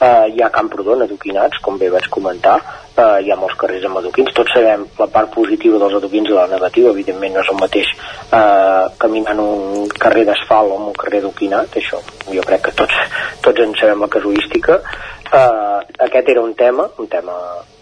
[0.00, 2.56] eh, hi ha Camprodon adoquinats, com bé vaig comentar.
[2.96, 4.32] Eh, hi ha molts carrers amb adoquins.
[4.36, 6.92] Tots sabem la part positiva dels adoquins i la negativa.
[6.92, 11.76] Evidentment no és el mateix eh, caminar en un carrer d'asfalt o un carrer adoquinat.
[11.80, 12.00] Això
[12.32, 12.96] jo crec que tots,
[13.44, 14.80] tots en sabem la casuística.
[15.26, 17.32] Uh, aquest era un tema, un tema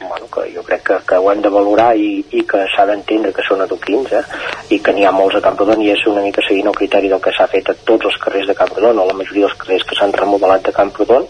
[0.01, 3.35] bueno, que jo crec que, que ho hem de valorar i, i que s'ha d'entendre
[3.37, 4.23] que són adoquins eh?
[4.73, 7.21] i que n'hi ha molts a Camprodon i és una mica seguint el criteri del
[7.21, 9.99] que s'ha fet a tots els carrers de Camprodon o la majoria dels carrers que
[9.99, 11.29] s'han remodelat de Camprodon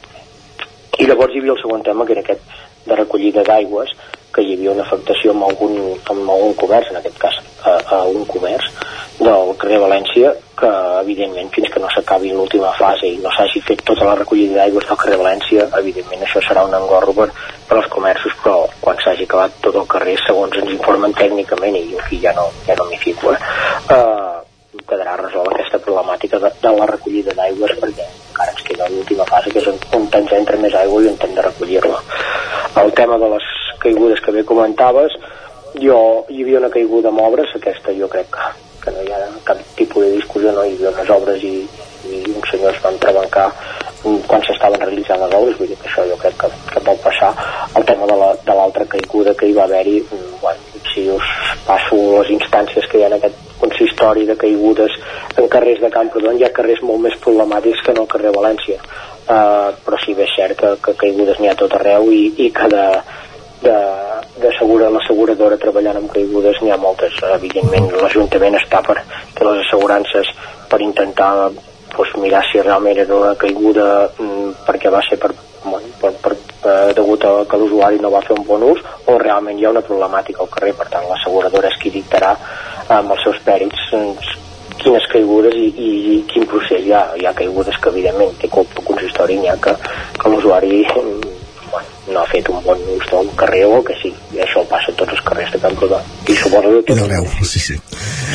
[0.98, 2.54] i llavors hi havia el següent tema que era aquest
[2.86, 3.96] de recollida d'aigües
[4.34, 5.78] que hi havia una afectació amb algun,
[6.10, 8.70] amb algun comerç, en aquest cas a, a un comerç
[9.20, 10.70] del carrer València que
[11.00, 14.86] evidentment fins que no s'acabi l'última fase i no s'hagi fet tota la recollida d'aigües
[14.88, 17.28] del carrer València evidentment això serà un engorro per,
[17.68, 21.98] per als comerços però quan s'hagi acabat tot el carrer segons ens informen tècnicament i
[21.98, 23.40] aquí ja no, ja no m'hi fico eh?
[23.90, 24.42] Uh,
[24.84, 29.50] quedarà resolt aquesta problemàtica de, de la recollida d'aigües perquè encara ens queda l'última fase
[29.50, 32.02] que és on, on ens entra més aigua i on hem de recollir-la
[32.82, 33.52] el tema de les
[33.84, 35.16] caigudes que bé comentaves
[35.80, 35.98] jo
[36.30, 38.50] hi havia una caiguda amb obres aquesta jo crec que,
[38.84, 40.64] que no hi ha cap tipus de discussió no?
[40.64, 41.56] Hi havia unes obres i,
[42.10, 43.48] i uns senyors van trebancar
[44.28, 47.30] quan s'estaven realitzant les obres vull dir que això jo crec que, que pot passar.
[47.78, 49.96] El tema de l'altra la, caiguda que hi va haver-hi
[50.42, 51.30] bueno, si us
[51.66, 54.92] passo les instàncies que hi ha en aquest consistori de caigudes
[55.36, 58.78] en carrers de Camprodon hi ha carrers molt més problemàtics que en el carrer València.
[59.24, 62.50] Uh, però sí bé és cert que, que caigudes n'hi ha tot arreu i, i
[62.52, 62.68] que
[64.58, 69.00] segura, l'asseguradora treballant amb caigudes n'hi ha moltes evidentment l'Ajuntament està per
[69.34, 70.30] que les assegurances
[70.70, 71.50] per intentar
[71.94, 73.88] pues, mirar si realment era una caiguda
[74.18, 75.32] mm, perquè va ser per,
[75.64, 79.18] bueno, per, per, eh, degut a que l'usuari no va fer un bon ús o
[79.18, 82.34] realment hi ha una problemàtica al carrer per tant l'asseguradora és qui dictarà
[82.88, 84.32] amb els seus pèrits doncs,
[84.84, 87.04] quines caigudes i, i, i quin procés hi ha.
[87.16, 89.72] Hi ha caigudes que evidentment té culpa consistori, n'hi ha que,
[90.20, 90.82] que l'usuari
[91.74, 94.92] bueno, no ha fet un bon ús del carrer o que sí, i això passa
[94.92, 97.78] a tots els carrers de Camprodon i suposo que tot veu, sí, sí.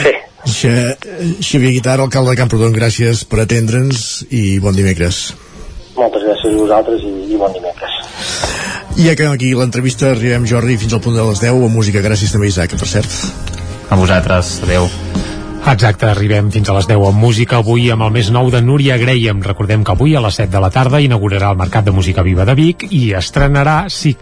[0.04, 0.16] sí.
[0.50, 5.30] Xavier Guitar, alcalde de Camprodon, gràcies per atendre'ns i bon dimecres.
[5.98, 7.98] Moltes gràcies a vosaltres i, i bon dimecres.
[9.00, 12.36] I acabem aquí l'entrevista, arribem Jordi fins al punt de les 10 a música, gràcies
[12.36, 13.20] també Isaac, per cert.
[13.90, 14.90] A vosaltres, adeu.
[15.68, 18.98] Exacte, arribem fins a les 10 amb música avui amb el més nou de Núria
[18.98, 19.44] Graham.
[19.46, 22.48] Recordem que avui a les 7 de la tarda inaugurarà el Mercat de Música Viva
[22.48, 24.16] de Vic i estrenarà Sí,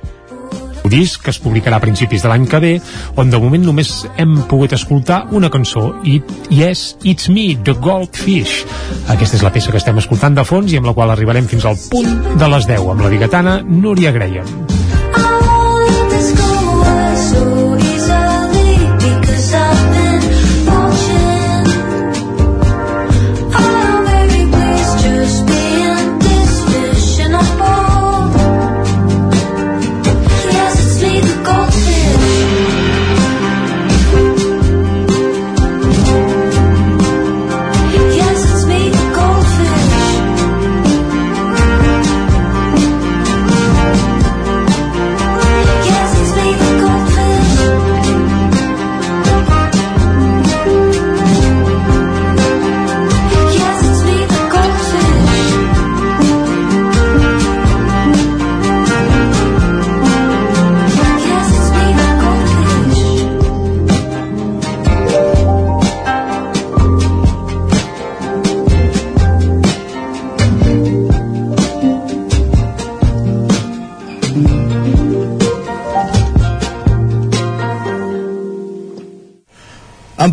[0.90, 2.74] disc que es publicarà a principis de l'any que ve
[3.20, 7.78] on de moment només hem pogut escoltar una cançó i, i és It's Me, The
[7.84, 8.64] Goldfish
[9.14, 11.68] aquesta és la peça que estem escoltant de fons i amb la qual arribarem fins
[11.68, 14.77] al punt de les 10 amb la bigatana Núria Graham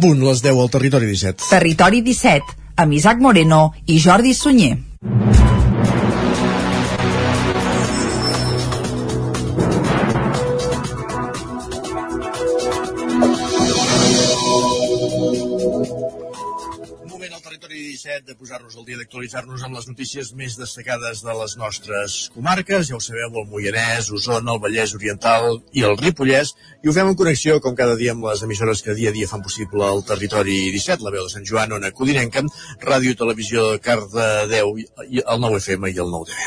[0.05, 1.47] punt, les 10 al Territori 17.
[1.49, 4.77] Territori 17, amb Isaac Moreno i Jordi Sunyer.
[19.15, 22.89] D'actualitzar-nos amb les notícies més destacades de les nostres comarques.
[22.89, 26.55] Ja ho sabeu, el Moianès, Osona, el Vallès Oriental i el Ripollès.
[26.83, 29.29] I ho fem en connexió, com cada dia, amb les emissores que dia a dia
[29.31, 32.43] fan possible el Territori 17, la veu de Sant Joan, Ona Codinenca,
[32.83, 34.75] Ràdio i Televisió de Cardedeu,
[35.07, 36.39] el 9 FM i el 9 TV.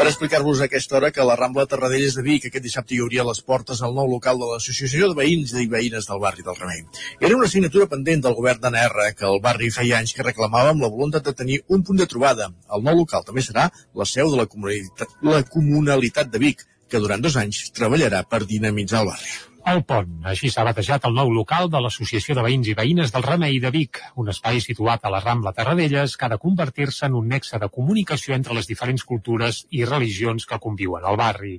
[0.00, 3.28] Per explicar-vos a aquesta hora que la Rambla Tarradellas de Vic aquest dissabte hi hauria
[3.28, 6.86] les portes al nou local de l'Associació de Veïns i Veïnes del barri del Remei.
[7.20, 10.85] Era una assignatura pendent del govern d'ANR que el barri feia anys que reclamava amb
[10.86, 12.48] la voluntat de tenir un punt de trobada.
[12.76, 17.02] El nou local també serà la seu de la comunalitat, la comunalitat de Vic, que
[17.02, 19.36] durant dos anys treballarà per dinamitzar el barri.
[19.66, 20.10] El Pont.
[20.30, 23.72] Així s'ha batejat el nou local de l'Associació de Veïns i Veïnes del Remei de
[23.74, 27.58] Vic, un espai situat a la Rambla Tarradellas que ha de convertir-se en un nexe
[27.58, 31.56] de comunicació entre les diferents cultures i religions que conviuen al barri.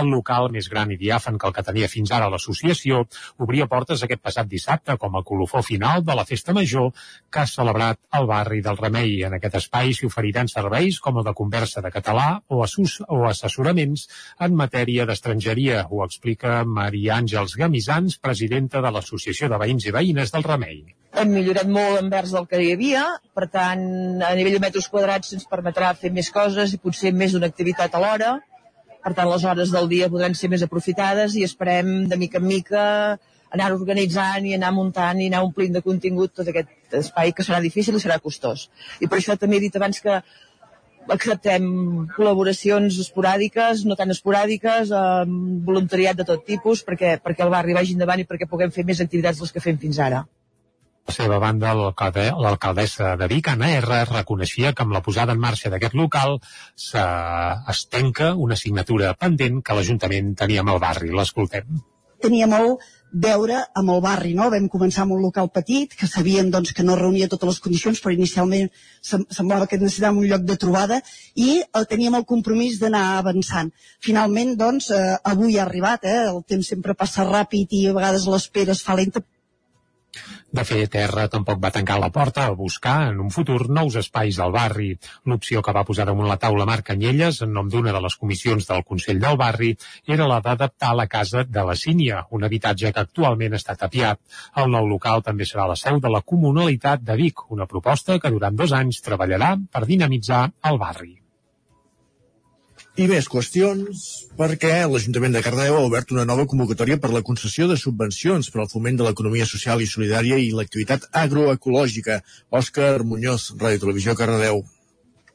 [0.00, 3.00] El local més gran i diàfan que el que tenia fins ara l'associació
[3.42, 6.92] obria portes aquest passat dissabte com a colofó final de la festa major
[7.26, 9.16] que ha celebrat el barri del Remei.
[9.26, 14.08] En aquest espai s'hi oferiran serveis com el de conversa de català o, o assessoraments
[14.46, 20.34] en matèria d'estrangeria, ho explica Maria Àngels Gamisans, presidenta de l'Associació de Veïns i Veïnes
[20.34, 20.82] del Remei.
[21.18, 23.82] Hem millorat molt envers del que hi havia, per tant,
[24.22, 27.94] a nivell de metres quadrats ens permetrà fer més coses i potser més d'una activitat
[27.94, 28.36] a l'hora.
[29.04, 32.48] Per tant, les hores del dia podran ser més aprofitades i esperem de mica en
[32.50, 32.84] mica
[33.54, 37.60] anar organitzant i anar muntant i anar omplint de contingut tot aquest espai que serà
[37.64, 38.68] difícil i serà costós.
[39.00, 40.20] I per això també he dit abans que
[41.14, 41.68] acceptem
[42.14, 47.94] col·laboracions esporàdiques, no tan esporàdiques, amb voluntariat de tot tipus, perquè, perquè el barri vagi
[47.96, 50.24] endavant i perquè puguem fer més activitats les que fem fins ara.
[51.08, 55.40] A la seva banda, l'alcaldessa de Vic, Anna R, reconeixia que amb la posada en
[55.40, 56.36] marxa d'aquest local
[56.76, 61.08] es tenca una assignatura pendent que l'Ajuntament tenia amb el barri.
[61.16, 61.80] L'escoltem.
[62.20, 64.48] Tenia molt veure amb el barri, no?
[64.52, 68.00] Vam començar amb un local petit, que sabien doncs, que no reunia totes les condicions,
[68.02, 68.68] però inicialment
[69.00, 71.00] semblava que necessitàvem un lloc de trobada
[71.34, 73.72] i eh, teníem el compromís d'anar avançant.
[74.04, 76.28] Finalment, doncs, eh, avui ha arribat, eh?
[76.28, 79.24] el temps sempre passa ràpid i a vegades l'espera es fa lenta,
[80.58, 84.38] de fet, Terra tampoc va tancar la porta a buscar en un futur nous espais
[84.42, 84.88] al barri.
[85.30, 88.66] L'opció que va posar damunt la taula Marc Canyelles, en nom d'una de les comissions
[88.66, 89.70] del Consell del Barri,
[90.16, 94.18] era la d'adaptar la casa de la Sínia, un habitatge que actualment està tapiat.
[94.64, 98.34] El nou local també serà la seu de la Comunalitat de Vic, una proposta que
[98.34, 100.42] durant dos anys treballarà per dinamitzar
[100.72, 101.14] el barri.
[102.98, 107.68] I més qüestions, perquè l'Ajuntament de Cardedeu ha obert una nova convocatòria per la concessió
[107.70, 112.18] de subvencions per al foment de l'economia social i solidària i l'activitat agroecològica.
[112.50, 114.64] Òscar Muñoz, Ràdio Televisió, Cardedeu.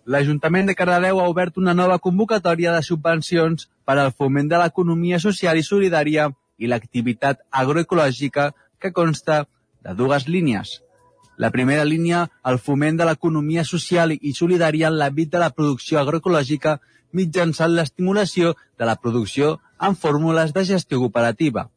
[0.04, 5.24] L'Ajuntament de Cardedeu ha obert una nova convocatòria de subvencions per al foment de l'economia
[5.24, 6.28] social i solidària
[6.60, 9.46] i l'activitat agroecològica que consta
[9.88, 10.82] de dues línies.
[11.40, 16.04] La primera línia, el foment de l'economia social i solidària en l'àmbit de la producció
[16.04, 16.82] agroecològica
[17.14, 21.70] mitjançant l'estimulació de la producció en fórmules de gestió cooperativa.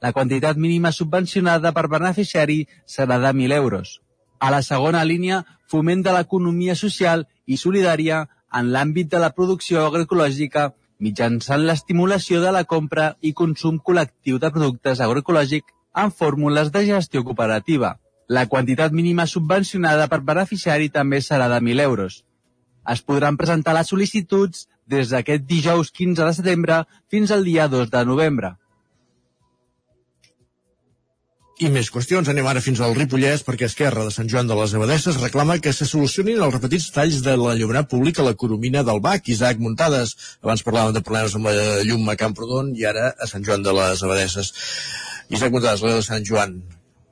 [0.00, 4.00] La quantitat mínima subvencionada per beneficiari serà de 1.000 euros.
[4.38, 9.82] A la segona línia, foment de l'economia social i solidària en l'àmbit de la producció
[9.86, 16.84] agroecològica mitjançant l'estimulació de la compra i consum col·lectiu de productes agroecològics en fórmules de
[16.86, 17.96] gestió cooperativa.
[18.28, 22.24] La quantitat mínima subvencionada per beneficiari també serà de 1.000 euros.
[22.92, 26.80] Es podran presentar les sol·licituds des d'aquest dijous 15 de setembre
[27.12, 28.54] fins al dia 2 de novembre.
[31.58, 34.76] I més qüestions, anem ara fins al Ripollès perquè Esquerra de Sant Joan de les
[34.78, 39.02] Abadesses reclama que se solucionin els repetits talls de l'enllumenat públic a la Coromina del
[39.02, 40.14] Bac, Isaac Muntades.
[40.46, 43.74] Abans parlàvem de problemes amb la llum a Camprodon i ara a Sant Joan de
[43.74, 44.52] les Abadesses.
[45.34, 46.60] Isaac Muntades, la de Sant Joan,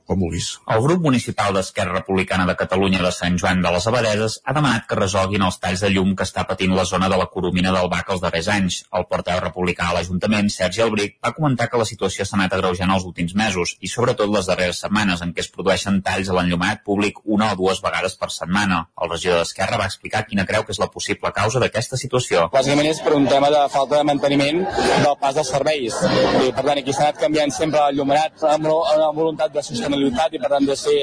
[0.07, 0.47] com vulguis.
[0.73, 4.87] El grup municipal d'Esquerra Republicana de Catalunya de Sant Joan de les Abadeses ha demanat
[4.87, 7.89] que resolguin els talls de llum que està patint la zona de la Coromina del
[7.91, 8.79] Bac els darrers anys.
[8.95, 12.93] El portaveu republicà a l'Ajuntament, Sergi Albric, va comentar que la situació s'ha anat agreujant
[12.95, 16.83] els últims mesos i sobretot les darreres setmanes en què es produeixen talls a l'enllumenat
[16.87, 18.85] públic una o dues vegades per setmana.
[19.01, 22.47] El regidor d'Esquerra va explicar quina creu que és la possible causa d'aquesta situació.
[22.53, 25.99] Bàsicament és per un tema de falta de manteniment del pas dels serveis.
[26.07, 29.63] I, per tant, aquí s'ha anat canviant sempre l'enllumenat amb, amb voluntat de
[29.97, 30.97] sostenibilitat i per tant de ser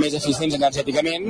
[0.00, 1.26] més eficients energèticament,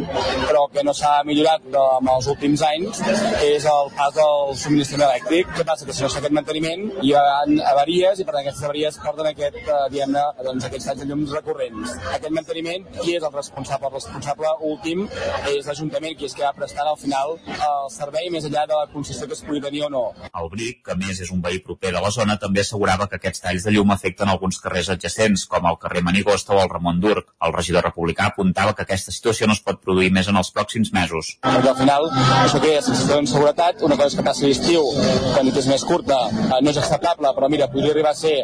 [0.49, 3.01] però que no s'ha millorat en els últims anys
[3.45, 5.51] és el pas del subministrament elèctric.
[5.57, 5.87] Què passa?
[5.87, 7.25] Que si no s'ha aquest manteniment hi ha
[7.73, 11.35] avaries i per tant aquestes avaries porten aquest, eh, diguem-ne, doncs, aquests talls de llums
[11.37, 11.97] recurrents.
[12.15, 13.91] Aquest manteniment, qui és el responsable?
[13.91, 15.07] El responsable últim
[15.51, 18.89] és l'Ajuntament, qui és que va prestar al final el servei més enllà de la
[18.93, 20.05] concessió que es pugui tenir o no.
[20.31, 23.45] El Bric, que més és un veí proper de la zona, també assegurava que aquests
[23.47, 27.31] talls de llum afecten alguns carrers adjacents, com el carrer Manigosta o el Ramon Durc.
[27.47, 30.93] El regidor republicà apuntava que aquesta situació no es pot produir més en els pròxims
[30.97, 31.35] mesos.
[31.47, 32.09] Perquè al final
[32.45, 34.87] això crea sensació d'inseguretat, una cosa és que passi l'estiu,
[35.35, 38.37] quan és més curta, eh, no és acceptable, però mira, podria arribar a ser,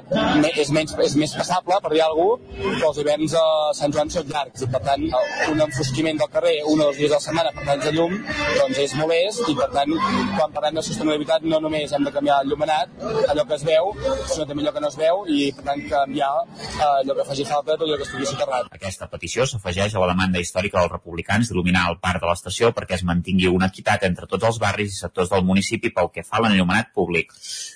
[0.53, 3.45] és, menys, és més passable, per dir alguna cosa, però els hiverns a
[3.77, 5.05] Sant Joan són llargs i per tant
[5.53, 8.15] un enfosquiment del carrer un o dos dies a la setmana per talls de llum
[8.59, 9.93] doncs és molest i per tant
[10.37, 12.93] quan parlem de sostenibilitat no només hem de canviar el llumenat,
[13.33, 13.93] allò que es veu,
[14.33, 17.45] sinó també allò que no es veu i per tant canviar eh, allò que faci
[17.49, 18.56] falta tot allò que estigui soterrat.
[18.77, 22.99] Aquesta petició s'afegeix a la demanda històrica dels republicans d'il·luminar el parc de l'estació perquè
[22.99, 26.41] es mantingui una equitat entre tots els barris i sectors del municipi pel que fa
[26.41, 27.35] a l'enllumenat públic.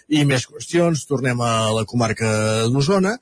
[0.09, 2.31] I més qüestions, tornem a la comarca
[2.73, 3.19] d'Osona,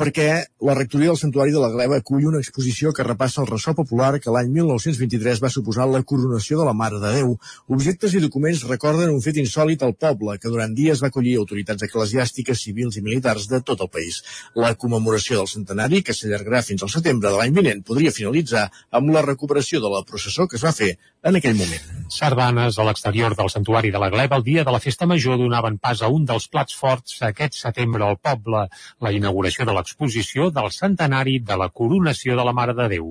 [0.00, 3.74] perquè la rectoria del Santuari de la Gleva acull una exposició que repassa el ressò
[3.76, 7.34] popular que l'any 1923 va suposar la coronació de la Mare de Déu.
[7.76, 11.84] Objectes i documents recorden un fet insòlit al poble, que durant dies va acollir autoritats
[11.84, 14.22] eclesiàstiques, civils i militars de tot el país.
[14.56, 19.12] La commemoració del centenari, que s'allargarà fins al setembre de l'any vinent, podria finalitzar amb
[19.12, 20.94] la recuperació de la processó que es va fer
[21.28, 21.88] en aquell moment.
[22.10, 25.76] Sardanes a l'exterior del Santuari de la Gleva el dia de la festa major donaven
[25.78, 28.64] pas a un dels plats forts aquest setembre al poble,
[29.04, 33.08] la inauguració de l'exposició del centenari de la coronació de la Mare de Déu.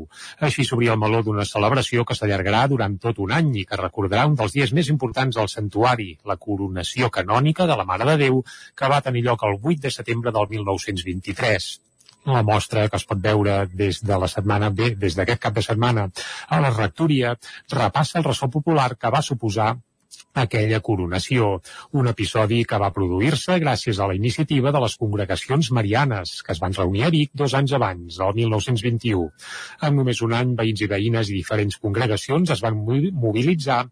[0.48, 4.26] Així s'obria el meló d'una celebració que s'allargarà durant tot un any i que recordarà
[4.30, 8.42] un dels dies més importants al santuari, la coronació canònica de la Mare de Déu,
[8.76, 11.70] que va tenir lloc el 8 de setembre del 1923
[12.30, 15.64] la mostra que es pot veure des de la setmana bé, des d'aquest cap de
[15.66, 16.10] setmana
[16.48, 17.32] a la rectoria,
[17.72, 19.72] repassa el ressò popular que va suposar
[20.34, 21.50] aquella coronació,
[21.92, 26.62] un episodi que va produir-se gràcies a la iniciativa de les congregacions marianes, que es
[26.64, 29.30] van reunir a Vic dos anys abans, el 1921.
[29.88, 33.86] En només un any, veïns i veïnes i diferents congregacions es van mobilitzar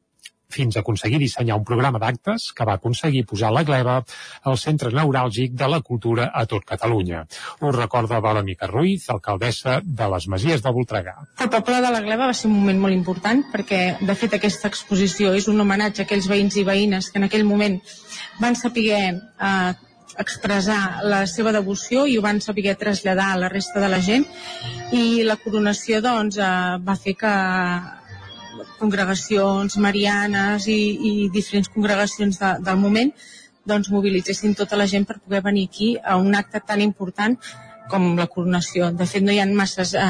[0.50, 3.98] fins a aconseguir dissenyar un programa d'actes que va aconseguir posar la gleba
[4.44, 7.26] al centre neuràlgic de la cultura a tot Catalunya.
[7.62, 11.16] Ho recorda Valamica Ruiz, alcaldessa de les Masies de Voltregà.
[11.40, 14.72] El poble de la gleba va ser un moment molt important perquè, de fet, aquesta
[14.72, 17.80] exposició és un homenatge a aquells veïns i veïnes que en aquell moment
[18.40, 19.74] van saber eh,
[20.18, 24.26] expressar la seva devoció i ho van saber traslladar a la resta de la gent
[24.96, 26.50] i la coronació doncs, eh,
[26.84, 27.34] va fer que
[28.80, 33.14] congregacions marianes i, i diferents congregacions de, del moment
[33.68, 37.36] doncs mobilitzessin tota la gent per poder venir aquí a un acte tan important
[37.92, 38.92] com la coronació.
[38.92, 40.08] De fet, no hi ha masses eh,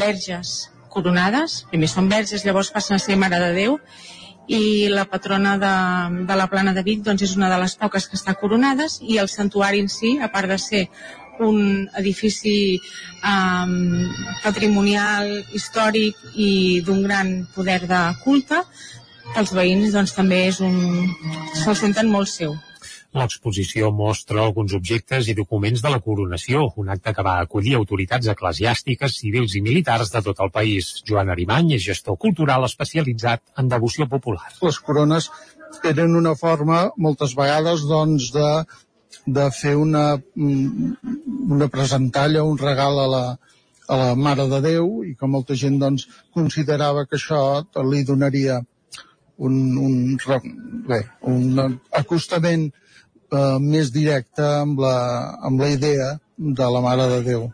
[0.00, 3.78] verges coronades, primer són verges, llavors passen a ser Mare de Déu,
[4.48, 8.08] i la patrona de, de la plana de Vic doncs, és una de les poques
[8.08, 10.86] que està coronades i el santuari en si, a part de ser
[11.44, 12.78] un edifici
[13.22, 14.06] um,
[14.42, 18.62] patrimonial, històric i d'un gran poder de culte,
[19.36, 20.78] els veïns doncs, també és un...
[21.62, 22.56] se'l senten molt seu.
[23.16, 28.28] L'exposició mostra alguns objectes i documents de la coronació, un acte que va acollir autoritats
[28.34, 30.90] eclesiàstiques, civils i militars de tot el país.
[31.08, 34.52] Joan Arimany és gestor cultural especialitzat en devoció popular.
[34.60, 35.30] Les corones
[35.82, 38.48] tenen una forma, moltes vegades, doncs, de
[39.36, 40.04] de fer una,
[40.36, 43.22] una presentalla, un regal a la,
[43.88, 47.40] a la Mare de Déu i que molta gent doncs, considerava que això
[47.90, 48.60] li donaria
[49.38, 49.94] un, un,
[50.88, 51.00] bé,
[51.32, 54.96] un acostament eh, més directa amb la,
[55.50, 57.48] amb la idea de la Mare de Déu.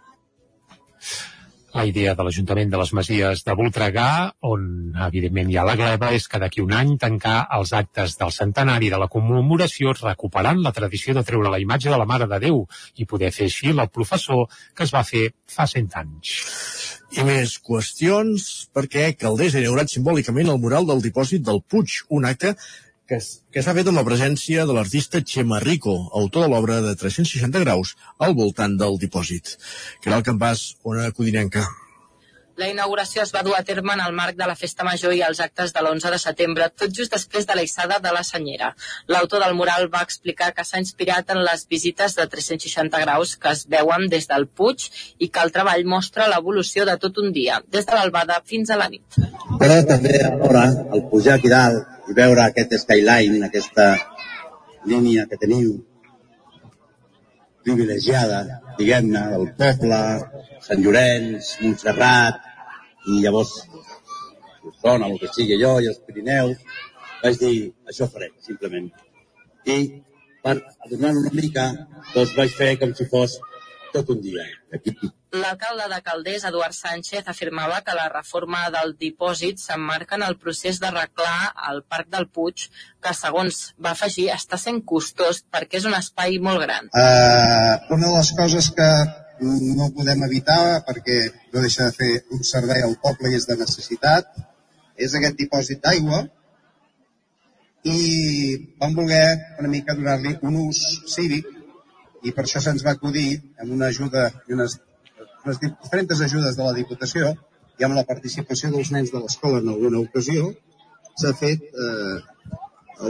[1.75, 4.07] La idea de l'Ajuntament de les Masies de Voltregà,
[4.47, 4.67] on
[5.09, 8.93] evidentment hi ha la gleba, és que d'aquí un any tancar els actes del centenari
[8.93, 12.63] de la commemoració recuperant la tradició de treure la imatge de la Mare de Déu
[12.95, 16.37] i poder fer així el professor que es va fer fa cent anys.
[17.19, 22.31] I més qüestions, perquè Caldés ha inaugurat simbòlicament el mural del dipòsit del Puig, un
[22.31, 22.55] acte
[23.09, 23.19] que,
[23.53, 27.65] que s'ha fet amb la presència de l'artista Xema Rico, autor de l'obra de 360
[27.65, 29.57] graus al voltant del dipòsit.
[30.01, 31.67] Que era el campàs, una codinenca.
[32.57, 35.23] La inauguració es va dur a terme en el marc de la Festa Major i
[35.27, 38.69] els actes de l'11 de setembre, tot just després de la de la Senyera.
[39.09, 43.51] L'autor del mural va explicar que s'ha inspirat en les visites de 360 graus que
[43.51, 44.87] es veuen des del Puig
[45.19, 48.77] i que el treball mostra l'evolució de tot un dia, des de l'albada fins a
[48.77, 49.19] la nit.
[49.59, 53.89] Però també alhora, al pujar aquí dalt i veure aquest skyline, aquesta
[54.87, 55.75] línia que teniu
[57.65, 58.41] privilegiada,
[58.79, 60.01] diguem-ne, del poble,
[60.67, 62.41] Sant Llorenç, Montserrat,
[63.09, 63.55] i llavors
[64.65, 66.61] Osona, el que sigui jo, i els Pirineus,
[67.23, 67.57] vaig dir,
[67.91, 68.89] això faré, simplement.
[69.65, 69.79] I
[70.45, 70.55] per
[70.91, 71.67] donar una mica,
[72.13, 73.39] doncs vaig fer com si fos
[73.95, 74.45] tot un dia.
[74.75, 74.95] Aquí,
[75.35, 80.79] L'alcalde de Calders, Eduard Sánchez, afirmava que la reforma del dipòsit s'emmarca en el procés
[80.83, 82.69] d'arreglar el Parc del Puig,
[83.03, 86.91] que, segons va afegir, està sent costós perquè és un espai molt gran.
[86.95, 88.89] Uh, una de les coses que
[89.41, 91.19] no podem evitar perquè
[91.53, 94.31] no deixa de fer un servei al poble i és de necessitat
[94.95, 96.23] és aquest dipòsit d'aigua
[97.91, 97.99] i
[98.81, 99.27] vam voler
[99.59, 101.51] una mica donar-li un ús cívic
[102.25, 103.29] i per això se'ns va acudir
[103.63, 104.79] amb una ajuda i unes,
[105.45, 107.35] unes diferents ajudes de la Diputació
[107.81, 110.53] i amb la participació dels nens de l'escola en alguna ocasió
[111.21, 112.17] s'ha fet eh,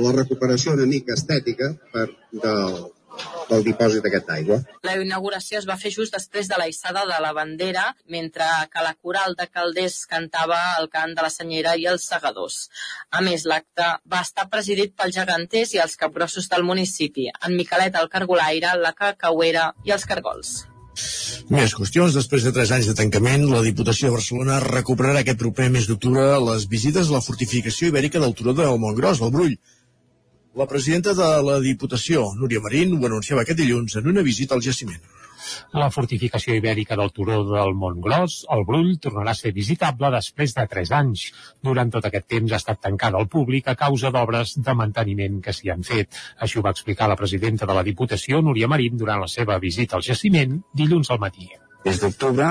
[0.04, 2.78] la recuperació una mica estètica per, del,
[3.50, 4.58] del dipòsit d'aquest aigua.
[4.86, 7.86] La inauguració es va fer just després de la issada de la bandera,
[8.16, 12.68] mentre que la coral de Calders cantava el cant de la senyera i els segadors.
[13.10, 17.98] A més, l'acte va estar presidit pels geganters i els capgrossos del municipi, en Miquelet
[18.00, 20.62] el Cargolaire, la Cacauera i els Cargols.
[21.50, 22.14] Més qüestions.
[22.14, 26.26] Després de 3 anys de tancament, la Diputació de Barcelona recuperarà aquest proper mes d'octubre
[26.48, 29.56] les visites a la fortificació ibèrica del Turó del Montgros, al Brull.
[30.54, 34.62] La presidenta de la Diputació, Núria Marín, ho anunciava aquest dilluns en una visita al
[34.62, 35.00] jaciment.
[35.74, 40.66] La fortificació ibèrica del Turó del Montgros, el Brull, tornarà a ser visitable després de
[40.76, 41.24] 3 anys.
[41.70, 45.56] Durant tot aquest temps ha estat tancada al públic a causa d'obres de manteniment que
[45.58, 46.22] s'hi han fet.
[46.38, 49.98] Així ho va explicar la presidenta de la Diputació, Núria Marín, durant la seva visita
[49.98, 51.50] al jaciment dilluns al matí
[51.84, 52.46] mes d'octubre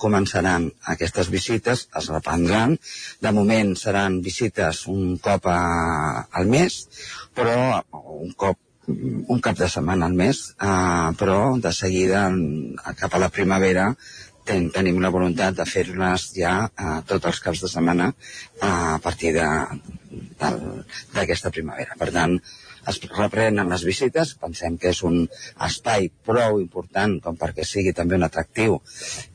[0.00, 2.76] començaran aquestes visites, es reprendran.
[3.24, 5.58] De moment seran visites un cop a,
[6.40, 6.80] al mes,
[7.38, 7.58] però
[8.18, 12.22] un cop un cap de setmana al mes, eh, però de seguida
[12.96, 13.90] cap a la primavera
[14.48, 18.98] ten, tenim la voluntat de fer-les ja eh, tots els caps de setmana eh, a
[19.04, 19.30] partir
[20.40, 21.92] d'aquesta primavera.
[22.00, 22.32] Per tant,
[22.88, 25.20] es reprenen les visites, pensem que és un
[25.66, 28.78] espai prou important com perquè sigui també un atractiu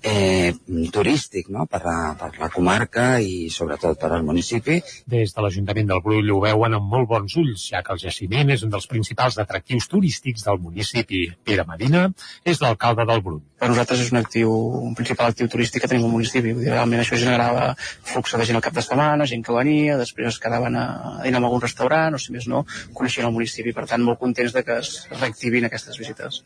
[0.01, 0.53] eh,
[0.93, 1.67] turístic no?
[1.69, 4.79] per, la, per la comarca i sobretot per al municipi.
[5.09, 8.53] Des de l'Ajuntament del Brull ho veuen amb molt bons ulls, ja que el jaciment
[8.53, 11.25] és un dels principals atractius turístics del municipi.
[11.45, 12.07] Pere Medina
[12.45, 13.41] és l'alcalde del Brull.
[13.63, 14.51] Per nosaltres és un actiu,
[14.89, 16.51] un principal actiu turístic que tenim al municipi.
[16.51, 19.95] Vull dir, realment això generava flux de gent al cap de setmana, gent que venia,
[19.99, 22.65] després es quedaven a, a dinar en algun restaurant, o si més no,
[22.97, 23.42] coneixien el municipi.
[23.73, 26.41] Per tant, molt contents de que es reactivin aquestes visites.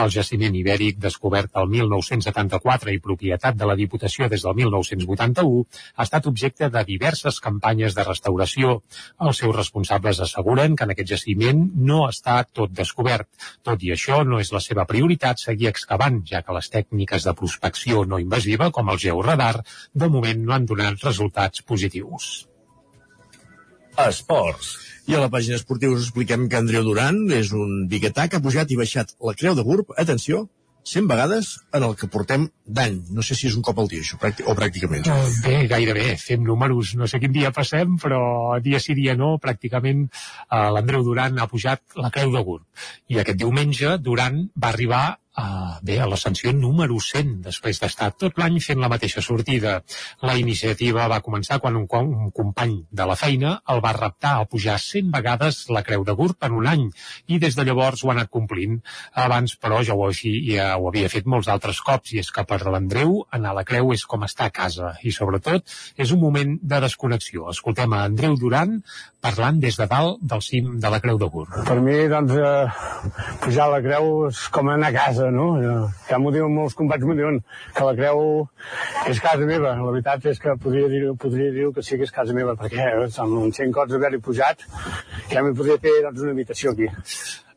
[0.00, 5.64] El jaciment ibèric, descobert el 1974 i propietat de la Diputació des del 1981,
[5.96, 8.76] ha estat objecte de diverses campanyes de restauració.
[9.28, 13.28] Els seus responsables asseguren que en aquest jaciment no està tot descobert.
[13.66, 17.36] Tot i això, no és la seva prioritat seguir excavant, ja que les tècniques de
[17.36, 19.56] prospecció no invasiva, com el georadar,
[19.94, 22.30] de moment no han donat resultats positius.
[24.00, 24.89] Esports.
[25.08, 28.44] I a la pàgina esportiva us expliquem que Andreu Duran és un biguetà que ha
[28.44, 30.48] pujat i baixat la creu de Gurb, atenció,
[30.84, 32.96] 100 vegades en el que portem d'any.
[33.14, 35.06] No sé si és un cop al dia, això, pràctic, o pràcticament.
[35.44, 36.06] Bé, gairebé.
[36.20, 36.94] Fem números.
[36.98, 38.20] No sé quin dia passem, però
[38.64, 42.66] dia sí, dia no, pràcticament uh, l'Andreu Duran ha pujat la creu de Gurb.
[43.12, 45.04] I aquest diumenge Duran va arribar
[45.38, 49.76] Uh, bé, a l'ascensió número 100, després d'estar tot l'any fent la mateixa sortida.
[50.26, 54.48] La iniciativa va començar quan un, un company de la feina el va reptar a
[54.50, 56.88] pujar 100 vegades la Creu de Gurb en un any
[57.30, 58.80] i des de llavors ho ha anat complint.
[59.14, 62.44] Abans, però, ja ho, així, ja ho havia fet molts altres cops i és que
[62.44, 65.62] per l'Andreu anar a la Creu és com estar a casa i sobretot
[65.94, 67.46] és un moment de desconnexió.
[67.54, 68.80] Escoltem a Andreu Duran
[69.20, 71.52] parlant des de dalt del cim de la Creu de Gurb.
[71.68, 75.46] Per mi, doncs, eh, pujar a la Creu és com anar a casa, no?
[76.08, 77.40] Ja m'ho diuen molts companys, m'ho diuen
[77.76, 78.22] que la Creu
[79.10, 79.74] és casa meva.
[79.76, 82.88] La veritat és que podria dir, podria dir que sí que és casa meva, perquè
[82.96, 84.64] amb 100 cops d'haver-hi pujat
[85.30, 86.88] ja m'hi podria fer doncs, una habitació aquí.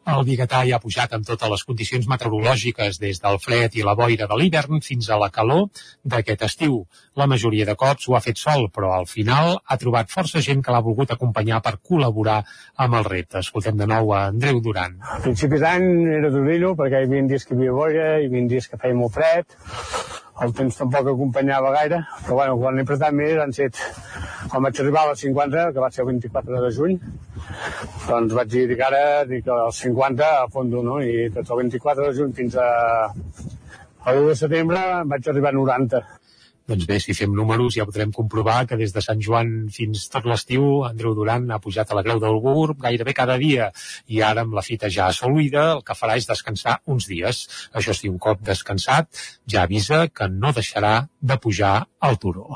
[0.04, 3.94] El biguetà ja ha pujat amb totes les condicions meteorològiques, des del fred i la
[3.96, 5.70] boira de l'hivern fins a la calor
[6.04, 6.82] d'aquest estiu.
[7.16, 10.64] La majoria de cops ho ha fet sol, però al final ha trobat força gent
[10.66, 12.42] que l'ha volgut acompanyar per col·laborar
[12.86, 13.40] amb el repte.
[13.40, 15.00] Escoltem de nou a Andreu Duran.
[15.00, 15.88] A principis d'any
[16.20, 19.00] era durillo, perquè hi havia dies que hi havia boira, hi havia dies que feia
[19.00, 19.56] molt fred,
[20.42, 23.78] el temps tampoc acompanyava gaire, però bueno, quan he prestat més han set,
[24.50, 26.98] quan vaig arribar a les 50, que va ser el 24 de juny,
[28.08, 31.00] doncs vaig dir que ara dic als 50 a fondo, no?
[31.02, 32.68] I tot el 24 de juny fins a,
[33.12, 34.84] a 1 de setembre
[35.14, 36.04] vaig arribar a 90.
[36.64, 40.24] Doncs bé, si fem números ja podrem comprovar que des de Sant Joan fins tot
[40.30, 43.68] l'estiu Andreu Duran ha pujat a la Creu del Gurb gairebé cada dia
[44.08, 47.44] i ara amb la fita ja assolida el que farà és descansar uns dies.
[47.76, 49.12] Això sí, un cop descansat
[49.44, 52.48] ja avisa que no deixarà de pujar al turó.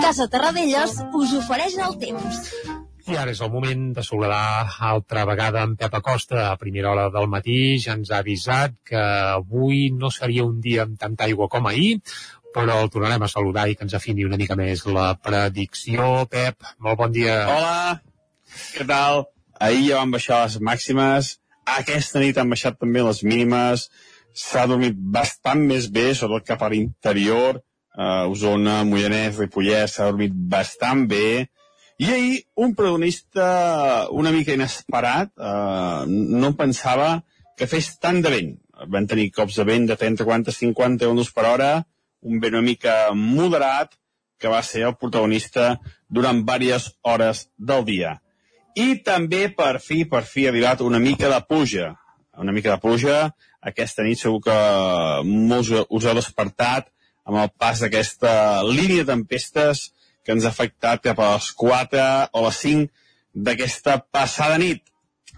[0.00, 2.71] Casa Terradellos us ofereix el temps.
[3.10, 6.44] I ara és el moment de saludar altra vegada en Pep Acosta.
[6.52, 10.84] A primera hora del matí ja ens ha avisat que avui no seria un dia
[10.86, 11.96] amb tanta aigua com ahir,
[12.54, 16.28] però el tornarem a saludar i que ens afini una mica més la predicció.
[16.30, 17.40] Pep, molt bon dia.
[17.50, 17.98] Hola,
[18.76, 19.24] què tal?
[19.58, 21.36] Ahir ja van baixar les màximes,
[21.78, 23.88] aquesta nit han baixat també les mínimes,
[24.34, 27.60] s'ha dormit bastant més bé, sobretot cap a l'interior,
[27.96, 31.48] uh, Osona, Mollanès, Ripollès, s'ha dormit bastant bé,
[32.02, 37.22] i ahir, un protagonista una mica inesperat, eh, no pensava
[37.56, 38.52] que fes tant de vent.
[38.90, 41.70] Van tenir cops de vent de 30, 40, 50 euros per hora,
[42.22, 43.94] un vent una mica moderat,
[44.42, 45.76] que va ser el protagonista
[46.10, 48.16] durant diverses hores del dia.
[48.74, 51.92] I també, per fi, per fi, ha arribat una mica de pluja.
[52.34, 53.18] Una mica de pluja.
[53.62, 54.58] Aquesta nit segur que
[55.28, 56.90] molts us heu despertat
[57.22, 58.32] amb el pas d'aquesta
[58.66, 59.92] línia de tempestes
[60.24, 62.88] que ens ha afectat cap a les 4 o les 5
[63.46, 64.84] d'aquesta passada nit.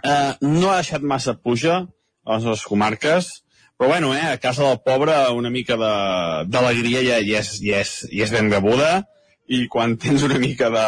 [0.04, 3.30] Eh, no ha deixat massa puja a les nostres comarques,
[3.76, 7.96] però bueno, eh, a casa del pobre una mica d'alegria ja, ja, és, ja, és,
[8.12, 9.02] ja és ben rebuda
[9.48, 10.86] i quan tens una mica de,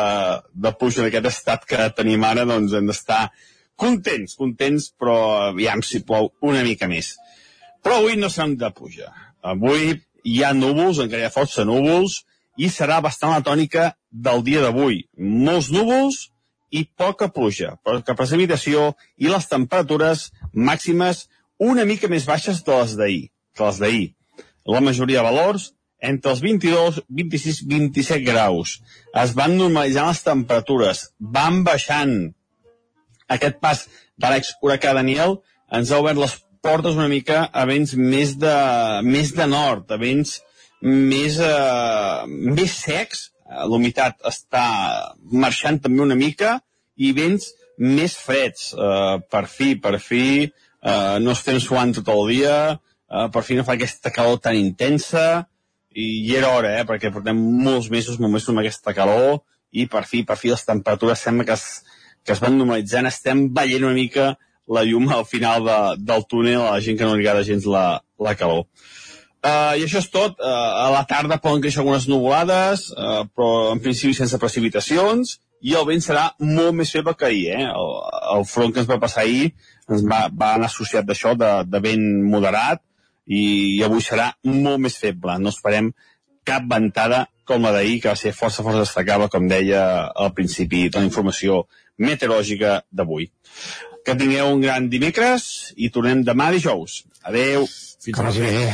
[0.54, 3.26] de puja d'aquest estat que tenim ara, doncs hem d'estar
[3.76, 5.18] contents, contents, però
[5.50, 7.14] aviam si plou una mica més.
[7.84, 9.12] Però avui no serà de puja.
[9.44, 9.92] Avui
[10.26, 12.22] hi ha núvols, encara hi ha força núvols,
[12.56, 15.04] i serà bastant la tònica del dia d'avui.
[15.16, 16.26] Molts núvols
[16.70, 21.26] i poca pluja, poca precipitació i les temperatures màximes
[21.62, 23.24] una mica més baixes de les d'ahir.
[23.56, 24.06] Que les d'ahir.
[24.66, 25.70] La majoria de valors
[26.06, 28.80] entre els 22, 26, 27 graus.
[29.16, 32.16] Es van normalitzant les temperatures, van baixant.
[33.32, 35.38] Aquest pas de l'ex-huracà Daniel
[35.72, 38.56] ens ha obert les portes una mica a vents més de,
[39.06, 40.40] més de nord, a vents
[40.82, 43.30] més, eh, més secs,
[43.70, 44.66] l'humitat està
[45.32, 46.60] marxant també una mica,
[46.96, 48.72] i vents més freds.
[48.74, 52.56] Eh, per fi, per fi, eh, no estem suant tot el dia,
[53.10, 55.46] eh, per fi no fa aquesta calor tan intensa,
[55.96, 59.42] i, i era hora, eh, perquè portem molts mesos, mesos amb aquesta calor,
[59.72, 61.84] i per fi, per fi, les temperatures sembla que es,
[62.24, 64.34] que es van normalitzant, estem veient una mica
[64.66, 67.66] la llum al final de, del túnel a la gent que no li agrada gens
[67.70, 68.66] la, la calor.
[69.46, 70.40] Uh, I això és tot.
[70.42, 70.50] Uh,
[70.82, 75.86] a la tarda poden créixer algunes nuvolades, uh, però en principi sense precipitacions, i el
[75.86, 77.44] vent serà molt més feble que ahir.
[77.54, 77.68] Eh?
[77.68, 77.92] El,
[78.36, 79.52] el front que ens va passar ahir
[79.86, 82.82] ens va, va anar associat d'això, de, de vent moderat,
[83.26, 85.38] i, i avui serà molt més feble.
[85.42, 85.92] No esperem
[86.46, 90.88] cap ventada com la d'ahir, que va ser força, força destacable, com deia al principi
[90.88, 91.64] de la informació
[92.02, 93.30] meteorològica d'avui.
[94.06, 97.04] Que tingueu un gran dimecres i tornem demà dijous.
[97.26, 97.66] Adeu.
[98.06, 98.68] Fins que bé.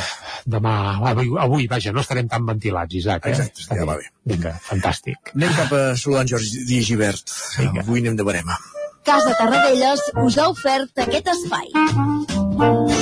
[0.52, 0.74] Demà,
[1.12, 3.26] avui, avui, vaja, no estarem tan ventilats, Isaac.
[3.26, 3.34] Eh?
[3.36, 4.10] Exacte, ja va bé.
[4.32, 5.32] Vinga, fantàstic.
[5.36, 7.36] Anem cap a saludar en Jordi Givert.
[7.60, 7.86] Vinga.
[7.86, 8.59] Avui anem de barema.
[9.06, 13.02] Casa Tarradellas us ha ofert aquest espai.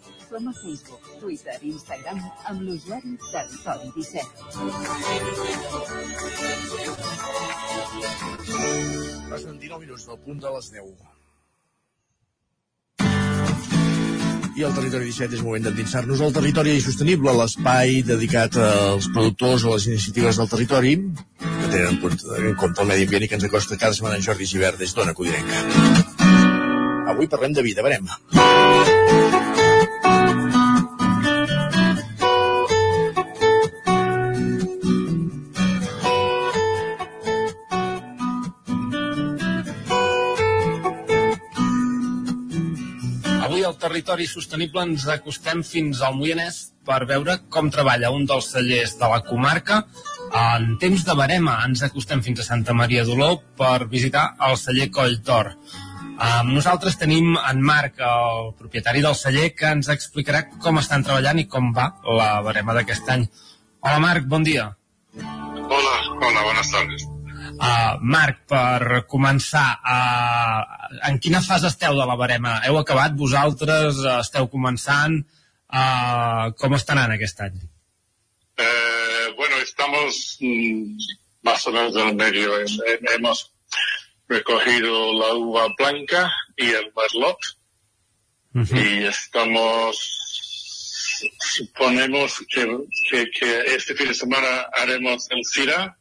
[0.31, 4.23] Som a Facebook, Twitter i Instagram amb l'usuari Territori 17.
[9.27, 10.87] Passen 19 minuts del punt de les 10.
[14.55, 19.75] I al Territori 17 és moment d'endinsar-nos al territori sostenible, l'espai dedicat als productors o
[19.75, 20.95] les iniciatives del territori
[21.43, 24.15] que tenen en compte, en compte el medi ambient i que ens acosta cada setmana
[24.15, 25.57] en Jordi Givert des d'Ona Codirenca.
[27.11, 28.07] Avui parlem de vida, verem.
[43.81, 49.07] Territori Sostenible ens acostem fins al Moianès per veure com treballa un dels cellers de
[49.09, 49.79] la comarca.
[50.37, 54.91] En temps de barema ens acostem fins a Santa Maria d'Oló per visitar el celler
[54.93, 55.55] Coll Tor.
[56.21, 61.41] Amb nosaltres tenim en Marc, el propietari del celler, que ens explicarà com estan treballant
[61.41, 61.87] i com va
[62.19, 63.25] la barema d'aquest any.
[63.81, 64.69] Hola Marc, bon dia.
[65.17, 67.09] Hola, hola, buenas tardes.
[67.61, 70.61] Uh, Marc, per començar, uh,
[71.09, 72.55] en quina fase esteu de la barema?
[72.65, 73.99] Heu acabat vosaltres?
[74.01, 75.19] Uh, esteu començant?
[75.69, 77.59] Uh, com està anant aquest any?
[78.57, 80.97] Eh, bueno, estamos mm,
[81.43, 82.57] más o menos en el medio.
[82.59, 83.51] Hem- hem- Hemos
[84.27, 87.37] recogido la uva blanca y el merlot
[88.75, 89.95] y estamos,
[91.39, 92.65] suponemos que,
[93.09, 95.97] que, que este fin de semana haremos el CIRA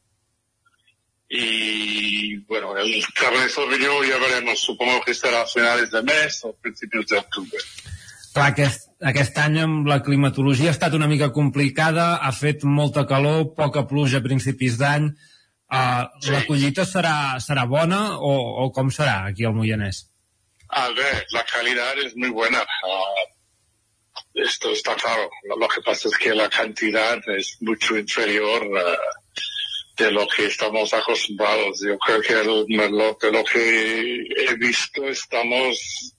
[1.32, 6.52] y bueno, el Cabernet Sauvignon ya veremos, supongo que será a finales de mes o
[6.54, 7.58] principios de octubre.
[8.34, 13.06] Clar, aquest, aquest any amb la climatologia ha estat una mica complicada, ha fet molta
[13.06, 15.06] calor, poca pluja a principis d'any.
[15.70, 18.34] Uh, La collita serà, serà bona o,
[18.64, 20.02] o com serà aquí al Moianès?
[20.66, 22.58] A ver, la calidad es muy buena.
[22.58, 23.22] Ah,
[24.34, 25.30] esto está claro.
[25.46, 29.19] Lo, que pasa es que la cantidad es mucho inferior ah,
[30.00, 31.80] de lo que estamos acostumbrados.
[31.86, 36.14] Yo creo que el merlot, de lo que he visto, estamos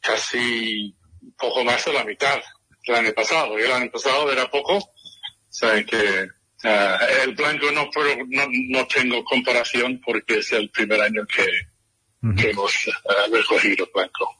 [0.00, 2.40] casi un poco más de la mitad
[2.86, 3.58] del año pasado.
[3.58, 4.76] Y el año pasado era poco.
[4.76, 4.92] O
[5.48, 6.28] sea que
[6.64, 11.46] ah, el blanco no, puedo, no, no tengo comparación porque es el primer año que,
[12.36, 12.72] que hemos
[13.08, 14.36] ah, recogido blanco.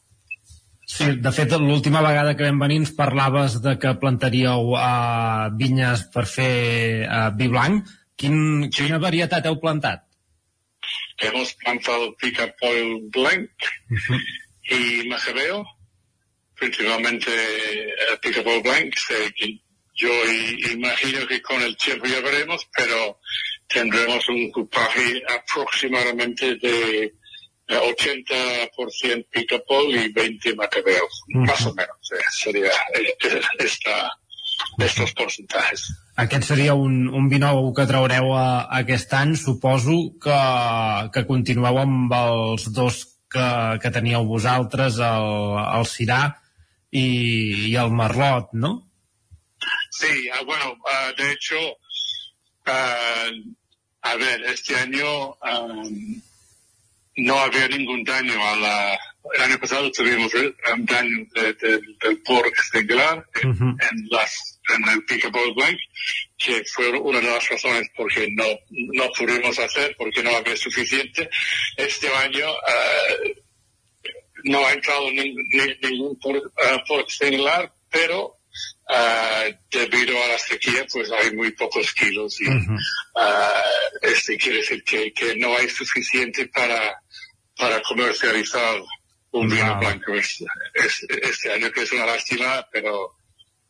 [0.91, 6.03] Sí, de fet, l'última vegada que vam venir ens parlaves de que plantaríeu uh, vinyes
[6.11, 7.87] per fer uh, vi blanc.
[8.21, 10.03] Quin, quina varietat heu plantat?
[11.21, 13.51] Hemos plantado pica-pollo blanc
[14.69, 15.65] y macabeo,
[16.55, 17.31] principalmente
[18.11, 18.95] el pica-pollo blanc.
[18.97, 19.49] sé que
[19.97, 20.11] yo
[20.73, 23.21] imagino que con el tiempo ya veremos, pero
[23.69, 27.13] tendremos un cupaje aproximadamente de eh,
[27.69, 31.97] 80% pica-pollo y 20 macabeos, más o menos.
[32.13, 34.11] eh, sería eh, eh, esta,
[34.79, 35.93] estos porcentajes.
[36.21, 38.47] Aquest seria un, un vi nou que traureu a,
[38.81, 39.33] aquest any.
[39.41, 40.41] Suposo que,
[41.15, 42.99] que continueu amb els dos
[43.33, 43.47] que,
[43.81, 45.31] que teníeu vosaltres, el,
[45.79, 46.21] el Cirà
[46.91, 47.07] i,
[47.71, 48.75] i el Merlot, no?
[49.91, 51.61] Sí, ah, bueno, ah, de hecho,
[52.67, 53.31] ah,
[54.03, 55.37] a ver, este año
[57.17, 58.99] no había ningún daño a la...
[59.35, 64.89] El año pasado tuvimos un daño de- de- del porc singular en, en las en
[64.89, 65.79] el Pickleball Blank,
[66.39, 70.57] que fue una de las razones por que no, no pudimos hacer, porque no había
[70.57, 71.29] suficiente.
[71.77, 73.15] Este año ah,
[74.45, 76.41] no ha entrado ning- ni- ningún por,
[77.11, 78.39] singular, pero
[78.93, 82.47] ah, debido a la sequía, pues hay muy pocos kilos y
[83.17, 83.63] ah,
[84.03, 87.01] este quiere decir que, que no hay suficiente para,
[87.57, 88.83] para comercializar
[89.33, 90.45] un vino blanco es-
[90.75, 93.15] es- este año, que es una lástima, pero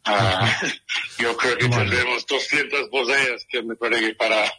[0.04, 0.60] ah,
[1.18, 4.50] yo creo que tendremos 200 botellas que me parece que para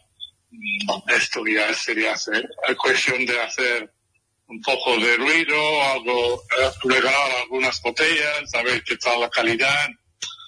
[1.08, 2.48] esto ya sería hacer,
[2.78, 3.92] cuestión de hacer
[4.48, 9.90] un poco de ruido, algo, eh, regalar algunas botellas, a ver qué tal la calidad,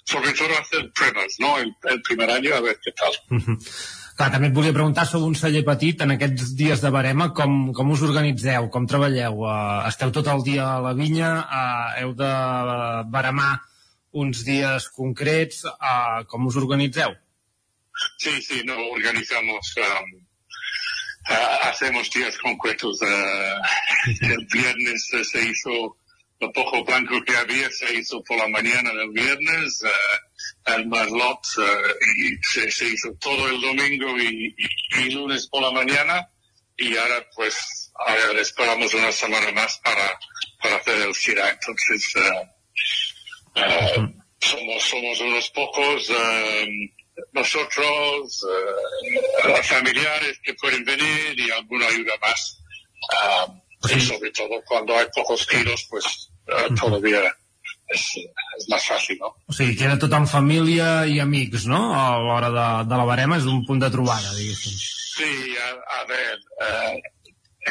[0.04, 1.58] sobre todo hacer pruebas, ¿no?
[1.58, 3.12] El, el primer año, a ver qué tal.
[4.14, 7.72] Clar, també et volia preguntar sobre un celler petit, en aquests dies de barema, com,
[7.74, 9.40] com us organitzeu, com treballeu?
[9.42, 12.30] Uh, esteu tot el dia a la vinya, uh, heu de
[13.10, 13.56] baremar
[14.14, 17.16] uns dies concrets, uh, com us organitzeu?
[18.22, 20.14] Sí, sí, no organizamos um,
[21.26, 23.02] ah, hacemos días concretos.
[23.02, 23.62] ah,
[24.20, 25.96] el viernes se hizo
[26.44, 31.40] lo poco blanco que había, se hizo por la mañana del viernes, ah, el Marlot,
[31.58, 31.82] ah,
[32.18, 36.28] y se, se hizo todo el domingo y, y- y lunes por la mañana,
[36.76, 40.18] y ahora pues ahora esperamos una semana más para,
[40.60, 41.48] para hacer el gira.
[41.50, 44.10] Entonces, ah,
[44.40, 46.10] somos, somos unos pocos,
[47.32, 48.46] nosotros,
[49.48, 52.58] eh, familiares que pueden venir y alguna ayuda más.
[53.94, 56.33] Y sobre todo cuando hay pocos kilos, pues eh,
[56.80, 57.22] todavía
[57.88, 58.00] es,
[58.58, 59.34] es más fácil, ¿no?
[59.46, 61.80] O sigui, queda tot en família i amics, no?
[61.94, 64.76] A l'hora de, de la barema és un punt de trobada, diguéssim.
[65.14, 65.68] Sí, a,
[66.00, 67.02] a ver, eh,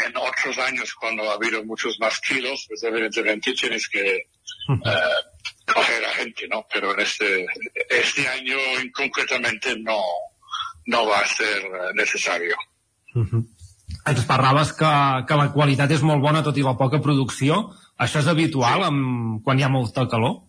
[0.06, 4.06] en otros años cuando ha habido muchos más kilos, pues evidentemente tienes que
[4.70, 5.20] eh,
[5.66, 6.66] coger a gente, ¿no?
[6.72, 7.45] Pero en este,
[7.90, 10.02] este año en concretamente no,
[10.86, 11.62] no va a ser
[11.95, 12.56] necesario.
[14.04, 14.91] Ens parlaves que,
[15.30, 17.60] que la qualitat és molt bona tot i la poca producció.
[18.04, 20.42] Això és habitual amb, quan hi ha molta calor?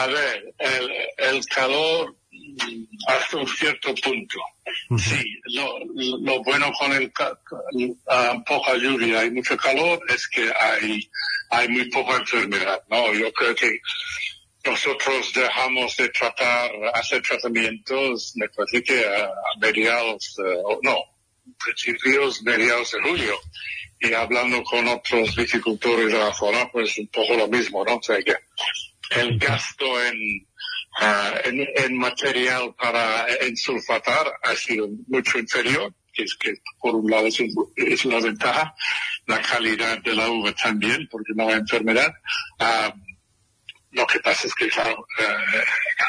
[0.00, 0.88] A ver, el,
[1.30, 2.14] el calor
[3.06, 4.38] hasta un cierto punto.
[4.98, 5.24] Sí,
[5.54, 5.78] lo,
[6.20, 7.12] lo bueno con el
[8.08, 11.10] ah, poca lluvia y mucho calor es que hay,
[11.50, 13.12] hay muy poca enfermedad, ¿no?
[13.12, 13.78] Yo creo que
[14.64, 20.96] nosotros dejamos de tratar, hacer tratamientos, me parece que a, a mediados, o no,
[21.64, 23.40] principios, mediados de julio.
[24.00, 27.96] Y hablando con otros viticultores de la zona, pues un poco lo mismo, ¿no?
[27.96, 28.34] O sea que
[29.10, 30.48] el gasto en,
[31.00, 37.10] ah, en, en material para ensulfatar ha sido mucho inferior, que es que por un
[37.10, 37.42] lado es,
[37.76, 38.74] es una ventaja,
[39.26, 42.10] la calidad de la uva también, porque no hay enfermedad.
[42.58, 42.94] Ah,
[43.90, 45.64] lo que pasa es que, claro, eh,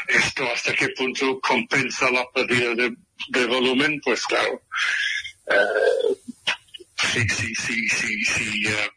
[0.08, 2.94] esto hasta qué punto compensa la pérdida de,
[3.28, 4.62] de volumen, pues claro,
[7.02, 8.90] eh, sí, sí, sí, sí, sí, eh,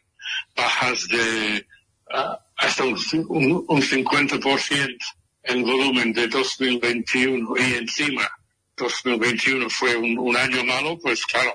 [0.56, 1.66] bajas de
[2.12, 2.96] ah, hasta un,
[3.28, 4.96] un, un 50%
[5.42, 8.28] el volumen de 2021 y encima
[8.76, 11.54] 2021 fue un, un año malo, pues claro,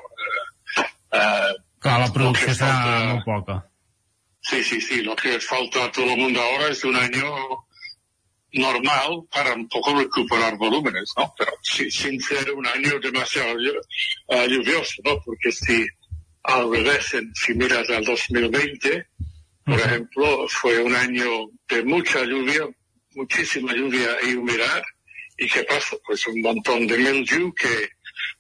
[0.78, 0.82] eh,
[1.14, 3.68] eh, Clar, la lo producció que serà falta- molt poca.
[4.44, 5.02] Sí, sí, sí.
[5.04, 7.26] Lo que falta a todo el mundo ahora es un año
[8.54, 11.34] normal para un poco recuperar volúmenes, ¿no?
[11.38, 13.56] Pero sí, sin ser un año demasiado
[14.28, 15.20] eh, lluvioso, ¿no?
[15.24, 15.86] Porque si
[16.44, 19.08] al revés, si miras al 2020,
[19.66, 22.68] por ejemplo, fue un año de mucha lluvia,
[23.16, 24.84] muchísima lluvia y humedad.
[25.38, 25.96] ¿Y qué pasa?
[26.06, 27.90] Pues un montón de mildew que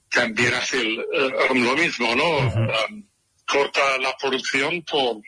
[0.09, 2.37] también hace el, eh, lo mismo, ¿no?
[2.39, 3.07] Um,
[3.47, 5.21] corta la producción por,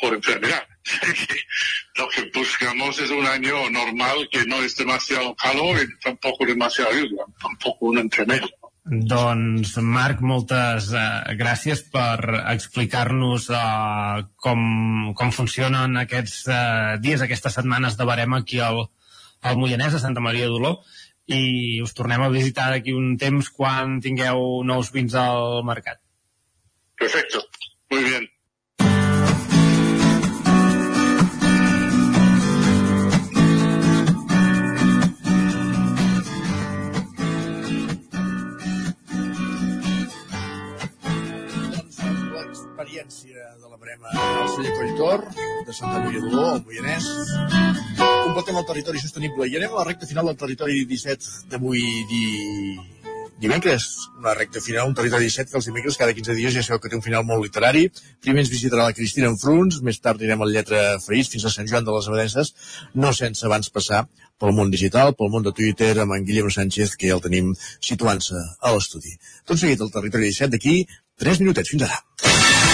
[0.00, 0.66] por enfermedad.
[1.96, 6.92] Lo que buscamos es un año normal que no es demasiado calor y tampoco demasiado
[6.92, 8.50] lluvia, tampoco un entremedio.
[8.84, 12.18] Doncs, Marc, moltes eh, gràcies per
[12.52, 14.60] explicar-nos eh, com,
[15.16, 18.82] com funcionen aquests eh, dies, aquestes setmanes de barem aquí al,
[19.40, 20.74] al Moianès, a Santa Maria d'Oló,
[21.32, 26.02] i us tornem a visitar d'aquí un temps quan tingueu nous vins al mercat.
[27.00, 27.40] Perfecto.
[27.90, 28.33] Muy bien.
[43.04, 45.24] L'experiència de la Brema al celler Colltor,
[45.66, 47.08] de Santa Maria d'Oló, al Moianès.
[48.00, 52.22] Completem el territori sostenible i anem a la recta final del territori 17 d'avui di...
[53.44, 53.84] dimecres.
[54.22, 56.88] Una recta final, un territori 17 que els dimecres cada 15 dies ja sabeu que
[56.88, 57.90] té un final molt literari.
[58.24, 61.52] Primer ens visitarà la Cristina en Fruns, més tard anirem al Lletra Ferís fins a
[61.52, 62.54] Sant Joan de les Abadenses,
[62.94, 64.06] no sense abans passar
[64.40, 67.52] pel món digital, pel món de Twitter, amb en Guillem Sánchez, que ja el tenim
[67.84, 69.18] situant-se a l'estudi.
[69.44, 70.78] Tot seguit, el territori 17 d'aquí,
[71.20, 72.73] 3 minutets, fins ara.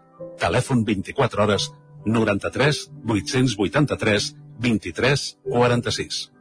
[0.41, 1.69] Telèfon 24 hores
[2.05, 6.31] 93 883 23 46.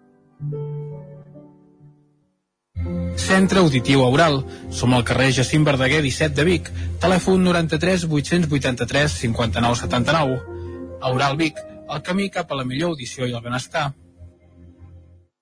[3.21, 4.45] Centre Auditiu Aural.
[4.71, 6.71] Som al carrer Jacint Verdaguer 17 de Vic.
[7.01, 10.41] Telèfon 93 883 59 79.
[11.01, 13.91] Aural Vic, el camí cap a la millor audició i el benestar.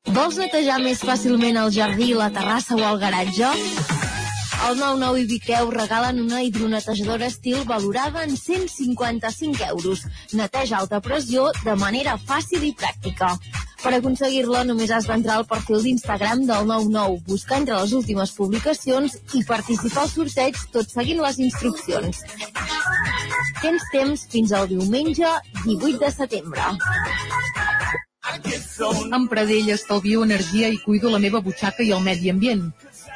[0.09, 3.98] Vols netejar més fàcilment el jardí, la terrassa o el garatge?
[4.67, 10.03] Al 99 i Vicreu regalen una hidronetejadora estil valorada en 155 euros.
[10.33, 13.37] Neteja alta pressió de manera fàcil i pràctica.
[13.79, 19.15] Per aconseguir-la només has d'entrar al perfil d'Instagram del 99, buscar entre les últimes publicacions
[19.39, 22.25] i participar al sorteig tot seguint les instruccions.
[23.63, 25.31] Tens temps fins al diumenge
[25.63, 26.67] 18 de setembre.
[29.15, 32.69] Amb Pradell estalvio energia i cuido la meva butxaca i el medi ambient.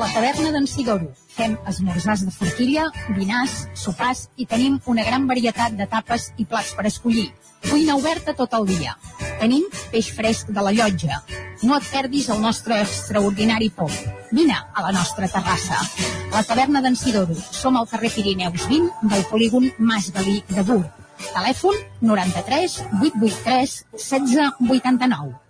[0.00, 1.10] La taverna d'en Sigoro.
[1.34, 6.70] Fem esmorzars de forquilla, dinars, sopars i tenim una gran varietat de tapes i plats
[6.78, 7.26] per escollir.
[7.66, 8.94] Cuina oberta tot el dia.
[9.42, 11.20] Tenim peix fresc de la llotja.
[11.68, 13.92] No et perdis el nostre extraordinari pop.
[14.32, 15.82] Vine a la nostra terrassa.
[16.32, 17.36] La taverna d'en Sidoro.
[17.36, 20.86] Som al carrer Pirineus 20 del polígon Mas Galí de Bur.
[21.28, 25.49] Telèfon 93 883 1689.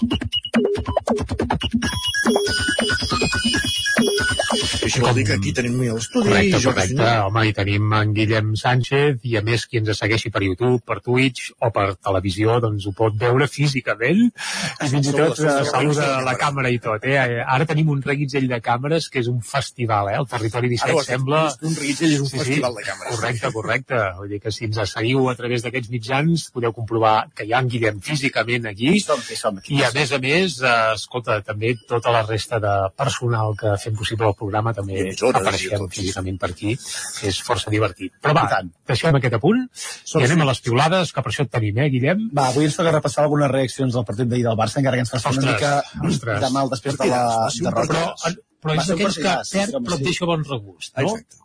[4.91, 6.27] Això vol dir que aquí tenim l'estudi.
[6.29, 7.07] Correcte, jo- correcte.
[7.25, 10.99] Home, i tenim en Guillem Sánchez i a més qui ens segueixi per YouTube, per
[11.01, 16.21] Twitch o per televisió, doncs ho pot veure físicament i fins i tot eh, saluda
[16.25, 17.03] la càmera i tot.
[17.07, 17.17] Eh?
[17.41, 20.17] Ara tenim un reguitzell de càmeres que és un festival, eh?
[20.21, 21.41] El Territori 17 Ara sembla...
[21.61, 23.15] Un reguitzell és un festival de càmeres.
[23.15, 24.01] Correcte, correcte.
[24.19, 27.61] Vull dir que si ens seguiu a través d'aquests mitjans podeu comprovar que hi ha
[27.63, 29.75] en Guillem físicament aquí Som-hi, som-hi.
[29.77, 33.95] i a més a més, eh, escolta, també tota la resta de personal que fem
[33.95, 36.75] possible el programa també Emissores apareixem físicament per aquí,
[37.19, 38.13] que és força divertit.
[38.21, 38.45] Però va,
[38.91, 42.27] deixem aquest apunt i anem a les piulades, que per això et tenim, eh, Guillem?
[42.37, 45.13] Va, avui ens toca repassar algunes reaccions del partit d'ahir del Barça, encara que ens
[45.13, 45.75] faci una mica
[46.07, 46.41] ostres.
[46.41, 47.21] de mal després de la
[47.61, 48.01] derrota.
[48.23, 50.09] Però, però és d'aquells que perd però et sí.
[50.11, 51.15] deixa bon regust, no?
[51.15, 51.39] Exacte.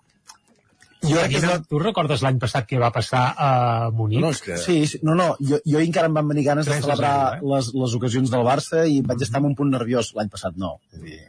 [1.06, 4.20] Jo crec que és la- Tu recordes l'any passat què va passar a Munic?
[4.20, 6.86] No, sí, sí, no, no, jo, jo encara em van venir ganes de 3 a
[6.86, 10.32] celebrar 0, les, les ocasions del Barça i vaig estar amb un punt nerviós l'any
[10.32, 10.80] passat, no.
[10.96, 11.20] Vull dir,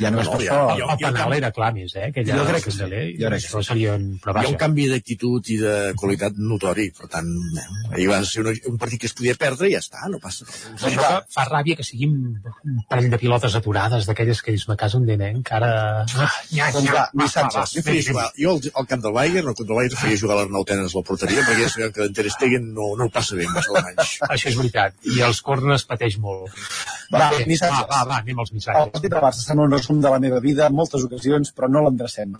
[0.00, 0.74] ja no, és per ja- això.
[0.74, 2.08] El, el penal era clar més, eh?
[2.10, 4.06] Aquella, Jo crec que sí, jo crec que Això serien...
[4.24, 7.28] Però Hi ha un canvi d'actitud i de qualitat notori, per tant,
[7.60, 10.18] eh, ahir va ser una, un partit que es podia perdre i ja està, no
[10.22, 10.64] passa res.
[10.82, 14.98] Que fa ràbia que siguin un parell de pilotes aturades d'aquelles que dius, me caso
[14.98, 15.72] un nen, encara...
[16.04, 17.76] Ah, nya, Doncs va, missatges.
[17.78, 20.38] Jo, feia jugar, jo al, al camp del Bayern, al camp del Bayern feia jugar
[20.40, 23.12] l'Arnau Tenes a la porteria, perquè ja sabem que en Ter Stegen no, no ho
[23.14, 24.14] passa bé amb els alemanys.
[24.34, 24.96] Això és veritat.
[25.14, 26.50] I els corners pateix molt.
[27.12, 28.90] Va, va, va, va, anem als El missatges.
[28.94, 31.82] partit del Barça sembla un resum de la meva vida en moltes ocasions, però no
[31.84, 32.32] l'endrecem.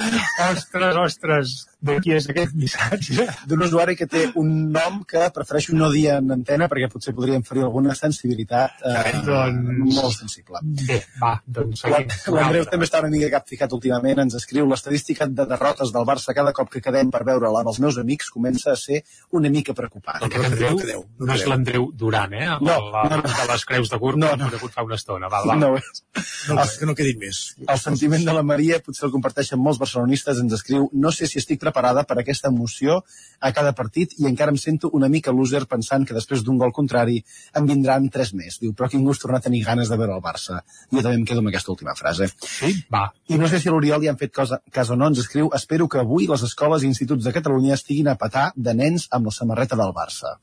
[0.51, 1.53] Ostres, ostres,
[1.85, 3.27] de qui és aquest missatge?
[3.47, 7.37] D'un usuari que té un nom que prefereixo no dir en antena perquè potser podria
[7.37, 10.63] inferir alguna sensibilitat eh, Doncs- molt sensible.
[10.65, 11.85] Bé, va, doncs.
[12.33, 16.55] L'Andreu també està una mica capficat últimament, ens escriu l'estadística de derrotes del Barça cada
[16.57, 19.03] cop que quedem per veure-la amb els meus amics comença a ser
[19.37, 20.23] una mica preocupant.
[20.25, 22.47] Aquest Andreu no és l'Andreu Duran, eh?
[22.57, 23.29] Amb No, la, no, no.
[23.29, 24.49] de les creus de Gurb, no, no.
[24.51, 25.29] que fa una estona.
[25.29, 25.57] Va, va.
[25.61, 26.03] No és.
[26.49, 27.34] No, que no quedin més.
[27.65, 31.41] El sentiment de la Maria potser el comparteixen molts barcelonistes, ens escriu no sé si
[31.41, 33.01] estic preparada per aquesta emoció
[33.41, 36.73] a cada partit i encara em sento una mica loser pensant que després d'un gol
[36.77, 37.21] contrari
[37.59, 38.61] em vindran tres més.
[38.63, 40.63] Diu, però quin gust tornar a tenir ganes de veure el Barça.
[40.93, 42.31] Jo també em quedo amb aquesta última frase.
[42.45, 43.07] Sí, va.
[43.29, 45.53] I no sé si a l'Oriol li han fet cosa, cas o no, ens escriu
[45.57, 49.31] espero que avui les escoles i instituts de Catalunya estiguin a petar de nens amb
[49.31, 50.37] la samarreta del Barça.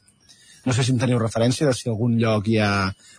[0.65, 2.72] No sé si en teniu referència de si a algun lloc hi ha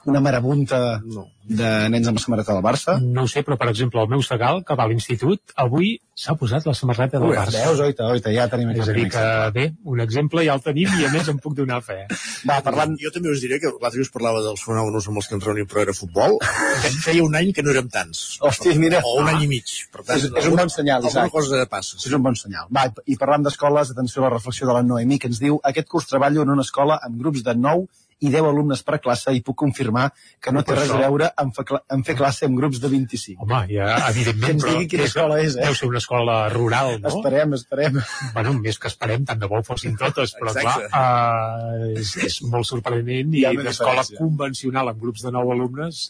[0.04, 1.26] una marabunta no.
[1.42, 2.96] de nens amb la samarreta del Barça.
[3.02, 6.34] No ho sé, però per exemple el meu segal, que va a l'institut, avui s'ha
[6.38, 7.62] posat la samarreta del Ui, Barça.
[7.64, 9.24] veus, oita, oita, ja tenim És aquest a dir, que
[9.56, 9.64] bé,
[9.94, 12.02] un exemple ja el tenim i a més em puc donar fe.
[12.48, 12.94] Va, parlant...
[13.00, 15.48] Jo també us diré que l'altre dia us parlava dels fenòmenos amb els que ens
[15.48, 16.38] reunim per veure futbol,
[16.82, 18.22] que feia un any que no érem tants.
[18.42, 19.02] Hòstia, mira.
[19.06, 19.74] O un any i mig.
[19.94, 21.34] Per tant, és, és un bon senyal, alguna Isaac.
[21.38, 21.98] cosa passa.
[22.02, 22.68] És un bon senyal.
[22.74, 25.88] Va, i parlant d'escoles, atenció a la reflexió de la Noemí, que ens diu aquest
[25.88, 27.86] curs treballo en una escola amb grups de 9
[28.22, 30.08] i 10 alumnes per classe i puc confirmar
[30.40, 32.88] que no té res a veure amb fer, cla- amb fer classe amb grups de
[32.92, 33.42] 25.
[33.42, 35.66] Home, ja, evidentment, Que ens digui quina escola és, eh?
[35.66, 37.10] Deu ser una escola rural, no?
[37.12, 37.98] Esperem, esperem.
[38.34, 40.88] Bueno, més que esperem, tant de bo fossin totes, però Exacte.
[40.92, 44.18] clar, uh, és, és molt sorprenent i una d'escola diferència.
[44.22, 46.02] convencional amb grups de nou alumnes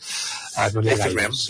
[0.56, 1.46] uh, no n'hi ha gaires.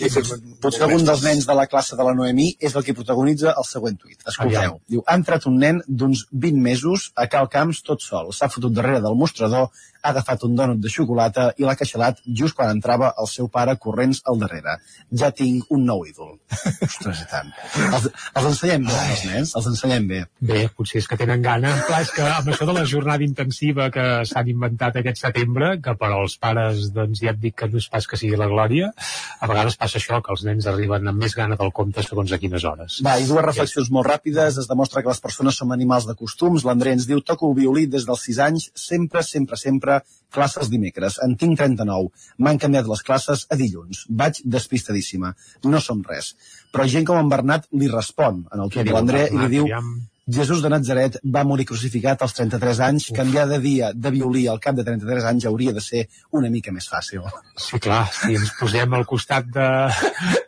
[0.63, 3.67] Potser algun dels nens de la classe de la Noemí és el que protagonitza el
[3.67, 4.19] següent tuit.
[4.23, 4.59] Escolteu.
[4.59, 4.77] Aviam.
[4.89, 8.31] Diu, ha entrat un nen d'uns 20 mesos a Cal Camps tot sol.
[8.33, 9.69] S'ha fotut darrere del mostrador,
[10.03, 13.75] ha agafat un dònut de xocolata i l'ha queixalat just quan entrava el seu pare
[13.85, 14.75] corrents al darrere.
[15.23, 16.35] Ja tinc un nou ídol.
[16.87, 17.53] Ostres, i tant.
[17.87, 20.21] Els, els ensenyem bé, els nens, els ensenyem bé.
[20.51, 21.71] Bé, potser és que tenen gana.
[21.87, 25.95] Clar, és que amb això de la jornada intensiva que s'han inventat aquest setembre, que
[25.99, 28.91] per als pares, doncs ja et dic que no és pas que sigui la glòria,
[29.39, 32.39] a vegades passa això, que els nens arriben amb més gana del compte segons a
[32.41, 32.99] quines hores.
[33.05, 34.59] Va, i dues reflexions molt ràpides.
[34.61, 36.65] Es demostra que les persones som animals de costums.
[36.67, 39.92] L'André ens diu, toco el violí des dels 6 anys, sempre, sempre, sempre,
[40.33, 41.19] classes dimecres.
[41.25, 42.09] En tinc 39.
[42.43, 44.05] M'han canviat les classes a dilluns.
[44.09, 45.33] Vaig despistadíssima.
[45.69, 46.33] No som res.
[46.73, 49.69] Però gent com en Bernat li respon en el tuit de l'André i li diu
[49.69, 49.93] Aviam.
[50.31, 53.09] Jesús de Nazaret va morir crucificat als 33 anys.
[53.15, 56.71] Canviar de dia de violí al cap de 33 anys hauria de ser una mica
[56.71, 57.25] més fàcil.
[57.59, 59.67] Sí, clar, si ens posem al costat de,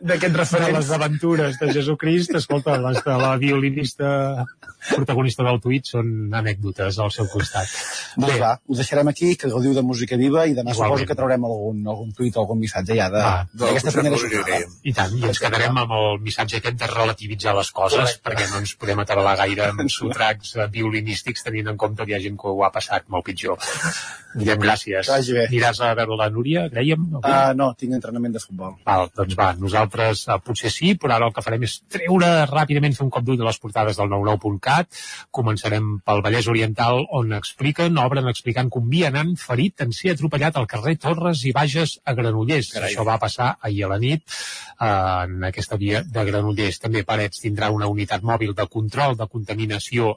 [0.00, 0.72] d'aquest de referent.
[0.78, 4.46] les aventures de Jesucrist, escolta, les de la violinista
[4.94, 7.68] protagonista del tuit són anècdotes al seu costat.
[8.16, 11.02] Doncs va, ho deixarem aquí, que gaudiu de música viva i demà Igualment.
[11.02, 14.60] suposo que traurem algun, algun tuit o algun missatge ja de- Va, d'aquesta primera jornada.
[14.88, 18.22] I tant, i ens quedarem amb el missatge aquest de relativitzar les coses, Correcte.
[18.30, 22.22] perquè no ens podem atabalar gaire amb sotracs violinístics tenint en compte que hi ha
[22.28, 23.58] gent que ho ha passat molt pitjor.
[24.36, 25.08] Guillem, gràcies.
[25.08, 25.44] Que.
[25.46, 27.06] Aniràs a veure la Núria, creiem?
[27.16, 27.24] avui?
[27.24, 28.74] Uh, no, tinc entrenament de futbol.
[28.84, 32.96] Val, doncs va, nosaltres uh, potser sí, però ara el que farem és treure ràpidament,
[32.98, 35.00] fer un cop d'ull de les portades del 99.cat.
[35.38, 40.60] Començarem pel Vallès Oriental, on expliquen, obren explicant que un vianant ferit en ser atropellat
[40.60, 42.74] al carrer Torres i Bages a Granollers.
[42.76, 42.92] Carai.
[42.92, 46.82] Això va passar ahir a la nit uh, en aquesta via de Granollers.
[46.84, 49.55] També Parets tindrà una unitat mòbil de control de contaminació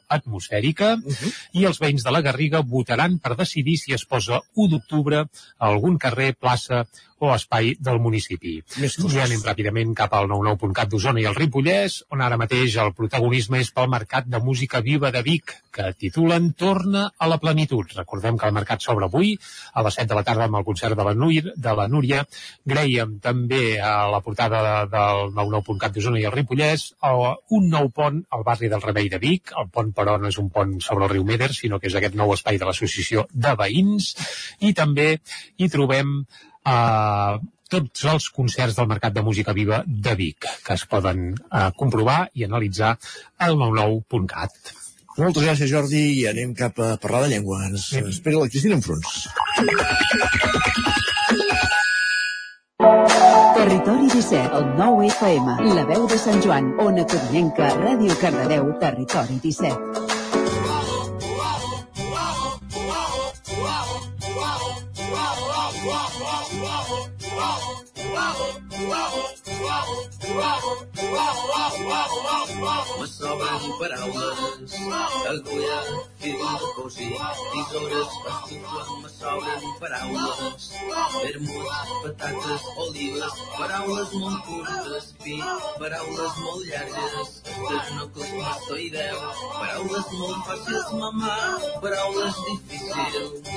[0.08, 0.96] atmosfèrica
[1.54, 5.70] i els veïns de la Garriga votaran per decidir si es posa 1 d'octubre a
[5.72, 6.86] algun carrer, plaça
[7.20, 8.58] o espai del municipi.
[8.80, 13.60] I anem ràpidament cap al 99.cat d'Osona i el Ripollès, on ara mateix el protagonisme
[13.64, 17.92] és pel Mercat de Música Viva de Vic, que titulen Torna a la plenitud.
[17.96, 19.36] Recordem que el mercat s'obre avui
[19.74, 22.24] a les 7 de la tarda amb el concert de la, Núria, de la Núria.
[22.68, 27.90] Grèiem també a la portada de, del 99.cat d'Osona i el Ripollès eh, un nou
[27.96, 29.54] pont al barri del Remei de Vic.
[29.60, 32.18] El pont, però, no és un pont sobre el riu Meder, sinó que és aquest
[32.20, 34.14] nou espai de l'associació de veïns.
[34.66, 35.10] I també
[35.58, 36.22] hi trobem
[36.66, 41.70] eh, tots els concerts del Mercat de Música Viva de Vic, que es poden eh,
[41.78, 42.96] comprovar i analitzar
[43.38, 44.76] al 99.cat.
[45.20, 47.66] Moltes gràcies, Jordi, i anem cap a parlar de llengua.
[47.68, 49.28] Ens espera la Cristina Enfruns.
[53.58, 59.42] Territori 17, el 9 FM, la veu de Sant Joan, Ona Codinenca, Ràdio Cardedeu, Territori
[59.44, 60.19] 17.
[73.00, 74.74] Me sobren paraules,
[75.30, 75.80] agulla,
[76.18, 76.38] fil,
[76.76, 77.10] cosí,
[77.52, 80.72] tisores, estufa, me sobren paraules,
[81.22, 81.68] vermut,
[82.04, 85.38] patates, olives, paraules molt curtes, pi,
[85.78, 87.30] paraules molt llargues,
[87.60, 89.18] esternocosmastoideu,
[89.54, 91.36] paraules molt fàcils, mamà,
[91.84, 93.50] paraules difícils,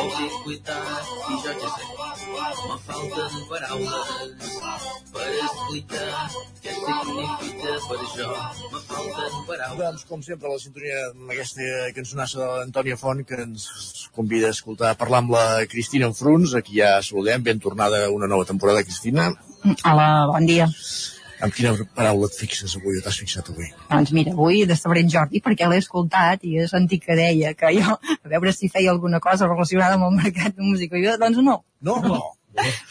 [0.00, 1.86] obliquitat, i jo ja sé,
[2.66, 4.08] me falten paraules
[5.14, 6.08] per explicar
[6.64, 8.32] què significa per això,
[8.74, 9.78] me falten paraules.
[9.84, 13.68] Doncs, com sempre, la sintonia amb aquesta cançonassa de l'Antònia Font, que ens
[14.16, 18.28] convida a escoltar, parlar amb la Cristina Enfruns, aquí ja saludem, ben tornada a una
[18.30, 19.30] nova temporada, Cristina.
[19.84, 20.68] Hola, bon dia.
[21.40, 23.70] Amb quina paraula et fixes avui, o t'has fixat avui?
[23.90, 27.54] Doncs mira, avui de saber en Jordi, perquè l'he escoltat i he sentit que deia
[27.56, 30.98] que jo, a veure si feia alguna cosa relacionada amb el mercat de música.
[31.00, 31.62] I jo, doncs no.
[31.80, 32.20] No, no.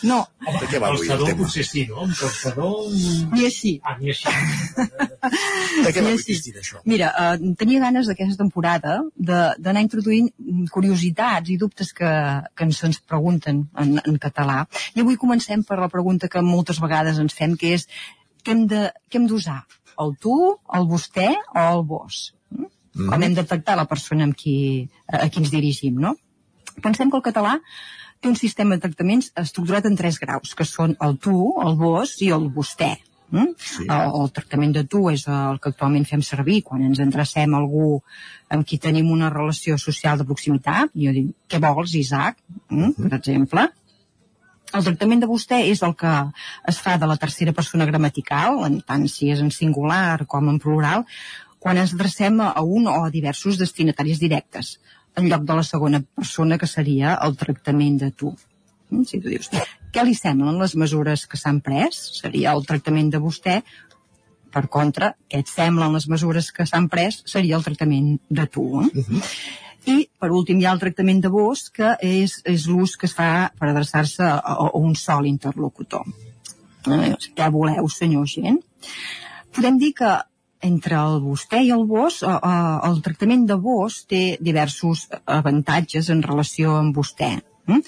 [0.08, 0.18] No.
[0.40, 1.44] De què va avui el tema?
[1.44, 2.06] potser sí, no?
[2.08, 2.88] Un calçador...
[3.36, 3.74] Ni així.
[3.84, 4.32] Ah, ni així.
[4.80, 6.24] De què va avui.
[6.24, 6.80] Cristina, això?
[6.90, 10.30] Mira, eh, tenia ganes d'aquesta temporada de- d'anar introduint
[10.74, 12.10] curiositats i dubtes que,
[12.56, 14.64] que ens, ens pregunten en, en català.
[14.96, 17.86] I avui comencem per la pregunta que moltes vegades ens fem, que és
[18.46, 19.62] què hem d'usar?
[20.00, 20.36] El tu,
[20.76, 22.22] el vostè o el vos?
[22.56, 22.68] Mm?
[22.96, 23.10] Mhm.
[23.12, 26.16] Com hem de tractar la persona amb qui, a, a qui ens dirigim, no?
[26.82, 27.60] Pensem que el català
[28.20, 32.18] té un sistema de tractaments estructurat en tres graus, que són el tu, el vos
[32.24, 32.98] i el vostè.
[33.30, 33.54] Mm?
[33.62, 33.86] Sí.
[33.86, 37.60] El, el tractament de tu és el que actualment fem servir quan ens endrecem a
[37.62, 38.00] algú
[38.50, 40.96] amb qui tenim una relació social de proximitat.
[40.96, 42.40] Jo dic, què vols, Isaac?
[42.70, 42.96] Mm?
[42.98, 43.68] Per exemple.
[44.70, 46.12] El tractament de vostè és el que
[46.70, 50.60] es fa de la tercera persona gramatical, en tant si és en singular com en
[50.62, 51.06] plural,
[51.60, 54.78] quan ens adrecem a un o a diversos destinataris directes,
[55.18, 58.36] en lloc de la segona persona, que seria el tractament de tu.
[58.90, 59.50] Mm, Si tu dius,
[59.94, 62.00] què li semblen les mesures que s'han pres?
[62.22, 63.62] Seria el tractament de vostè.
[64.50, 67.22] Per contra, què et semblen les mesures que s'han pres?
[67.26, 68.82] Seria el tractament de tu.
[68.82, 69.04] Eh?
[69.90, 73.16] I, per últim, hi ha el tractament de vos, que és, és l'ús que es
[73.18, 76.06] fa per adreçar-se a, a un sol interlocutor.
[76.90, 78.60] Eh, què voleu, senyor gent?
[79.56, 80.12] Podem dir que
[80.70, 86.10] entre el vostè i el vos, eh, eh, el tractament de vos té diversos avantatges
[86.14, 87.38] en relació amb vostè.
[87.70, 87.84] Mm?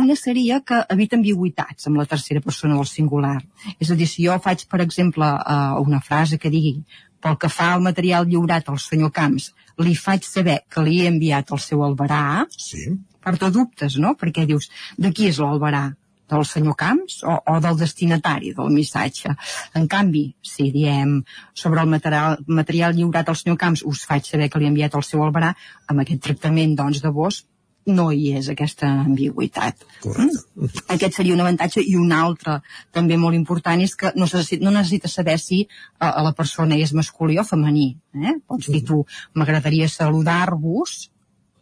[0.00, 3.38] Una seria que evita ambigüitats amb la tercera persona del singular.
[3.78, 6.80] És a dir, si jo faig, per exemple, eh, una frase que digui
[7.20, 11.10] pel que fa al material lliurat al senyor Camps, li faig saber que li he
[11.10, 12.88] enviat el seu albarà, sí.
[13.24, 14.14] porta dubtes, no?
[14.18, 15.88] Perquè dius, de qui és l'albarà?
[16.26, 19.30] del senyor Camps o, o del destinatari del missatge.
[19.78, 21.20] En canvi, si diem
[21.54, 24.96] sobre el material, material lliurat al senyor Camps us faig saber que li he enviat
[24.98, 25.52] el seu albarà,
[25.86, 27.44] amb aquest tractament doncs, de vos
[27.86, 29.84] no hi és aquesta ambigüitat.
[30.02, 30.42] Correcte.
[30.58, 30.82] Mm?
[30.96, 32.58] Aquest seria un avantatge i un altre
[32.94, 36.94] també molt important és que no, necessit, no necessites saber si uh, la persona és
[36.98, 37.92] masculí o femení.
[38.16, 38.36] Eh?
[38.46, 39.04] Pots dir tu,
[39.38, 40.98] m'agradaria saludar-vos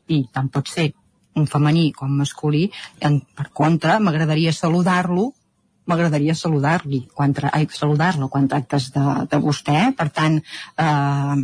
[0.08, 0.90] i tant pot ser
[1.34, 2.68] un femení com masculí,
[3.02, 5.32] en, per contra, m'agradaria saludar-lo
[5.84, 11.42] m'agradaria saludar-li quan tra- ai, saludar-lo quan tractes de, de vostè, per tant eh,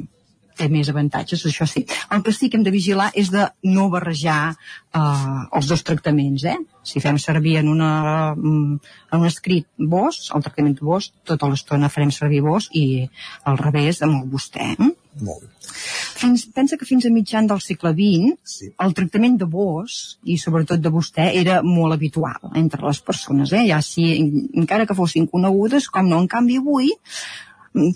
[0.61, 1.87] té més avantatges, això sí.
[2.13, 6.45] El que sí que hem de vigilar és de no barrejar eh, els dos tractaments,
[6.53, 6.59] eh?
[6.87, 7.93] Si fem servir en, una,
[8.37, 13.05] mm, en un escrit vos, el tractament vos, tota l'estona farem servir vos i
[13.49, 14.73] al revés amb el vostè.
[14.77, 14.91] Eh?
[15.27, 15.51] Molt bé.
[16.21, 18.69] Fins, pensa que fins a mitjan del segle XX sí.
[18.85, 19.97] el tractament de vos
[20.29, 23.67] i sobretot de vostè era molt habitual entre les persones, eh?
[23.71, 24.07] ja si,
[24.63, 26.93] encara que fossin conegudes, com no, en canvi avui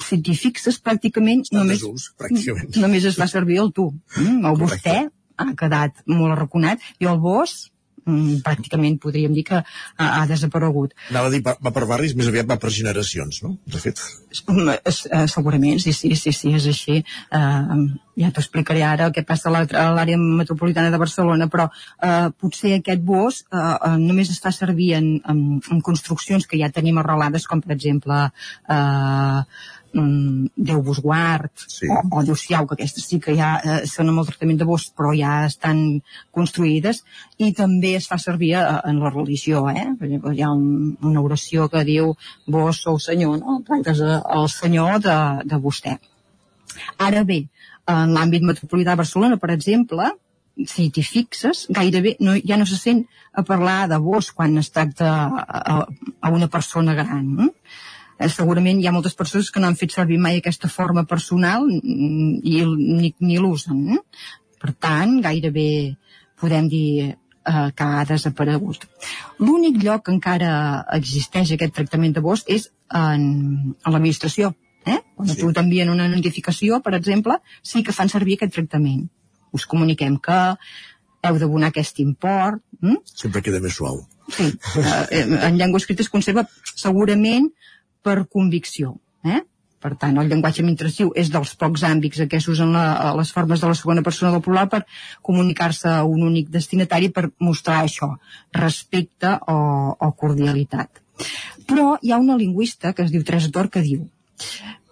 [0.06, 2.76] si t'hi fixes pràcticament només, desús, pràcticament.
[2.82, 4.42] només es fa servir el tu mm?
[4.46, 7.56] el vostè ha quedat molt arraconat i el vos
[8.06, 12.14] mm, pràcticament podríem dir que ha, ha desaparegut Anava a dir, va, va per barris,
[12.14, 13.56] més aviat va per generacions, no?
[13.66, 14.02] De fet.
[14.34, 16.96] Eh, segurament, sí, sí, sí, sí, és així.
[17.34, 17.84] Uh,
[18.18, 22.74] ja t'ho explicaré ara què passa a a l'àrea metropolitana de Barcelona, però uh, potser
[22.78, 25.40] aquest bosc uh, uh, només es fa servir en, en,
[25.70, 29.42] en construccions que ja tenim arrelades, com per exemple uh,
[29.94, 31.86] Déu vos guard, sí.
[31.86, 34.66] o, o Déu siau, que aquestes sí que ja eh, són amb el tractament de
[34.66, 36.00] bosc, però ja estan
[36.34, 37.04] construïdes,
[37.38, 39.86] i també es fa servir eh, en la religió, eh?
[40.02, 42.10] Hi ha un, una oració que diu
[42.50, 43.60] vos sou senyor, no?
[43.68, 45.96] Tractes eh, el senyor de, de vostè.
[46.98, 47.44] Ara bé,
[47.90, 50.10] en l'àmbit metropolità de Barcelona, per exemple,
[50.70, 53.02] si t'hi fixes, gairebé no, ja no se sent
[53.34, 55.80] a parlar de vos quan es tracta a,
[56.20, 57.26] a, una persona gran.
[57.46, 57.50] Eh?
[58.18, 61.66] Eh, segurament hi ha moltes persones que no han fet servir mai aquesta forma personal
[61.66, 63.82] mm, i ni, ni l'usen.
[63.96, 64.00] Eh?
[64.62, 65.68] Per tant, gairebé
[66.40, 68.86] podem dir eh, que ha desaparegut.
[69.42, 70.54] L'únic lloc que encara
[71.00, 73.22] existeix aquest tractament de bosc és en,
[73.74, 74.54] en l'administració.
[74.84, 74.98] Eh?
[75.16, 75.38] Quan sí.
[75.40, 79.06] tu t'envien una notificació, per exemple, sí que fan servir aquest tractament.
[79.54, 80.40] Us comuniquem que
[81.24, 82.60] heu d'abonar aquest import.
[82.82, 83.00] Mm?
[83.08, 84.02] Sempre queda més suau.
[84.34, 84.50] Sí,
[85.12, 87.50] eh, en llengua escrita es conserva segurament
[88.04, 88.96] per convicció.
[89.24, 89.40] Eh?
[89.84, 93.76] Per tant, el llenguatge administratiu és dels pocs àmbits què s'usen les formes de la
[93.76, 94.80] segona persona del plural per
[95.28, 98.14] comunicar-se a un únic destinatari per mostrar això,
[98.56, 99.56] respecte o,
[99.92, 101.03] o cordialitat.
[101.68, 104.04] Però hi ha una lingüista que es diu Teresa Tor que diu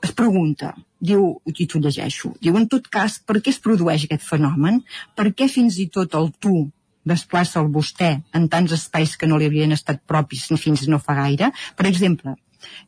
[0.02, 4.24] es pregunta, diu, i t'ho llegeixo, diu, en tot cas, per què es produeix aquest
[4.26, 4.80] fenomen?
[5.18, 6.66] Per què fins i tot el tu
[7.06, 11.16] desplaça el vostè en tants espais que no li havien estat propis fins no fa
[11.20, 11.52] gaire?
[11.78, 12.34] Per exemple,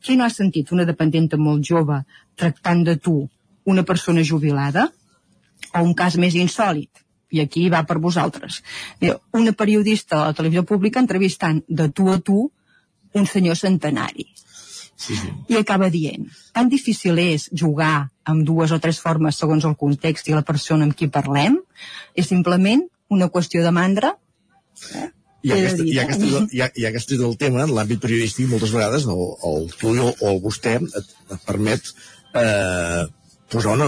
[0.03, 2.01] qui no ha sentit una dependenta molt jove
[2.35, 3.15] tractant de tu
[3.65, 4.89] una persona jubilada?
[5.75, 6.91] O un cas més insòlid,
[7.31, 8.61] i aquí va per vosaltres.
[8.99, 12.49] Diu, una periodista a la televisió pública entrevistant de tu a tu
[13.15, 14.27] un senyor centenari.
[14.95, 15.31] Sí, sí.
[15.51, 20.29] I acaba dient, tan difícil és jugar amb dues o tres formes segons el context
[20.29, 21.57] i la persona amb qui parlem,
[22.15, 24.15] és simplement una qüestió de mandra
[25.43, 26.05] I de aquesta, dir, i, eh?
[26.05, 29.21] aquesta, i, i aquest és el tema, en l'àmbit periodístic, moltes vegades el,
[29.51, 31.91] el tu o, o el vostè et, et permet
[32.39, 33.03] eh,
[33.49, 33.85] posar una,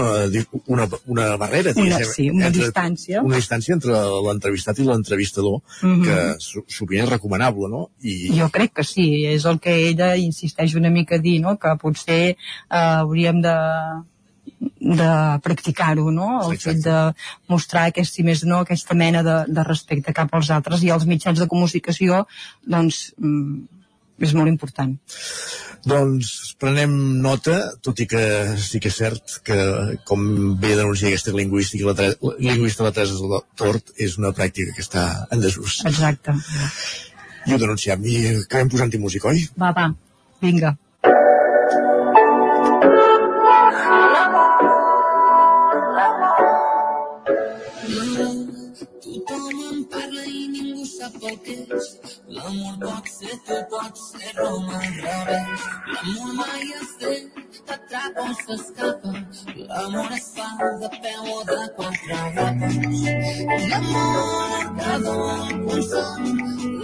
[0.66, 3.22] una, una barrera Una- sí, una distància.
[3.22, 3.92] una distància entre
[4.26, 6.02] l'entrevistat i l'entrevistador Mhm.
[6.04, 7.90] que so- sovint és recomanable no?
[8.02, 11.58] I, Jo crec que sí, és el que ella insisteix una mica a dir, no?
[11.58, 12.36] que potser eh,
[12.70, 13.56] hauríem de
[14.80, 16.50] de practicar-ho, no?
[16.50, 17.12] El fet de
[17.48, 21.04] mostrar aquest, si més no, aquesta mena de, de respecte cap als altres i als
[21.06, 22.24] mitjans de comunicació,
[22.66, 23.66] doncs, mm,
[24.20, 24.94] és molt important.
[25.88, 28.22] Doncs prenem nota, tot i que
[28.58, 29.56] sí que és cert que,
[30.08, 30.24] com
[30.60, 34.82] bé denuncia aquesta lingüística, la, Tre- la lingüista la Teresa Tort, és una pràctica que
[34.84, 35.80] està en desús.
[35.86, 36.34] Exacte.
[37.46, 38.02] I ho denunciem.
[38.04, 39.46] I acabem posant-hi música, oi?
[39.56, 39.86] Va, va,
[40.42, 40.74] vinga.
[48.28, 52.17] Tothom en parla i ningú sap el que és.
[52.36, 55.62] L'amor pot ser tu, pot ser Roma al revés.
[55.92, 57.12] L'amor mai es té,
[57.68, 59.12] t'atrapa o s'escapa.
[59.70, 60.48] L'amor es fa
[60.82, 62.76] de peu o de quatre grapes.
[63.70, 66.22] L'amor que dona consol,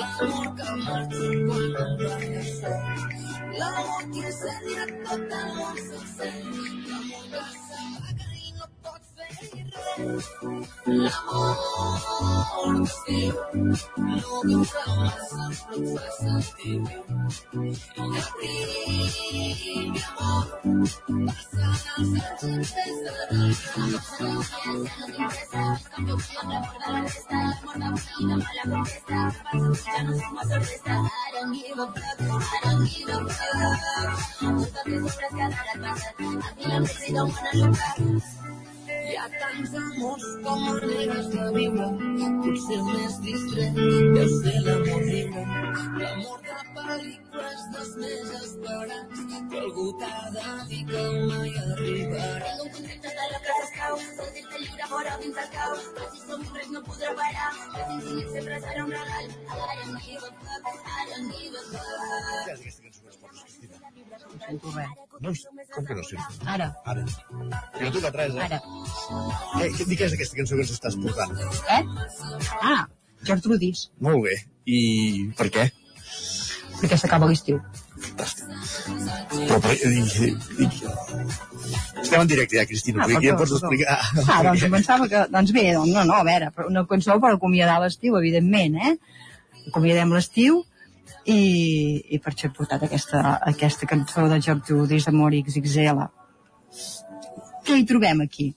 [0.01, 2.83] l'amor que marxa quan encara sol.
[3.59, 6.37] L'amor que incendia tot el món sencer.
[6.89, 8.14] L'amor que s'apaga i
[10.87, 11.57] El amor
[12.65, 13.11] no me gusta
[13.55, 14.05] más, no
[14.45, 18.05] me gusta más, no me gusta más, no me gusta más, no me gusta
[19.95, 22.49] más, no me gusta no me gusta más, no me gusta
[24.25, 28.35] más, no me gusta más, no me gusta más, no me gusta más, no me
[28.35, 30.21] no me gusta más, no no me gusta más,
[34.41, 38.64] no me gusta más, no me gusta más, no me gusta me gusta más, no
[39.05, 41.89] Hi ha tants amors com maneres de viure.
[42.45, 45.43] Potser el més distret deu ser l'amor lliure.
[46.03, 49.25] L'amor de pel·lícules dels més esperats.
[49.51, 52.41] Que algú t'ha de dir que mai arribarà.
[52.47, 55.77] Tengo un contracte de la casa escau, sentir-te lliure fora dins el cau.
[56.01, 59.29] Que si som res no podrà parar, que fins i tot sempre serà un regal.
[59.29, 63.13] I don't give a fuck, I don't give a fuck.
[63.13, 63.24] No
[64.47, 64.91] sento res.
[65.25, 65.33] No,
[65.75, 66.49] com que no sento?
[66.57, 66.73] Ara.
[66.91, 67.05] Ara.
[67.79, 68.49] Jo no tocat res, eh?
[68.49, 68.61] Ara.
[69.61, 71.39] Eh, què, què és aquesta cançó que ens estàs portant?
[71.77, 71.83] Eh?
[72.61, 72.83] Ah,
[73.25, 74.37] Gertrudis, Molt bé.
[74.67, 74.83] I
[75.39, 75.71] per què?
[76.85, 77.61] perquè s'acaba l'estiu.
[78.05, 80.03] Però, per, i,
[80.61, 80.67] i,
[82.03, 83.97] estem en directe ja, Cristina, Ah, perquè ja pots explicar...
[84.27, 85.25] Ah, doncs pensava que...
[85.33, 88.95] Doncs bé, doncs no, no, a veure, però una cançó per acomiadar l'estiu, evidentment, eh?
[89.71, 90.61] Acomiadem l'estiu
[91.25, 93.23] i, i per això he portat aquesta,
[93.53, 96.05] aquesta cançó de Gertrudis d'Amor XXL.
[97.65, 98.51] Què hi trobem aquí?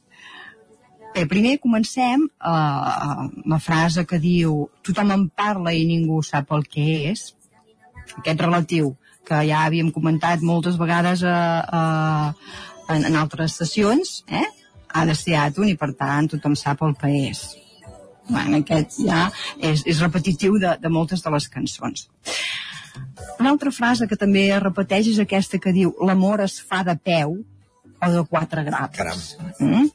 [1.16, 6.68] Bé, primer comencem eh, la frase que diu tothom en parla i ningú sap el
[6.70, 7.32] que és.
[8.20, 8.92] Aquest relatiu
[9.28, 12.28] que ja havíem comentat moltes vegades eh, eh,
[12.94, 14.46] en, en altres sessions, eh?
[14.94, 17.48] ha de ser àton i per tant tothom sap el que és.
[18.30, 19.28] Bueno, aquest ja
[19.60, 22.08] és, és repetitiu de, de moltes de les cançons.
[23.40, 26.98] Una altra frase que també es repeteix és aquesta que diu l'amor es fa de
[26.98, 28.98] peu o de quatre grapes.
[28.98, 29.22] Caram.
[29.60, 29.90] Mm?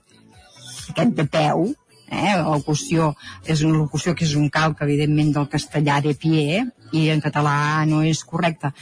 [0.92, 1.66] Aquest de peu,
[2.08, 3.12] eh, la locució,
[3.46, 7.86] és una locució que és un calc, evidentment, del castellà de pie, i en català
[7.88, 8.72] no és correcte.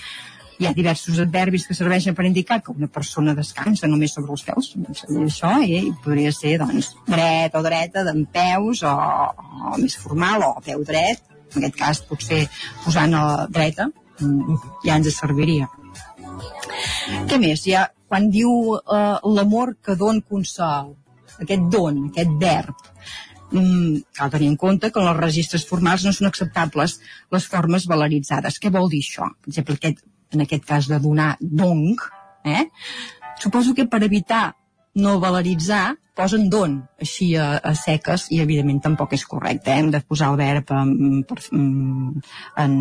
[0.61, 4.43] Hi ha diversos adverbis que serveixen per indicar que una persona descansa només sobre els
[4.45, 8.93] peus, doncs, i això, eh, i podria ser, doncs, dret o dreta, d'en peus, o,
[9.71, 11.25] o més formal, o peu dret,
[11.55, 12.43] en aquest cas potser
[12.85, 13.89] posant a la dreta,
[14.21, 15.71] mm, ja ens serviria.
[17.31, 17.65] Què més?
[17.65, 20.93] Ja, quan diu eh, l'amor que don consol,
[21.41, 22.87] aquest don, aquest verb,
[23.49, 27.01] mm, cal tenir en compte que en els registres formals no són acceptables
[27.33, 28.61] les formes valoritzades.
[28.61, 29.33] Què vol dir això?
[29.41, 31.99] Per exemple, aquest, en aquest cas de donar dong,
[32.45, 32.69] eh?
[33.41, 34.55] suposo que per evitar
[34.95, 39.81] no valoritzar posen don així a, a seques i evidentment tampoc és correcte, eh?
[39.81, 41.39] hem de posar el verb en, per,
[42.65, 42.75] en,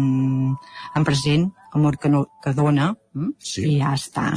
[0.95, 3.31] en present, amor que, no, que dona mm?
[3.38, 3.65] Sí.
[3.69, 4.31] i ja està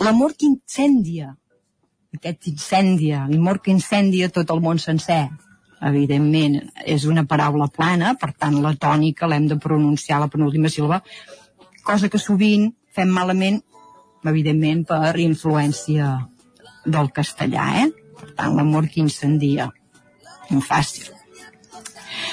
[0.00, 1.34] l'amor que incendia
[2.16, 5.26] aquest incendia, l'amor que incendia tot el món sencer
[5.86, 11.00] evidentment és una paraula plana per tant la tònica l'hem de pronunciar la penúltima síl·laba
[11.84, 13.60] cosa que sovint fem malament
[14.26, 16.12] evidentment per influència
[16.84, 17.88] del castellà, eh?
[18.20, 19.70] Per tant, l'amor que incendia.
[20.50, 21.12] molt fàcil.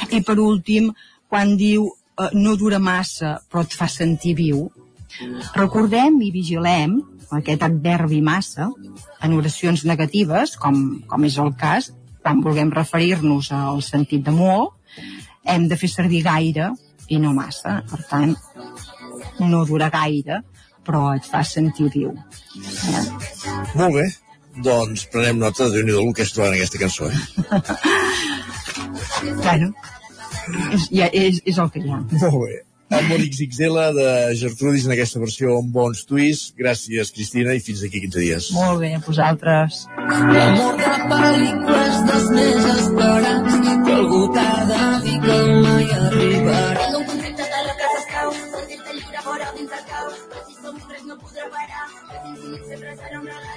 [0.10, 0.90] I per últim,
[1.30, 4.64] quan diu eh, no dura massa però et fa sentir viu,
[5.56, 6.98] recordem i vigilem
[7.38, 8.72] aquest adverbi massa
[9.22, 11.92] en oracions negatives, com, com és el cas,
[12.24, 14.74] quan vulguem referir-nos al sentit de molt,
[15.48, 16.72] hem de fer servir gaire
[17.08, 17.82] i no massa.
[17.88, 18.36] Per tant,
[19.40, 20.42] no dura gaire,
[20.88, 22.14] però et fa sentir viu.
[22.94, 23.04] Eh?
[23.76, 24.08] Molt bé.
[24.66, 27.12] Doncs prenem nota de nhi que es troba en aquesta cançó.
[27.12, 27.18] Eh?
[29.18, 29.72] Bueno,
[30.72, 32.00] és, ja, és, és el que hi ha.
[32.22, 32.58] Molt bé.
[32.88, 36.54] Amb l'XXL de Gertrudis en aquesta versió amb bons twists.
[36.60, 38.50] Gràcies, Cristina, i fins aquí 15 dies.
[38.56, 39.84] Molt bé, a vosaltres.
[39.98, 46.37] L'amor de pel·lícules dels més esperats que algú t'ha de dir que mai arribarà.
[53.04, 53.57] I don't give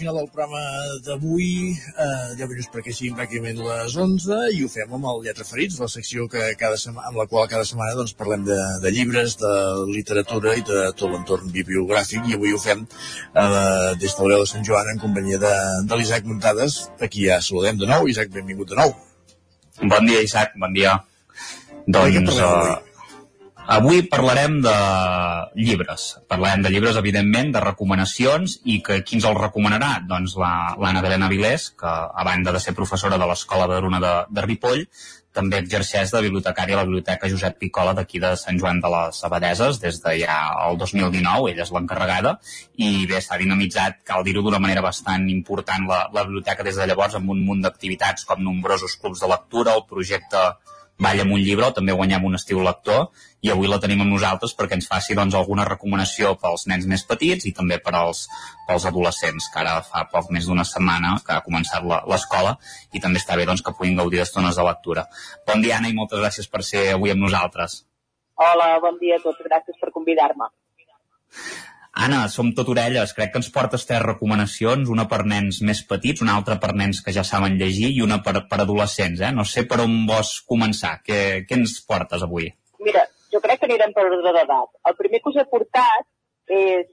[0.00, 0.60] final del programa
[1.04, 5.44] d'avui, eh, 10 minuts perquè siguin pràcticament les 11, i ho fem amb el Lletra
[5.44, 8.94] Ferits, la secció que cada setmana, amb la qual cada setmana doncs, parlem de, de
[8.96, 9.52] llibres, de
[9.92, 14.50] literatura i de tot l'entorn bibliogràfic, i avui ho fem eh, des de l'Oreu de
[14.54, 15.54] Sant Joan en companyia de,
[15.92, 18.08] de l'Isaac Muntades, aquí ja saludem de nou.
[18.08, 18.96] Isaac, benvingut de nou.
[19.82, 20.96] Bon dia, Isaac, bon dia.
[21.90, 22.89] Doncs parlem
[23.76, 24.02] avui?
[24.10, 24.74] parlarem de
[25.54, 26.18] llibres.
[26.28, 29.92] Parlarem de llibres, evidentment, de recomanacions, i que qui ens els recomanarà?
[30.10, 34.00] Doncs la- l'Anna Belén Avilés, que a banda de ser professora de l'Escola de Bruna
[34.00, 34.86] de, de Ripoll,
[35.32, 39.20] també exerceix de bibliotecària a la Biblioteca Josep Picola d'aquí de Sant Joan de les
[39.24, 42.32] Abadeses des de ja el 2019, ella és l'encarregada,
[42.82, 46.86] i bé, s'ha dinamitzat, cal dir-ho d'una manera bastant important, la, la biblioteca des de
[46.90, 50.42] llavors amb un munt d'activitats com nombrosos clubs de lectura, el projecte
[51.00, 53.06] Balla amb un llibre, o també guanyem un estiu lector,
[53.42, 57.04] i avui la tenim amb nosaltres perquè ens faci doncs, alguna recomanació pels nens més
[57.08, 58.26] petits i també per als,
[58.68, 62.56] pels adolescents, que ara fa poc més d'una setmana que ha començat la- l'escola
[62.92, 65.06] i també està bé doncs, que puguin gaudir d'estones de lectura.
[65.46, 67.84] Bon dia, Anna, i moltes gràcies per ser avui amb nosaltres.
[68.36, 69.40] Hola, bon dia a tots.
[69.44, 70.46] Gràcies per convidar-me.
[72.00, 73.12] Anna, som tot orelles.
[73.16, 77.00] Crec que ens portes tres recomanacions, una per nens més petits, una altra per nens
[77.04, 79.20] que ja saben llegir i una per, per adolescents.
[79.20, 79.32] Eh?
[79.36, 81.00] No sé per on vols començar.
[81.04, 81.18] Què,
[81.48, 82.46] què ens portes avui?
[82.86, 84.70] Mira, jo crec que anirem per ordre d'edat.
[84.90, 86.06] El primer que us he portat
[86.60, 86.88] és,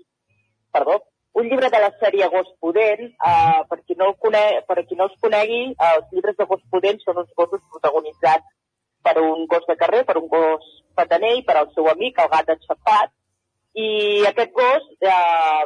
[0.73, 0.99] perdó,
[1.37, 3.11] un llibre de la sèrie Gos Pudent.
[3.21, 6.47] Uh, per, qui no el cone per qui no els conegui, uh, els llibres de
[6.49, 8.47] Gos Pudent són uns gossos protagonitzats
[9.05, 10.65] per un gos de carrer, per un gos
[10.97, 13.13] pataner i per al seu amic, el gat enxapat.
[13.77, 13.87] I
[14.27, 15.65] aquest gos eh,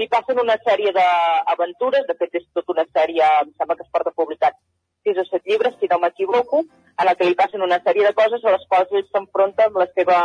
[0.00, 3.92] li passen una sèrie d'aventures, de fet és tota una sèrie, em sembla que es
[3.92, 4.56] porta publicat
[5.04, 6.64] sis o set llibres, si no m'equivoco,
[7.00, 9.78] en la que li passen una sèrie de coses a les quals ell s'enfronta amb
[9.80, 10.18] la seva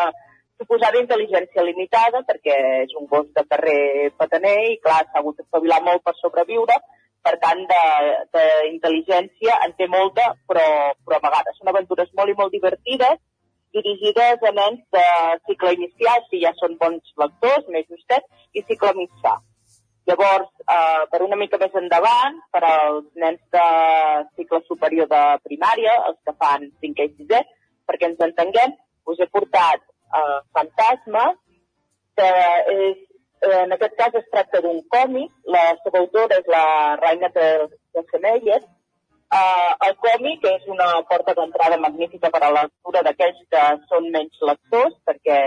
[0.60, 5.82] suposada intel·ligència limitada, perquè és un gos de carrer pataner i, clar, s'ha hagut d'espavilar
[5.88, 6.78] molt per sobreviure,
[7.26, 7.64] per tant,
[8.36, 10.68] d'intel·ligència en té molta, però,
[11.06, 13.18] però a vegades són aventures molt i molt divertides,
[13.76, 15.06] dirigides a nens de
[15.50, 19.36] cicle inicial, si ja són bons lectors, més justets, i cicle mitjà.
[20.06, 23.66] Llavors, eh, per una mica més endavant, per als nens de
[24.36, 27.42] cicle superior de primària, els que fan 5è i 6è,
[27.90, 28.78] perquè ens entenguem,
[29.10, 31.26] us he portat eh, Fantasma,
[32.20, 32.30] que
[32.76, 33.02] és,
[33.42, 36.66] eh, en aquest cas es tracta d'un còmic, la seva autora és la
[37.02, 38.62] Raina Tercemeyer,
[39.36, 44.06] Uh, el còmic és una porta d'entrada magnífica per a la lectura d'aquells que són
[44.14, 45.40] menys lectors, perquè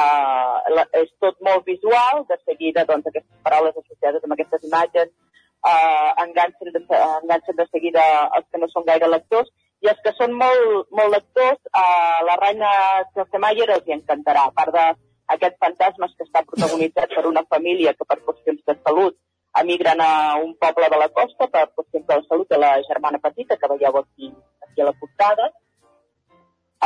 [0.00, 5.10] uh, la, és tot molt visual, de seguida doncs, aquestes paraules associades amb aquestes imatges
[5.10, 6.82] uh, enganxen, de,
[7.22, 8.04] enganxen de seguida
[8.38, 9.50] els que no són gaire lectors,
[9.84, 12.70] i els que són molt, molt lectors, uh, la reina
[13.10, 18.08] Schwarzenegger els hi encantarà, a part d'aquests fantasmes que està protagonitzat per una família que
[18.08, 19.16] per qüestions de salut
[19.60, 23.20] emigren a un poble de la costa per qüestions de la salut de la germana
[23.22, 24.32] petita, que veieu aquí,
[24.66, 25.52] aquí a la portada.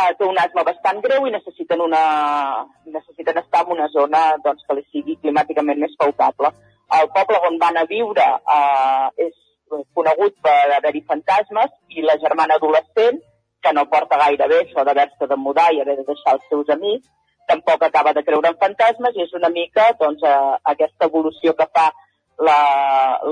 [0.01, 2.01] Uh, té un asma bastant greu i necessiten, una,
[2.89, 6.53] necessiten estar en una zona doncs, que li sigui climàticament més favorable.
[6.97, 9.35] El poble on van a viure uh, és
[9.95, 13.21] conegut per haver-hi fantasmes i la germana adolescent,
[13.61, 16.73] que no porta gaire bé això d'haver-se de mudar i haver de deixar els seus
[16.73, 17.07] amics,
[17.51, 21.67] tampoc acaba de creure en fantasmes i és una mica doncs, eh, aquesta evolució que
[21.77, 21.91] fa
[22.49, 22.61] la,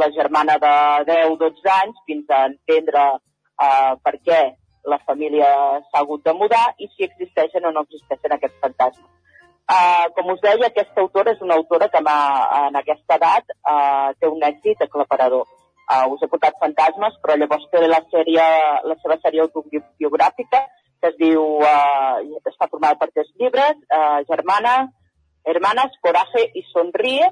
[0.02, 0.74] la germana de
[1.08, 4.40] 10-12 anys fins a entendre eh, per què
[4.92, 5.48] la família
[5.84, 9.08] s'ha hagut de mudar i si existeixen o no existeixen aquests fantasmes.
[9.68, 14.30] Uh, com us deia, aquesta autora és una autora que en aquesta edat uh, té
[14.32, 15.44] un èxit aclaparador.
[15.88, 18.46] Uh, us he portat fantasmes, però llavors té la, sèrie,
[18.88, 20.62] la seva sèrie autobiogràfica,
[21.00, 24.74] que es diu, uh, està formada per tres llibres, uh, Germana,
[25.44, 27.28] Hermanas, Coraje i Sonríe,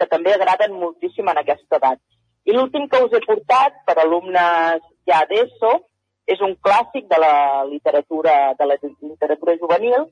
[0.00, 2.04] que també agraden moltíssim en aquesta edat.
[2.48, 5.72] I l'últim que us he portat per alumnes ja d'ESO
[6.30, 10.06] és un clàssic de la literatura, de la literatura juvenil,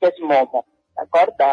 [0.00, 0.66] que és Momo,
[0.98, 1.34] d'acord?
[1.40, 1.50] De,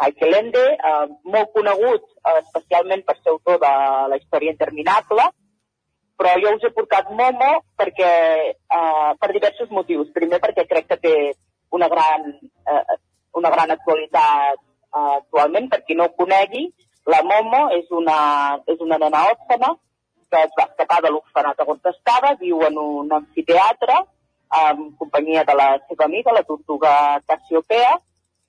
[0.00, 3.72] Michael Ende, eh, molt conegut eh, especialment per ser autor de
[4.12, 5.26] la història interminable,
[6.20, 8.12] però jo us he portat Momo perquè,
[8.78, 10.08] eh, per diversos motius.
[10.16, 11.14] Primer perquè crec que té
[11.76, 12.26] una gran,
[12.72, 12.96] eh,
[13.36, 16.66] una gran actualitat eh, actualment, per qui no ho conegui,
[17.12, 18.18] la Momo és una,
[18.66, 19.74] és una nena òptama
[20.30, 23.96] que es va escapar de l'orfenat on estava, viu en un amfiteatre
[24.60, 26.92] en companyia de la seva amiga, la tortuga
[27.26, 27.96] Cassiopea,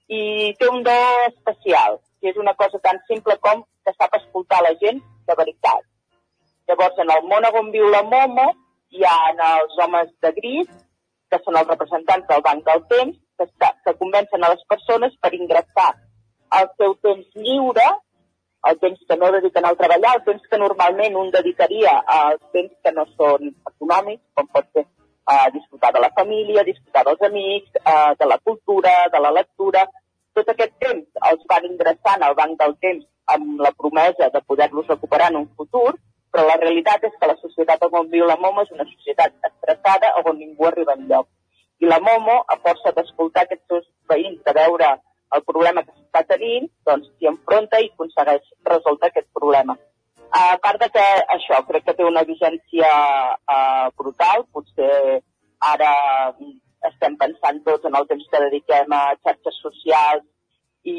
[0.09, 0.97] i té un do
[1.27, 5.85] especial, que és una cosa tan simple com que sap escoltar la gent de veritat.
[6.69, 8.47] Llavors, en el món on viu la Momo,
[8.91, 9.17] hi ha
[9.47, 10.69] els homes de gris,
[11.31, 15.15] que són els representants del Banc del Temps, que, està, que convencen a les persones
[15.21, 15.91] per ingressar
[16.59, 17.87] el seu temps lliure,
[18.69, 22.73] el temps que no dediquen al treballar, el temps que normalment un dedicaria als temps
[22.83, 27.81] que no són econòmics, com pot ser eh, disfrutar de la família, disfrutar dels amics,
[27.81, 29.87] eh, de la cultura, de la lectura,
[30.37, 34.87] tot aquest temps els van ingressant al banc del temps amb la promesa de poder-los
[34.87, 35.91] recuperar en un futur,
[36.31, 40.13] però la realitat és que la societat on viu la Momo és una societat estressada
[40.23, 41.27] on ningú arriba enlloc.
[41.83, 44.91] I la Momo, a força d'escoltar aquests seus veïns, de veure
[45.35, 49.77] el problema que s'està tenint, doncs s'hi enfronta i aconsegueix resoldre aquest problema.
[50.31, 51.05] A part de que
[51.35, 52.89] això crec que té una vigència
[53.35, 55.21] uh, brutal, potser
[55.71, 55.91] ara
[56.89, 60.23] estem pensant tots en el temps que dediquem a xarxes socials
[60.87, 60.95] i,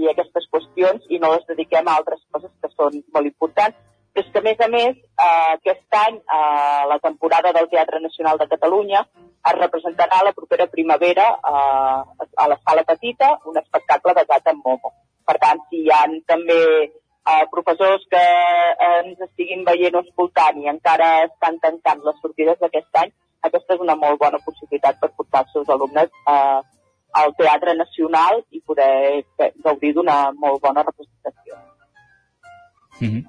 [0.00, 3.76] i aquestes qüestions i no les dediquem a altres coses que són molt importants.
[4.12, 8.00] Però és que, a més a més, eh, aquest any, eh, la temporada del Teatre
[8.00, 9.04] Nacional de Catalunya,
[9.50, 14.92] es representarà la propera primavera eh, a la Sala Petita un espectacle basat en Momo.
[15.24, 16.60] Per tant, si hi ha també
[17.30, 22.58] eh, professors que eh, ens estiguin veient o escoltant i encara estan tancant les sortides
[22.60, 23.14] d'aquest any,
[23.48, 26.60] aquesta és una molt bona possibilitat per portar els seus alumnes eh,
[27.22, 29.24] al Teatre Nacional i poder
[29.64, 31.56] gaudir d'una molt bona representació.
[33.00, 33.24] Mm -hmm.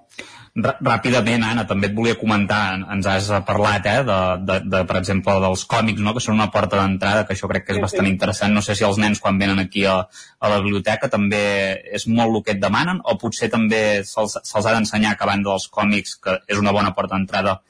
[0.52, 4.18] Ràpidament, Anna, també et volia comentar, ens has parlat, eh, de,
[4.50, 7.66] de, de, per exemple, dels còmics, no?, que són una porta d'entrada, que això crec
[7.66, 8.12] que és sí, bastant sí.
[8.12, 8.54] interessant.
[8.54, 10.02] No sé si els nens, quan venen aquí a,
[10.40, 14.60] a la biblioteca, també és molt el que et demanen, o potser també se'ls se
[14.60, 17.62] ha d'ensenyar que a banda dels còmics, que és una bona porta d'entrada,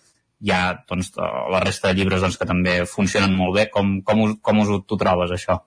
[0.41, 1.14] hi ha doncs,
[1.53, 3.69] la resta de llibres doncs, que també funcionen molt bé.
[3.69, 5.61] Com, com, us, com us, tu trobes, això?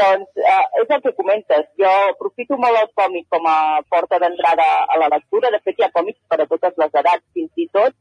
[0.00, 1.66] Doncs eh, és el que comentes.
[1.80, 5.50] Jo aprofito molt el còmic com a porta d'entrada a la lectura.
[5.54, 7.96] De fet, hi ha còmics per a totes les edats, fins i tot.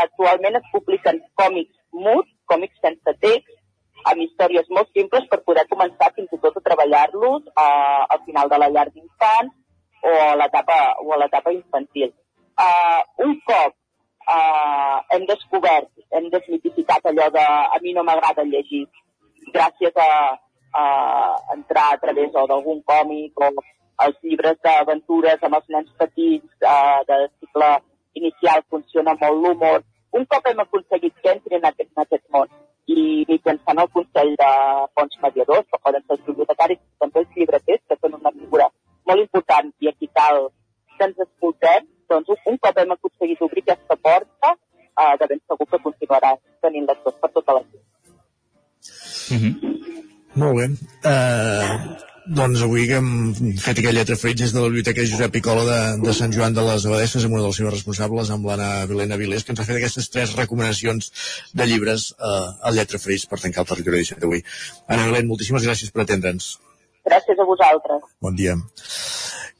[0.00, 3.56] Actualment es publiquen còmics muts, còmics sense text,
[4.10, 8.52] amb històries molt simples per poder començar fins i tot a treballar-los eh, al final
[8.52, 9.56] de la llar d'infants
[10.02, 12.12] o a l'etapa infantil.
[12.60, 13.74] Uh, un cop
[14.28, 18.86] eh, hem descobert, hem desmitificat allò de a mi no m'agrada llegir
[19.54, 20.08] gràcies a,
[20.72, 20.86] a
[21.54, 23.50] entrar a través d'algun còmic o
[24.06, 27.70] els llibres d'aventures amb els nens petits eh, de cicle
[28.14, 29.84] inicial funciona molt l'humor.
[30.18, 32.48] Un cop hem aconseguit que entrin en aquest, en aquest món
[32.90, 34.50] i mitjançant el Consell de
[34.96, 38.66] Fons Mediadors, que poden ser els bibliotecaris, també els llibreters, que són una figura
[39.06, 40.48] molt important i aquí cal
[40.96, 44.54] que ens escoltem, doncs un cop hem aconseguit obrir aquesta porta,
[45.02, 46.34] eh, de ben segur que continuarà
[46.66, 47.84] tenint lectors per tota la vida.
[49.30, 50.09] Mm -hmm.
[50.38, 50.66] Molt bé.
[51.02, 51.98] Uh,
[52.30, 53.08] doncs avui que hem
[53.58, 56.62] fet aquella lletra ferits des de la Biblioteca Josep Picola de, de Sant Joan de
[56.66, 59.80] les Abadesses amb una dels seus responsables, amb l'Anna Vilena Vilés, que ens ha fet
[59.80, 61.10] aquestes tres recomanacions
[61.56, 64.44] de llibres uh, al lletra ferits per tancar el territori d'avui.
[64.86, 66.52] Anna Vilena, moltíssimes gràcies per atendre'ns.
[67.10, 68.06] Gràcies a vosaltres.
[68.22, 68.54] Bon dia.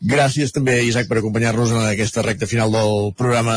[0.01, 3.57] Gràcies també, Isaac, per acompanyar-nos en aquesta recta final del programa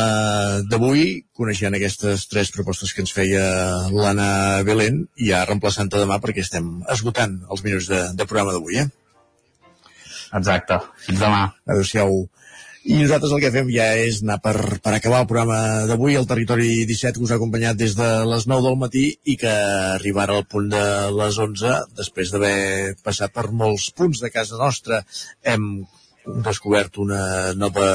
[0.68, 3.44] d'avui, coneixent aquestes tres propostes que ens feia
[3.88, 8.82] l'Anna Belén, i ja reemplaçant-te demà perquè estem esgotant els minuts de, de programa d'avui,
[8.82, 8.90] eh?
[10.36, 10.82] Exacte.
[11.06, 11.46] Fins demà.
[11.64, 12.12] Adéu-siau.
[12.84, 16.28] I nosaltres el que fem ja és anar per, per acabar el programa d'avui, el
[16.28, 19.56] Territori 17, que us ha acompanyat des de les 9 del matí i que
[19.96, 20.84] arribarà al punt de
[21.16, 22.56] les 11, després d'haver
[23.00, 25.00] passat per molts punts de casa nostra.
[25.40, 25.86] Hem
[26.26, 27.86] descobert una nova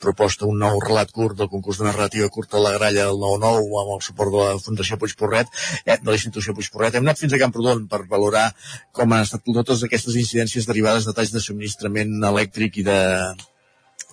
[0.00, 3.80] proposta, un nou relat curt del concurs de narrativa curta a la gralla del 9-9
[3.82, 5.50] amb el suport de la Fundació Puigporret,
[5.84, 6.96] eh, de la institució Puigporret.
[6.96, 8.48] Hem anat fins a Camprodon per valorar
[8.92, 12.98] com han estat totes aquestes incidències derivades de talls de subministrament elèctric i de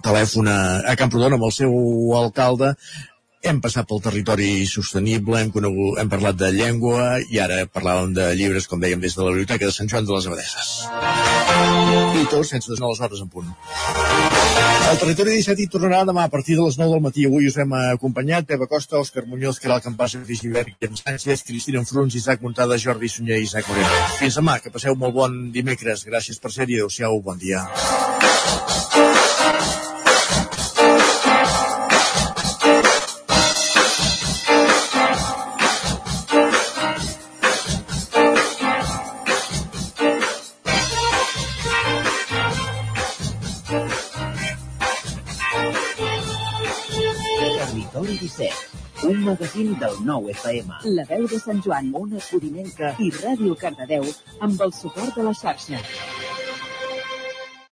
[0.03, 0.59] telèfon a,
[0.91, 1.73] a Camprodon amb el seu
[2.19, 2.73] alcalde
[3.43, 8.29] hem passat pel territori sostenible, hem, conegut, hem parlat de llengua i ara parlàvem de
[8.39, 10.69] llibres, com dèiem, des de la Biblioteca de Sant Joan de les Abadesses.
[12.21, 13.51] I tots sense les hores en punt.
[14.93, 17.25] El territori 17 hi tornarà demà a partir de les 9 del matí.
[17.27, 22.15] Avui us hem acompanyat Eva Costa, Òscar Muñoz, Caral Campàs, Givert, Guillem Sánchez, Cristina Enfruns,
[22.15, 24.03] Isaac Montada, Jordi Sunyer i Isaac Moreno.
[24.19, 26.05] Fins demà, que passeu molt bon dimecres.
[26.07, 26.79] Gràcies per ser-hi.
[26.83, 27.65] Adéu-siau, bon dia.
[48.23, 48.53] 17,
[49.09, 50.77] un magazín del nou FM.
[50.95, 54.07] La veu de Sant Joan, Ona Codinenca i Ràdio Cardedeu
[54.47, 55.83] amb el suport de la xarxa.